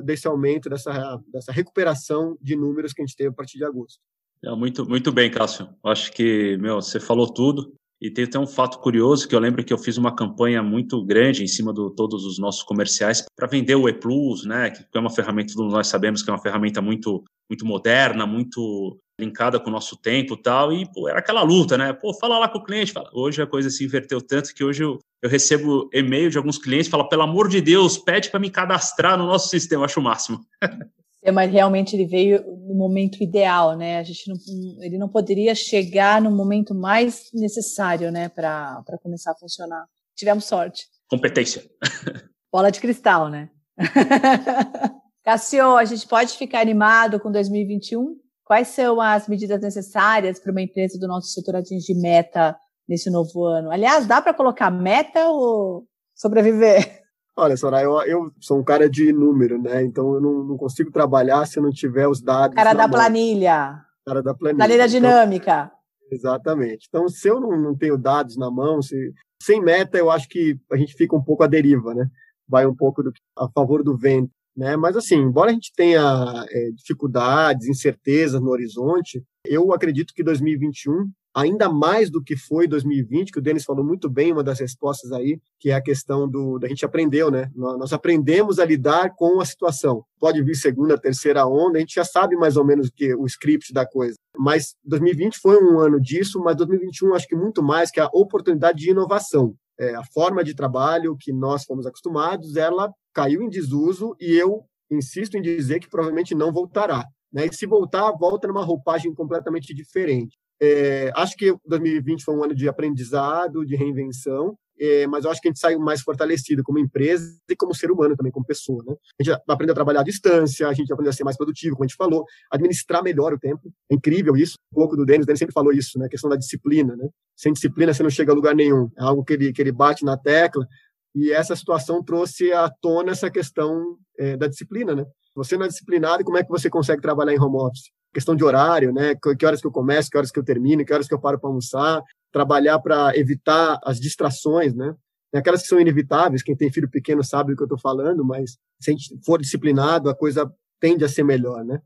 desse 0.01 0.27
aumento, 0.27 0.69
dessa, 0.69 1.19
dessa 1.27 1.51
recuperação 1.51 2.37
de 2.41 2.55
números 2.55 2.93
que 2.93 3.01
a 3.01 3.05
gente 3.05 3.17
teve 3.17 3.31
a 3.31 3.33
partir 3.33 3.57
de 3.57 3.65
agosto. 3.65 3.99
É, 4.45 4.55
muito, 4.55 4.87
muito 4.87 5.11
bem, 5.11 5.29
Cássio. 5.29 5.67
Acho 5.83 6.09
que, 6.13 6.55
meu, 6.57 6.75
você 6.75 7.01
falou 7.01 7.27
tudo. 7.27 7.75
E 8.01 8.11
tem 8.11 8.25
até 8.25 8.37
um 8.37 8.47
fato 8.47 8.79
curioso 8.79 9.27
que 9.27 9.35
eu 9.35 9.39
lembro 9.39 9.63
que 9.63 9.71
eu 9.71 9.77
fiz 9.77 9.97
uma 9.97 10.13
campanha 10.13 10.61
muito 10.61 11.03
grande 11.05 11.43
em 11.43 11.47
cima 11.47 11.73
de 11.73 11.95
todos 11.95 12.25
os 12.25 12.37
nossos 12.37 12.63
comerciais 12.63 13.23
para 13.35 13.47
vender 13.47 13.75
o 13.75 13.87
E 13.87 13.93
Plus, 13.93 14.45
né? 14.45 14.71
Que 14.71 14.85
é 14.93 14.99
uma 14.99 15.09
ferramenta, 15.09 15.53
todos 15.55 15.71
nós 15.71 15.87
sabemos 15.87 16.21
que 16.21 16.29
é 16.29 16.33
uma 16.33 16.41
ferramenta 16.41 16.81
muito, 16.81 17.23
muito 17.49 17.65
moderna, 17.65 18.25
muito 18.25 18.99
linkada 19.19 19.59
com 19.59 19.69
o 19.69 19.73
nosso 19.73 19.95
tempo 19.95 20.35
tal. 20.35 20.73
E 20.73 20.85
pô, 20.91 21.07
era 21.07 21.19
aquela 21.19 21.43
luta, 21.43 21.77
né? 21.77 21.93
Pô, 21.93 22.13
fala 22.13 22.39
lá 22.39 22.49
com 22.49 22.57
o 22.57 22.63
cliente. 22.63 22.91
Fala. 22.91 23.09
Hoje 23.13 23.41
a 23.41 23.47
coisa 23.47 23.69
se 23.69 23.85
inverteu 23.85 24.21
tanto 24.21 24.53
que 24.53 24.63
hoje 24.63 24.83
eu, 24.83 24.99
eu 25.21 25.29
recebo 25.29 25.89
e-mail 25.93 26.29
de 26.29 26.37
alguns 26.37 26.57
clientes, 26.57 26.89
fala 26.89 27.07
pelo 27.07 27.21
amor 27.21 27.47
de 27.47 27.61
Deus, 27.61 27.97
pede 27.97 28.29
para 28.29 28.39
me 28.39 28.49
cadastrar 28.49 29.17
no 29.17 29.25
nosso 29.25 29.49
sistema. 29.49 29.85
Acho 29.85 29.99
o 29.99 30.03
máximo. 30.03 30.39
mas 31.31 31.51
realmente 31.51 31.95
ele 31.95 32.05
veio 32.05 32.43
no 32.67 32.75
momento 32.75 33.23
ideal, 33.23 33.77
né? 33.77 33.97
A 33.97 34.03
gente 34.03 34.27
não, 34.27 34.35
ele 34.83 34.97
não 34.97 35.07
poderia 35.07 35.55
chegar 35.55 36.21
no 36.21 36.29
momento 36.29 36.75
mais 36.75 37.29
necessário, 37.33 38.11
né, 38.11 38.29
para 38.29 38.83
começar 39.01 39.31
a 39.31 39.35
funcionar. 39.35 39.85
Tivemos 40.15 40.45
sorte. 40.45 40.85
Competência. 41.09 41.63
Bola 42.51 42.71
de 42.71 42.79
cristal, 42.79 43.29
né? 43.29 43.49
Cassio, 45.23 45.77
a 45.77 45.85
gente 45.85 46.05
pode 46.07 46.37
ficar 46.37 46.59
animado 46.59 47.19
com 47.19 47.31
2021? 47.31 48.17
Quais 48.43 48.67
são 48.67 48.99
as 48.99 49.27
medidas 49.27 49.61
necessárias 49.61 50.39
para 50.39 50.51
uma 50.51 50.61
empresa 50.61 50.99
do 50.99 51.07
nosso 51.07 51.29
setor 51.29 51.55
atingir 51.55 51.95
meta 51.95 52.55
nesse 52.87 53.09
novo 53.09 53.45
ano? 53.45 53.71
Aliás, 53.71 54.05
dá 54.05 54.21
para 54.21 54.33
colocar 54.33 54.69
meta 54.69 55.29
ou 55.29 55.87
sobreviver? 56.13 57.02
Olha, 57.35 57.57
Soraya, 57.57 57.85
eu, 57.85 58.01
eu, 58.03 58.31
sou 58.39 58.59
um 58.59 58.63
cara 58.63 58.87
de 58.87 59.11
número, 59.11 59.59
né? 59.59 59.83
Então 59.83 60.13
eu 60.13 60.21
não, 60.21 60.43
não 60.43 60.57
consigo 60.57 60.91
trabalhar 60.91 61.45
se 61.45 61.57
eu 61.57 61.63
não 61.63 61.71
tiver 61.71 62.07
os 62.07 62.21
dados. 62.21 62.55
Cara 62.55 62.73
da 62.73 62.87
mão. 62.87 62.91
planilha. 62.91 63.81
Cara 64.05 64.21
da 64.21 64.33
planilha. 64.35 64.57
Planilha 64.57 64.85
então, 64.85 64.99
dinâmica. 64.99 65.71
Exatamente. 66.11 66.85
Então, 66.87 67.07
se 67.09 67.27
eu 67.27 67.39
não, 67.39 67.59
não 67.59 67.75
tenho 67.75 67.97
dados 67.97 68.37
na 68.37 68.51
mão, 68.51 68.81
se, 68.81 69.13
sem 69.41 69.59
meta, 69.59 69.97
eu 69.97 70.11
acho 70.11 70.27
que 70.29 70.59
a 70.71 70.77
gente 70.77 70.93
fica 70.93 71.15
um 71.15 71.23
pouco 71.23 71.43
à 71.43 71.47
deriva, 71.47 71.93
né? 71.95 72.07
Vai 72.47 72.67
um 72.67 72.75
pouco 72.75 73.01
do, 73.01 73.11
a 73.35 73.49
favor 73.49 73.83
do 73.83 73.97
vento. 73.97 74.31
Né? 74.55 74.77
Mas, 74.77 74.95
assim, 74.95 75.15
embora 75.15 75.49
a 75.49 75.53
gente 75.53 75.71
tenha 75.75 76.45
é, 76.49 76.69
dificuldades, 76.71 77.67
incertezas 77.67 78.39
no 78.39 78.51
horizonte, 78.51 79.23
eu 79.45 79.73
acredito 79.73 80.13
que 80.13 80.23
2021 80.23 81.09
ainda 81.33 81.67
mais 81.67 82.09
do 82.09 82.23
que 82.23 82.37
foi 82.37 82.67
2020, 82.67 83.31
que 83.31 83.39
o 83.39 83.41
Denis 83.41 83.65
falou 83.65 83.83
muito 83.83 84.09
bem, 84.09 84.31
uma 84.31 84.43
das 84.43 84.59
respostas 84.59 85.11
aí, 85.11 85.39
que 85.59 85.71
é 85.71 85.73
a 85.73 85.81
questão 85.81 86.29
do 86.29 86.59
da 86.59 86.67
gente 86.67 86.85
aprendeu, 86.85 87.31
né? 87.31 87.49
Nós 87.55 87.91
aprendemos 87.91 88.59
a 88.59 88.65
lidar 88.65 89.15
com 89.15 89.41
a 89.41 89.45
situação. 89.45 90.05
Pode 90.19 90.41
vir 90.43 90.55
segunda, 90.55 90.97
terceira 90.97 91.45
onda, 91.47 91.77
a 91.77 91.79
gente 91.79 91.95
já 91.95 92.05
sabe 92.05 92.35
mais 92.35 92.55
ou 92.55 92.63
menos 92.63 92.89
que 92.89 93.13
o 93.15 93.25
script 93.25 93.73
da 93.73 93.85
coisa. 93.85 94.15
Mas 94.37 94.75
2020 94.83 95.39
foi 95.39 95.61
um 95.61 95.79
ano 95.79 95.99
disso, 95.99 96.39
mas 96.39 96.55
2021 96.55 97.13
acho 97.15 97.27
que 97.27 97.35
muito 97.35 97.63
mais 97.63 97.89
que 97.89 97.99
a 97.99 98.09
oportunidade 98.13 98.79
de 98.79 98.91
inovação. 98.91 99.55
É, 99.79 99.95
a 99.95 100.03
forma 100.03 100.43
de 100.43 100.53
trabalho 100.53 101.17
que 101.19 101.33
nós 101.33 101.65
fomos 101.65 101.87
acostumados, 101.87 102.55
ela 102.55 102.93
caiu 103.11 103.41
em 103.41 103.49
desuso 103.49 104.15
e 104.19 104.33
eu 104.33 104.63
insisto 104.91 105.35
em 105.35 105.41
dizer 105.41 105.79
que 105.79 105.89
provavelmente 105.89 106.35
não 106.35 106.51
voltará. 106.51 107.03
Né? 107.31 107.47
E 107.47 107.53
se 107.53 107.65
voltar, 107.65 108.11
volta 108.11 108.47
numa 108.47 108.63
roupagem 108.63 109.13
completamente 109.13 109.73
diferente. 109.73 110.37
É, 110.61 111.11
acho 111.15 111.35
que 111.35 111.55
2020 111.65 112.23
foi 112.23 112.35
um 112.35 112.43
ano 112.43 112.55
de 112.55 112.67
aprendizado, 112.69 113.65
de 113.65 113.75
reinvenção, 113.75 114.57
é, 114.79 115.05
mas 115.07 115.23
eu 115.23 115.31
acho 115.31 115.39
que 115.39 115.47
a 115.47 115.51
gente 115.51 115.59
saiu 115.59 115.79
mais 115.79 116.01
fortalecido 116.01 116.63
como 116.63 116.79
empresa 116.79 117.37
e 117.49 117.55
como 117.55 117.75
ser 117.75 117.91
humano 117.91 118.15
também, 118.15 118.31
como 118.31 118.45
pessoa. 118.45 118.83
Né? 118.85 118.95
A 119.19 119.23
gente 119.23 119.41
aprende 119.47 119.71
a 119.71 119.75
trabalhar 119.75 120.01
à 120.01 120.03
distância, 120.03 120.67
a 120.67 120.73
gente 120.73 120.91
aprende 120.91 121.09
a 121.09 121.13
ser 121.13 121.23
mais 121.23 121.37
produtivo, 121.37 121.75
como 121.75 121.85
a 121.85 121.87
gente 121.87 121.95
falou, 121.95 122.25
administrar 122.51 123.03
melhor 123.03 123.33
o 123.33 123.39
tempo. 123.39 123.71
É 123.89 123.95
incrível 123.95 124.35
isso. 124.35 124.55
Um 124.71 124.75
pouco 124.75 124.95
do 124.95 125.05
Denis, 125.05 125.23
o 125.23 125.27
Denis 125.27 125.39
sempre 125.39 125.53
falou 125.53 125.71
isso, 125.71 125.99
né? 125.99 126.07
a 126.07 126.09
questão 126.09 126.29
da 126.29 126.35
disciplina. 126.35 126.95
Né? 126.95 127.07
Sem 127.35 127.53
disciplina 127.53 127.93
você 127.93 128.03
não 128.03 128.09
chega 128.09 128.31
a 128.31 128.35
lugar 128.35 128.55
nenhum. 128.55 128.89
É 128.97 129.03
algo 129.03 129.23
que 129.23 129.33
ele, 129.33 129.53
que 129.53 129.61
ele 129.61 129.71
bate 129.71 130.03
na 130.03 130.17
tecla. 130.17 130.67
E 131.15 131.31
essa 131.31 131.55
situação 131.55 132.03
trouxe 132.03 132.51
à 132.51 132.69
tona 132.81 133.11
essa 133.11 133.29
questão 133.29 133.97
é, 134.17 134.35
da 134.35 134.47
disciplina. 134.47 134.95
Né? 134.95 135.05
Você 135.35 135.55
não 135.55 135.65
é 135.65 135.67
disciplinado, 135.67 136.23
como 136.23 136.37
é 136.37 136.43
que 136.43 136.49
você 136.49 136.69
consegue 136.69 137.01
trabalhar 137.01 137.33
em 137.33 137.39
home 137.39 137.57
office? 137.57 137.91
Questão 138.13 138.35
de 138.35 138.43
horário, 138.43 138.93
né? 138.93 139.15
Que 139.15 139.45
horas 139.45 139.59
que 139.59 139.67
eu 139.67 139.71
começo, 139.71 140.09
que 140.09 140.17
horas 140.17 140.31
que 140.31 140.39
eu 140.39 140.43
termino, 140.43 140.85
que 140.85 140.93
horas 140.93 141.07
que 141.07 141.13
eu 141.13 141.19
paro 141.19 141.39
para 141.39 141.49
almoçar, 141.49 142.01
trabalhar 142.31 142.79
para 142.79 143.17
evitar 143.17 143.79
as 143.83 143.99
distrações, 143.99 144.73
né? 144.73 144.95
Aquelas 145.33 145.63
que 145.63 145.67
são 145.67 145.79
inevitáveis, 145.79 146.43
quem 146.43 146.55
tem 146.55 146.71
filho 146.71 146.89
pequeno 146.89 147.23
sabe 147.23 147.51
do 147.51 147.57
que 147.57 147.63
eu 147.63 147.65
estou 147.65 147.79
falando, 147.79 148.23
mas 148.23 148.51
se 148.79 148.91
a 148.91 148.93
gente 148.93 149.19
for 149.25 149.41
disciplinado, 149.41 150.09
a 150.09 150.15
coisa 150.15 150.51
tende 150.79 151.03
a 151.03 151.09
ser 151.09 151.23
melhor, 151.23 151.65
né? 151.65 151.79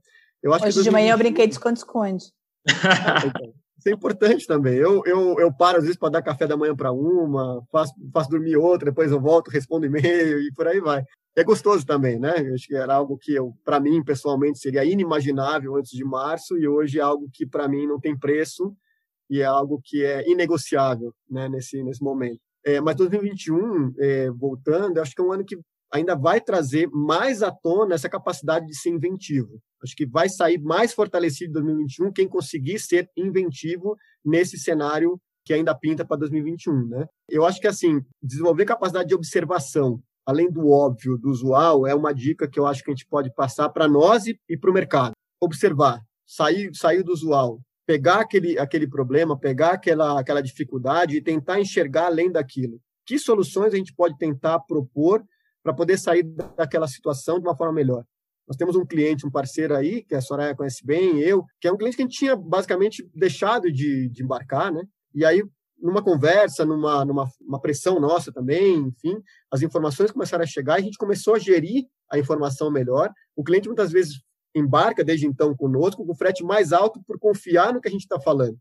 Eu 0.44 0.54
acho 0.54 0.66
Hoje 0.66 0.80
que 0.80 0.84
de 0.84 0.92
manhã 0.92 1.13
eu 1.13 1.18
brinquei 1.18 1.48
de 1.48 1.54
esconde-esconde. 1.54 2.26
Isso 3.78 3.90
é 3.90 3.92
importante 3.92 4.48
também. 4.48 4.76
Eu, 4.76 5.04
eu, 5.06 5.40
eu 5.40 5.54
paro 5.54 5.78
às 5.78 5.84
vezes 5.84 5.98
para 5.98 6.10
dar 6.10 6.22
café 6.22 6.48
da 6.48 6.58
manhã 6.58 6.76
para 6.76 6.92
uma, 6.92 7.62
faço, 7.72 7.94
faço 8.12 8.30
dormir 8.30 8.58
outra, 8.58 8.90
depois 8.90 9.12
eu 9.12 9.20
volto, 9.20 9.50
respondo 9.50 9.86
e-mail 9.86 10.42
e 10.42 10.52
por 10.54 10.68
aí 10.68 10.80
vai 10.80 11.04
é 11.38 11.44
gostoso 11.44 11.86
também, 11.86 12.18
né? 12.20 12.34
Eu 12.40 12.56
acho 12.56 12.66
que 12.66 12.76
era 12.76 12.96
algo 12.96 13.16
que 13.16 13.36
para 13.63 13.80
mim 13.80 14.04
pessoalmente 14.04 14.58
seria 14.58 14.84
inimaginável 14.84 15.76
antes 15.76 15.92
de 15.92 16.04
março 16.04 16.58
e 16.58 16.68
hoje 16.68 16.98
é 16.98 17.02
algo 17.04 17.30
que 17.32 17.46
para 17.46 17.68
mim 17.68 17.86
não 17.86 18.00
tem 18.00 18.18
preço 18.18 18.76
e 19.30 19.42
é 19.42 19.46
algo 19.46 19.80
que 19.84 20.04
é 20.04 20.28
inegociável, 20.28 21.13
né? 21.30 21.48
Nesse 21.48 21.84
nesse 21.84 22.04
momento. 22.04 22.40
É, 22.66 22.82
mas 22.82 22.96
2021, 22.96 23.94
é, 24.00 24.32
voltando, 24.32 25.00
acho 25.00 25.13
que 25.13 25.22
é 25.22 25.24
um 25.24 25.32
ano 25.32 25.46
que 25.46 25.60
ainda 25.91 26.15
vai 26.15 26.41
trazer 26.41 26.89
mais 26.91 27.41
à 27.41 27.52
tona 27.52 27.95
essa 27.95 28.10
capacidade 28.10 28.65
de 28.65 28.78
ser 28.78 28.89
inventivo. 28.89 29.60
Acho 29.84 29.95
que 29.95 30.06
vai 30.06 30.30
sair 30.30 30.60
mais 30.60 30.93
fortalecido 30.93 31.52
em 31.52 31.54
2021 31.54 32.12
quem 32.12 32.28
conseguir 32.28 32.80
ser 32.80 33.10
inventivo 33.15 33.95
nesse 34.23 34.58
cenário 34.58 35.19
que 35.45 35.54
ainda 35.54 35.73
pinta 35.73 36.04
para 36.04 36.17
2021, 36.17 36.88
né? 36.88 37.06
Eu 37.30 37.45
acho 37.45 37.62
que 37.62 37.67
assim, 37.67 38.02
desenvolver 38.21 38.65
capacidade 38.65 39.08
de 39.08 39.15
observação 39.15 40.02
além 40.28 40.52
do 40.52 40.69
óbvio, 40.69 41.17
do 41.17 41.30
usual, 41.30 41.88
é 41.88 41.95
uma 41.95 42.13
dica 42.13 42.50
que 42.50 42.60
eu 42.60 42.67
acho 42.67 42.84
que 42.84 42.91
a 42.91 42.93
gente 42.93 43.08
pode 43.08 43.34
passar 43.34 43.69
para 43.69 43.88
nós 43.88 44.28
e, 44.28 44.38
e 44.50 44.58
para 44.58 44.69
o 44.69 44.73
mercado. 44.73 45.13
Observar, 45.41 46.02
sair, 46.26 46.69
sair 46.76 47.02
do 47.02 47.13
usual, 47.13 47.62
pegar 47.86 48.19
aquele, 48.19 48.60
aquele 48.60 48.86
problema, 48.86 49.39
pegar 49.39 49.71
aquela, 49.71 50.19
aquela 50.19 50.41
dificuldade 50.41 51.15
e 51.15 51.21
tentar 51.21 51.62
enxergar 51.62 52.08
além 52.08 52.30
daquilo. 52.30 52.82
Que 53.06 53.17
soluções 53.17 53.73
a 53.73 53.78
gente 53.78 53.95
pode 53.95 54.17
tentar 54.17 54.60
propor 54.60 55.23
para 55.67 55.73
poder 55.73 55.97
sair 55.97 56.23
daquela 56.56 56.88
situação 56.88 57.41
de 57.41 57.45
uma 57.45 57.56
forma 57.56 57.73
melhor? 57.73 58.06
Nós 58.47 58.56
temos 58.56 58.77
um 58.77 58.86
cliente, 58.86 59.27
um 59.27 59.32
parceiro 59.32 59.75
aí, 59.75 60.01
que 60.01 60.15
a 60.15 60.21
Soraya 60.21 60.56
conhece 60.56 60.86
bem, 60.86 61.19
eu, 61.19 61.43
que 61.60 61.67
é 61.67 61.71
um 61.71 61.75
cliente 61.75 61.97
que 61.97 62.03
a 62.03 62.06
gente 62.06 62.17
tinha 62.17 62.38
basicamente 62.38 63.06
deixado 63.13 63.69
de, 63.69 64.08
de 64.08 64.23
embarcar, 64.23 64.71
né? 64.71 64.82
E 65.13 65.25
aí 65.25 65.43
numa 65.77 66.01
conversa, 66.01 66.65
numa, 66.65 67.03
numa 67.03 67.27
uma 67.41 67.60
pressão 67.60 67.99
nossa 67.99 68.32
também, 68.32 68.77
enfim, 68.77 69.21
as 69.51 69.62
informações 69.62 70.10
começaram 70.10 70.43
a 70.43 70.47
chegar 70.47 70.80
e 70.80 70.84
a 70.84 70.86
gente 70.86 70.97
começou 70.97 71.36
a 71.36 71.39
gerir 71.39 71.84
a 72.10 72.17
informação 72.17 72.71
melhor. 72.71 73.12
O 73.36 73.43
cliente 73.43 73.67
muitas 73.67 73.91
vezes 73.91 74.21
embarca 74.56 75.03
desde 75.03 75.27
então 75.27 75.53
conosco 75.53 76.06
com 76.06 76.15
frete 76.15 76.45
mais 76.45 76.71
alto 76.71 77.01
por 77.06 77.19
confiar 77.19 77.73
no 77.73 77.82
que 77.82 77.89
a 77.89 77.91
gente 77.91 78.03
está 78.03 78.19
falando, 78.21 78.58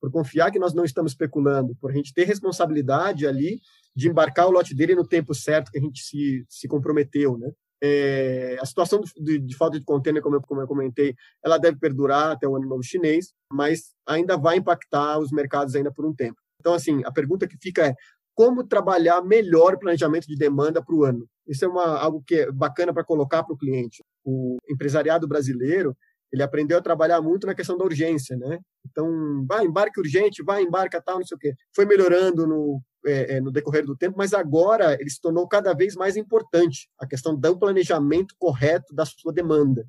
por 0.00 0.10
confiar 0.10 0.50
que 0.50 0.58
nós 0.58 0.74
não 0.74 0.84
estamos 0.84 1.12
especulando, 1.12 1.74
por 1.80 1.90
a 1.90 1.94
gente 1.94 2.12
ter 2.14 2.24
responsabilidade 2.24 3.26
ali 3.26 3.60
de 3.94 4.08
embarcar 4.08 4.46
o 4.46 4.50
lote 4.50 4.74
dele 4.74 4.94
no 4.94 5.06
tempo 5.06 5.34
certo 5.34 5.70
que 5.70 5.78
a 5.78 5.80
gente 5.80 6.02
se, 6.02 6.44
se 6.48 6.68
comprometeu, 6.68 7.36
né? 7.36 7.50
É, 7.80 8.56
a 8.60 8.66
situação 8.66 9.00
de, 9.16 9.38
de, 9.38 9.56
falta 9.56 9.78
de 9.78 9.84
container, 9.84 10.20
como 10.20 10.36
eu, 10.36 10.42
como 10.42 10.60
eu 10.60 10.66
comentei, 10.66 11.14
ela 11.44 11.58
deve 11.58 11.78
perdurar 11.78 12.32
até 12.32 12.46
o 12.46 12.56
ano 12.56 12.68
novo 12.68 12.82
chinês, 12.82 13.32
mas 13.52 13.92
ainda 14.06 14.36
vai 14.36 14.56
impactar 14.56 15.18
os 15.18 15.30
mercados 15.30 15.76
ainda 15.76 15.92
por 15.92 16.04
um 16.04 16.14
tempo. 16.14 16.36
Então, 16.60 16.74
assim, 16.74 17.02
a 17.04 17.12
pergunta 17.12 17.46
que 17.46 17.56
fica 17.60 17.86
é 17.86 17.94
como 18.34 18.64
trabalhar 18.64 19.22
melhor 19.22 19.74
o 19.74 19.78
planejamento 19.78 20.26
de 20.26 20.36
demanda 20.36 20.82
para 20.82 20.94
o 20.94 21.04
ano. 21.04 21.26
Isso 21.46 21.64
é 21.64 21.68
uma, 21.68 21.98
algo 21.98 22.22
que 22.24 22.36
é 22.36 22.52
bacana 22.52 22.92
para 22.92 23.04
colocar 23.04 23.42
para 23.42 23.54
o 23.54 23.58
cliente. 23.58 24.02
O 24.24 24.58
empresariado 24.68 25.26
brasileiro, 25.26 25.96
ele 26.32 26.42
aprendeu 26.42 26.78
a 26.78 26.82
trabalhar 26.82 27.20
muito 27.20 27.46
na 27.46 27.54
questão 27.54 27.76
da 27.76 27.84
urgência, 27.84 28.36
né? 28.36 28.58
Então, 28.90 29.44
vai, 29.46 29.64
embarque 29.64 30.00
urgente, 30.00 30.42
vai, 30.42 30.62
embarca 30.62 31.00
tal, 31.00 31.18
não 31.18 31.26
sei 31.26 31.36
o 31.36 31.38
quê. 31.38 31.54
Foi 31.74 31.84
melhorando 31.84 32.46
no, 32.46 32.82
é, 33.06 33.36
é, 33.36 33.40
no 33.40 33.50
decorrer 33.50 33.84
do 33.84 33.96
tempo, 33.96 34.16
mas 34.18 34.34
agora 34.34 34.94
ele 35.00 35.08
se 35.08 35.20
tornou 35.20 35.46
cada 35.48 35.72
vez 35.72 35.94
mais 35.94 36.16
importante 36.16 36.88
a 36.98 37.06
questão 37.06 37.34
do 37.34 37.58
planejamento 37.58 38.34
correto 38.38 38.94
da 38.94 39.04
sua 39.04 39.32
demanda, 39.32 39.86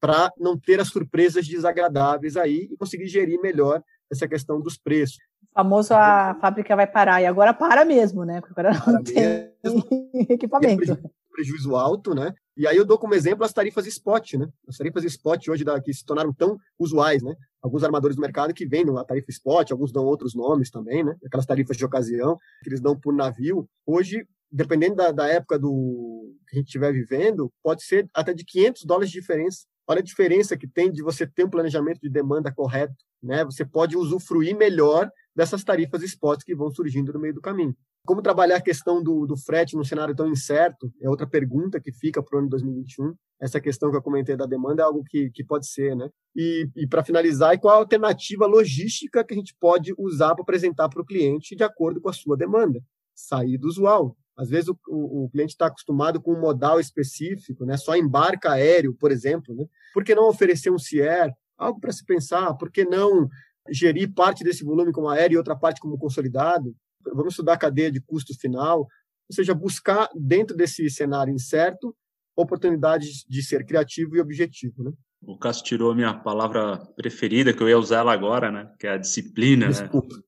para 0.00 0.32
não 0.38 0.58
ter 0.58 0.80
as 0.80 0.88
surpresas 0.88 1.46
desagradáveis 1.46 2.36
aí 2.36 2.68
e 2.70 2.76
conseguir 2.76 3.06
gerir 3.06 3.40
melhor 3.40 3.82
essa 4.10 4.28
questão 4.28 4.60
dos 4.60 4.76
preços. 4.76 5.18
O 5.52 5.54
famoso 5.54 5.94
a 5.94 6.36
fábrica 6.40 6.76
vai 6.76 6.86
parar, 6.86 7.22
e 7.22 7.26
agora 7.26 7.52
para 7.54 7.84
mesmo, 7.84 8.24
né? 8.24 8.40
Porque 8.40 8.60
agora 8.60 8.72
não 8.86 9.02
tem 9.02 9.52
equipamento. 10.30 10.76
Prejuízo, 10.76 11.10
prejuízo 11.32 11.76
alto, 11.76 12.14
né? 12.14 12.34
E 12.58 12.66
aí 12.66 12.76
eu 12.76 12.84
dou 12.84 12.98
como 12.98 13.14
exemplo 13.14 13.44
as 13.44 13.52
tarifas 13.52 13.86
spot, 13.86 14.34
né? 14.34 14.48
As 14.66 14.76
tarifas 14.76 15.04
spot 15.04 15.48
hoje 15.48 15.64
da, 15.64 15.80
que 15.80 15.94
se 15.94 16.04
tornaram 16.04 16.32
tão 16.32 16.58
usuais, 16.78 17.22
né? 17.22 17.34
Alguns 17.62 17.84
armadores 17.84 18.16
do 18.16 18.20
mercado 18.20 18.52
que 18.52 18.66
vendem 18.66 18.96
a 18.98 19.04
tarifa 19.04 19.30
spot, 19.30 19.70
alguns 19.70 19.92
dão 19.92 20.04
outros 20.04 20.34
nomes 20.34 20.68
também, 20.68 21.04
né? 21.04 21.16
Aquelas 21.24 21.46
tarifas 21.46 21.76
de 21.76 21.84
ocasião 21.84 22.36
que 22.62 22.68
eles 22.68 22.80
dão 22.80 22.98
por 22.98 23.14
navio. 23.14 23.68
Hoje 23.86 24.26
dependendo 24.50 24.96
da, 24.96 25.12
da 25.12 25.28
época 25.28 25.58
do 25.58 26.34
que 26.48 26.56
a 26.56 26.58
gente 26.58 26.66
estiver 26.66 26.92
vivendo, 26.92 27.52
pode 27.62 27.84
ser 27.84 28.08
até 28.14 28.32
de 28.32 28.44
500 28.44 28.84
dólares 28.84 29.10
de 29.10 29.20
diferença. 29.20 29.66
Olha 29.86 30.00
a 30.00 30.04
diferença 30.04 30.56
que 30.56 30.66
tem 30.66 30.90
de 30.90 31.02
você 31.02 31.26
ter 31.26 31.44
um 31.44 31.50
planejamento 31.50 32.00
de 32.00 32.10
demanda 32.10 32.52
correto, 32.52 32.94
né? 33.22 33.44
Você 33.44 33.64
pode 33.64 33.96
usufruir 33.96 34.56
melhor 34.56 35.10
dessas 35.38 35.62
tarifas 35.62 36.02
spot 36.02 36.42
que 36.44 36.52
vão 36.52 36.68
surgindo 36.68 37.12
no 37.12 37.20
meio 37.20 37.32
do 37.32 37.40
caminho. 37.40 37.72
Como 38.04 38.20
trabalhar 38.20 38.56
a 38.56 38.60
questão 38.60 39.00
do, 39.00 39.24
do 39.24 39.36
frete 39.36 39.76
num 39.76 39.84
cenário 39.84 40.12
tão 40.12 40.26
incerto? 40.26 40.92
É 41.00 41.08
outra 41.08 41.28
pergunta 41.28 41.80
que 41.80 41.92
fica 41.92 42.20
para 42.20 42.34
o 42.34 42.38
ano 42.40 42.48
2021. 42.48 43.14
Essa 43.40 43.60
questão 43.60 43.88
que 43.88 43.96
eu 43.96 44.02
comentei 44.02 44.36
da 44.36 44.46
demanda 44.46 44.82
é 44.82 44.84
algo 44.84 45.04
que, 45.04 45.30
que 45.30 45.44
pode 45.44 45.68
ser, 45.68 45.94
né? 45.94 46.10
E, 46.34 46.68
e 46.74 46.88
para 46.88 47.04
finalizar, 47.04 47.56
qual 47.60 47.72
a 47.72 47.78
alternativa 47.78 48.46
logística 48.46 49.22
que 49.22 49.32
a 49.32 49.36
gente 49.36 49.54
pode 49.60 49.94
usar 49.96 50.34
para 50.34 50.42
apresentar 50.42 50.88
para 50.88 51.00
o 51.00 51.06
cliente 51.06 51.54
de 51.54 51.62
acordo 51.62 52.00
com 52.00 52.08
a 52.08 52.12
sua 52.12 52.36
demanda? 52.36 52.82
Sair 53.14 53.58
do 53.58 53.68
usual, 53.68 54.16
às 54.36 54.50
vezes 54.50 54.68
o, 54.68 54.78
o, 54.88 55.26
o 55.26 55.30
cliente 55.30 55.52
está 55.52 55.66
acostumado 55.66 56.20
com 56.20 56.32
um 56.32 56.40
modal 56.40 56.80
específico, 56.80 57.64
né? 57.64 57.76
só 57.76 57.94
embarca 57.94 58.50
aéreo, 58.50 58.92
por 58.92 59.12
exemplo. 59.12 59.54
Né? 59.54 59.66
Por 59.94 60.02
que 60.02 60.16
não 60.16 60.28
oferecer 60.28 60.72
um 60.72 60.78
CIER? 60.78 61.32
Algo 61.56 61.78
para 61.78 61.92
se 61.92 62.04
pensar. 62.04 62.54
Por 62.54 62.72
que 62.72 62.84
não 62.84 63.28
gerir 63.70 64.12
parte 64.12 64.44
desse 64.44 64.64
volume 64.64 64.92
como 64.92 65.08
aéreo 65.08 65.34
e 65.34 65.38
outra 65.38 65.56
parte 65.56 65.80
como 65.80 65.98
consolidado? 65.98 66.74
Vamos 67.14 67.32
estudar 67.32 67.54
a 67.54 67.58
cadeia 67.58 67.90
de 67.90 68.00
custo 68.00 68.38
final. 68.38 68.80
Ou 68.80 69.34
seja, 69.34 69.54
buscar, 69.54 70.08
dentro 70.14 70.56
desse 70.56 70.88
cenário 70.90 71.32
incerto, 71.32 71.94
oportunidades 72.36 73.24
de 73.28 73.42
ser 73.42 73.64
criativo 73.64 74.16
e 74.16 74.20
objetivo. 74.20 74.84
Né? 74.84 74.92
O 75.22 75.38
Cássio 75.38 75.64
tirou 75.64 75.90
a 75.90 75.94
minha 75.94 76.14
palavra 76.14 76.78
preferida, 76.96 77.52
que 77.52 77.62
eu 77.62 77.68
ia 77.68 77.78
usar 77.78 77.98
ela 77.98 78.12
agora, 78.12 78.50
né? 78.50 78.70
que 78.78 78.86
é 78.86 78.92
a 78.92 78.98
disciplina. 78.98 79.66
Né? 79.66 79.72
Desculpa. 79.72 80.14
Né? 80.14 80.22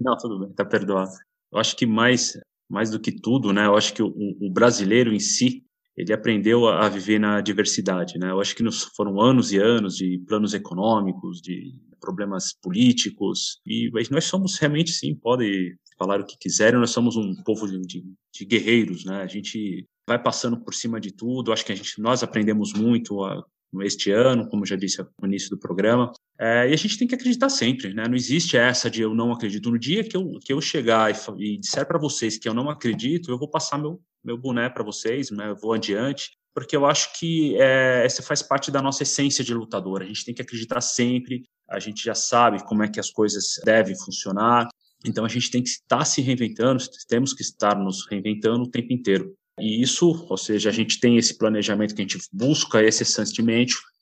Não, 0.00 0.16
tudo 0.16 0.38
bem, 0.40 0.50
está 0.50 0.64
perdoado. 0.64 1.10
Eu 1.52 1.58
acho 1.58 1.76
que 1.76 1.86
mais 1.86 2.34
mais 2.68 2.90
do 2.90 3.00
que 3.00 3.12
tudo, 3.12 3.52
né? 3.52 3.66
Eu 3.66 3.76
acho 3.76 3.94
que 3.94 4.02
o, 4.02 4.12
o 4.40 4.50
brasileiro 4.52 5.12
em 5.12 5.20
si, 5.20 5.64
ele 5.96 6.12
aprendeu 6.12 6.66
a, 6.68 6.86
a, 6.86 6.88
viver 6.88 7.18
na 7.18 7.40
diversidade, 7.40 8.18
né? 8.18 8.30
Eu 8.30 8.40
acho 8.40 8.54
que 8.54 8.62
nos, 8.62 8.82
foram 8.96 9.20
anos 9.20 9.52
e 9.52 9.58
anos 9.58 9.96
de 9.96 10.18
planos 10.26 10.52
econômicos, 10.52 11.40
de 11.40 11.74
problemas 12.00 12.54
políticos, 12.62 13.60
e 13.66 13.90
nós 14.10 14.24
somos 14.24 14.58
realmente, 14.58 14.90
sim, 14.92 15.14
podem 15.14 15.76
falar 15.98 16.20
o 16.20 16.26
que 16.26 16.36
quiserem, 16.38 16.78
nós 16.78 16.90
somos 16.90 17.16
um 17.16 17.34
povo 17.42 17.66
de, 17.66 17.80
de, 17.80 18.04
de 18.32 18.44
guerreiros, 18.44 19.04
né? 19.04 19.22
A 19.22 19.26
gente 19.26 19.86
vai 20.06 20.22
passando 20.22 20.60
por 20.60 20.74
cima 20.74 21.00
de 21.00 21.12
tudo, 21.12 21.52
acho 21.52 21.64
que 21.64 21.72
a 21.72 21.74
gente, 21.74 22.00
nós 22.00 22.22
aprendemos 22.22 22.72
muito 22.72 23.24
a, 23.24 23.44
este 23.82 24.10
ano, 24.10 24.48
como 24.48 24.66
já 24.66 24.76
disse 24.76 25.02
no 25.20 25.26
início 25.26 25.50
do 25.50 25.58
programa. 25.58 26.12
É, 26.38 26.68
e 26.68 26.72
a 26.72 26.76
gente 26.76 26.98
tem 26.98 27.08
que 27.08 27.14
acreditar 27.14 27.48
sempre, 27.48 27.94
né? 27.94 28.04
Não 28.08 28.14
existe 28.14 28.56
essa 28.56 28.90
de 28.90 29.02
eu 29.02 29.14
não 29.14 29.32
acredito. 29.32 29.70
No 29.70 29.78
dia 29.78 30.04
que 30.04 30.16
eu, 30.16 30.38
que 30.44 30.52
eu 30.52 30.60
chegar 30.60 31.10
e, 31.10 31.16
e 31.38 31.58
disser 31.58 31.86
para 31.86 31.98
vocês 31.98 32.38
que 32.38 32.48
eu 32.48 32.54
não 32.54 32.68
acredito, 32.68 33.30
eu 33.30 33.38
vou 33.38 33.48
passar 33.48 33.78
meu, 33.78 34.00
meu 34.24 34.36
boné 34.36 34.68
para 34.68 34.84
vocês, 34.84 35.30
né? 35.30 35.50
eu 35.50 35.56
vou 35.56 35.72
adiante, 35.72 36.30
porque 36.54 36.76
eu 36.76 36.86
acho 36.86 37.18
que 37.18 37.54
é, 37.60 38.02
essa 38.04 38.22
faz 38.22 38.42
parte 38.42 38.70
da 38.70 38.80
nossa 38.80 39.02
essência 39.02 39.44
de 39.44 39.54
lutador. 39.54 40.02
A 40.02 40.06
gente 40.06 40.24
tem 40.24 40.34
que 40.34 40.42
acreditar 40.42 40.80
sempre, 40.80 41.44
a 41.68 41.78
gente 41.78 42.02
já 42.02 42.14
sabe 42.14 42.64
como 42.64 42.82
é 42.82 42.88
que 42.88 43.00
as 43.00 43.10
coisas 43.10 43.60
devem 43.64 43.96
funcionar, 43.96 44.68
então 45.04 45.24
a 45.24 45.28
gente 45.28 45.50
tem 45.50 45.62
que 45.62 45.68
estar 45.68 46.04
se 46.04 46.20
reinventando, 46.20 46.82
temos 47.08 47.32
que 47.32 47.42
estar 47.42 47.78
nos 47.78 48.06
reinventando 48.08 48.62
o 48.64 48.70
tempo 48.70 48.92
inteiro. 48.92 49.36
E 49.58 49.82
isso, 49.82 50.26
ou 50.28 50.36
seja, 50.36 50.68
a 50.68 50.72
gente 50.72 51.00
tem 51.00 51.16
esse 51.16 51.36
planejamento 51.36 51.94
que 51.94 52.02
a 52.02 52.04
gente 52.04 52.18
busca 52.32 52.82
esse 52.82 53.04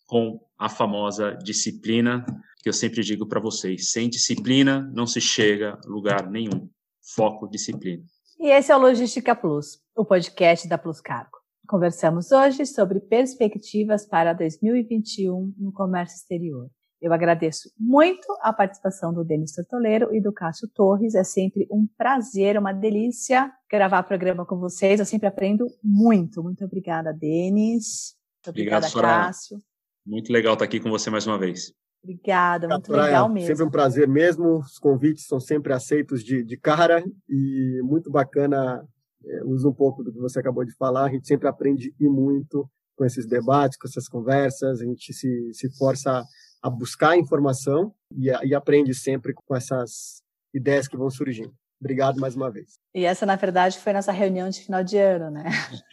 com 0.06 0.40
a 0.58 0.68
famosa 0.68 1.32
disciplina, 1.42 2.24
que 2.62 2.68
eu 2.68 2.72
sempre 2.72 3.02
digo 3.02 3.26
para 3.26 3.40
vocês: 3.40 3.90
sem 3.90 4.08
disciplina 4.08 4.90
não 4.94 5.06
se 5.06 5.20
chega 5.20 5.78
a 5.84 5.88
lugar 5.88 6.30
nenhum. 6.30 6.68
Foco, 7.14 7.48
disciplina. 7.48 8.02
E 8.38 8.48
esse 8.48 8.72
é 8.72 8.76
o 8.76 8.80
Logística 8.80 9.34
Plus, 9.34 9.78
o 9.96 10.04
podcast 10.04 10.66
da 10.66 10.76
Plus 10.76 11.00
Cargo. 11.00 11.38
Conversamos 11.66 12.30
hoje 12.30 12.66
sobre 12.66 13.00
perspectivas 13.00 14.06
para 14.06 14.32
2021 14.32 15.54
no 15.56 15.72
comércio 15.72 16.16
exterior. 16.16 16.68
Eu 17.04 17.12
agradeço 17.12 17.70
muito 17.78 18.26
a 18.40 18.50
participação 18.50 19.12
do 19.12 19.22
Denis 19.22 19.52
Tortoleiro 19.52 20.14
e 20.14 20.22
do 20.22 20.32
Cássio 20.32 20.66
Torres. 20.66 21.14
É 21.14 21.22
sempre 21.22 21.68
um 21.70 21.86
prazer, 21.98 22.56
uma 22.56 22.72
delícia 22.72 23.52
gravar 23.70 24.02
programa 24.04 24.46
com 24.46 24.58
vocês. 24.58 24.98
Eu 24.98 25.04
sempre 25.04 25.28
aprendo 25.28 25.66
muito. 25.82 26.42
Muito 26.42 26.64
obrigada, 26.64 27.12
Denis. 27.12 28.16
Muito 28.38 28.48
obrigada, 28.48 28.86
Obrigado, 28.86 29.26
Cássio. 29.26 29.62
Muito 30.06 30.32
legal 30.32 30.54
estar 30.54 30.64
aqui 30.64 30.80
com 30.80 30.88
você 30.88 31.10
mais 31.10 31.26
uma 31.26 31.38
vez. 31.38 31.74
Obrigada, 32.02 32.68
muito 32.68 32.90
legal 32.90 33.28
mesmo. 33.28 33.48
Sempre 33.48 33.64
um 33.64 33.70
prazer 33.70 34.08
mesmo. 34.08 34.60
Os 34.60 34.78
convites 34.78 35.26
são 35.26 35.38
sempre 35.38 35.74
aceitos 35.74 36.24
de, 36.24 36.42
de 36.42 36.56
cara 36.56 37.04
e 37.28 37.82
muito 37.82 38.10
bacana. 38.10 38.82
É, 39.26 39.44
usa 39.44 39.68
um 39.68 39.74
pouco 39.74 40.02
do 40.02 40.10
que 40.10 40.18
você 40.18 40.40
acabou 40.40 40.64
de 40.64 40.74
falar. 40.74 41.04
A 41.04 41.10
gente 41.10 41.28
sempre 41.28 41.48
aprende 41.48 41.94
e 42.00 42.08
muito 42.08 42.66
com 42.96 43.04
esses 43.04 43.26
debates, 43.26 43.76
com 43.76 43.86
essas 43.86 44.08
conversas. 44.08 44.80
A 44.80 44.84
gente 44.86 45.12
se, 45.12 45.52
se 45.52 45.68
força 45.76 46.10
a 46.10 46.24
buscar 46.70 47.16
informação 47.16 47.94
e, 48.10 48.28
e 48.46 48.54
aprende 48.54 48.94
sempre 48.94 49.32
com 49.34 49.54
essas 49.54 50.22
ideias 50.52 50.88
que 50.88 50.96
vão 50.96 51.10
surgindo. 51.10 51.52
Obrigado 51.80 52.18
mais 52.20 52.34
uma 52.34 52.50
vez. 52.50 52.74
E 52.94 53.04
essa, 53.04 53.26
na 53.26 53.36
verdade, 53.36 53.78
foi 53.78 53.92
nossa 53.92 54.12
reunião 54.12 54.48
de 54.48 54.60
final 54.60 54.82
de 54.82 54.96
ano, 54.96 55.30
né? 55.30 55.44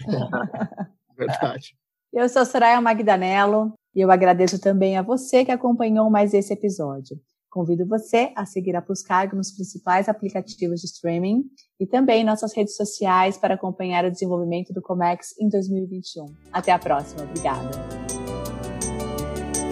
verdade. 1.17 1.75
Eu 2.13 2.27
sou 2.29 2.45
Soraya 2.45 2.79
Magdanello 2.79 3.73
e 3.95 4.01
eu 4.01 4.11
agradeço 4.11 4.59
também 4.59 4.97
a 4.97 5.01
você 5.01 5.43
que 5.43 5.51
acompanhou 5.51 6.09
mais 6.09 6.33
esse 6.33 6.53
episódio. 6.53 7.17
Convido 7.49 7.85
você 7.85 8.31
a 8.35 8.45
seguir 8.45 8.75
a 8.77 8.81
Pluscargo 8.81 9.35
nos 9.35 9.51
principais 9.51 10.07
aplicativos 10.07 10.79
de 10.79 10.87
streaming 10.87 11.43
e 11.77 11.85
também 11.85 12.23
nossas 12.23 12.55
redes 12.55 12.77
sociais 12.77 13.37
para 13.37 13.55
acompanhar 13.55 14.05
o 14.05 14.11
desenvolvimento 14.11 14.73
do 14.73 14.81
Comex 14.81 15.37
em 15.37 15.49
2021. 15.49 16.27
Até 16.53 16.71
a 16.71 16.79
próxima. 16.79 17.23
Obrigada. 17.23 18.20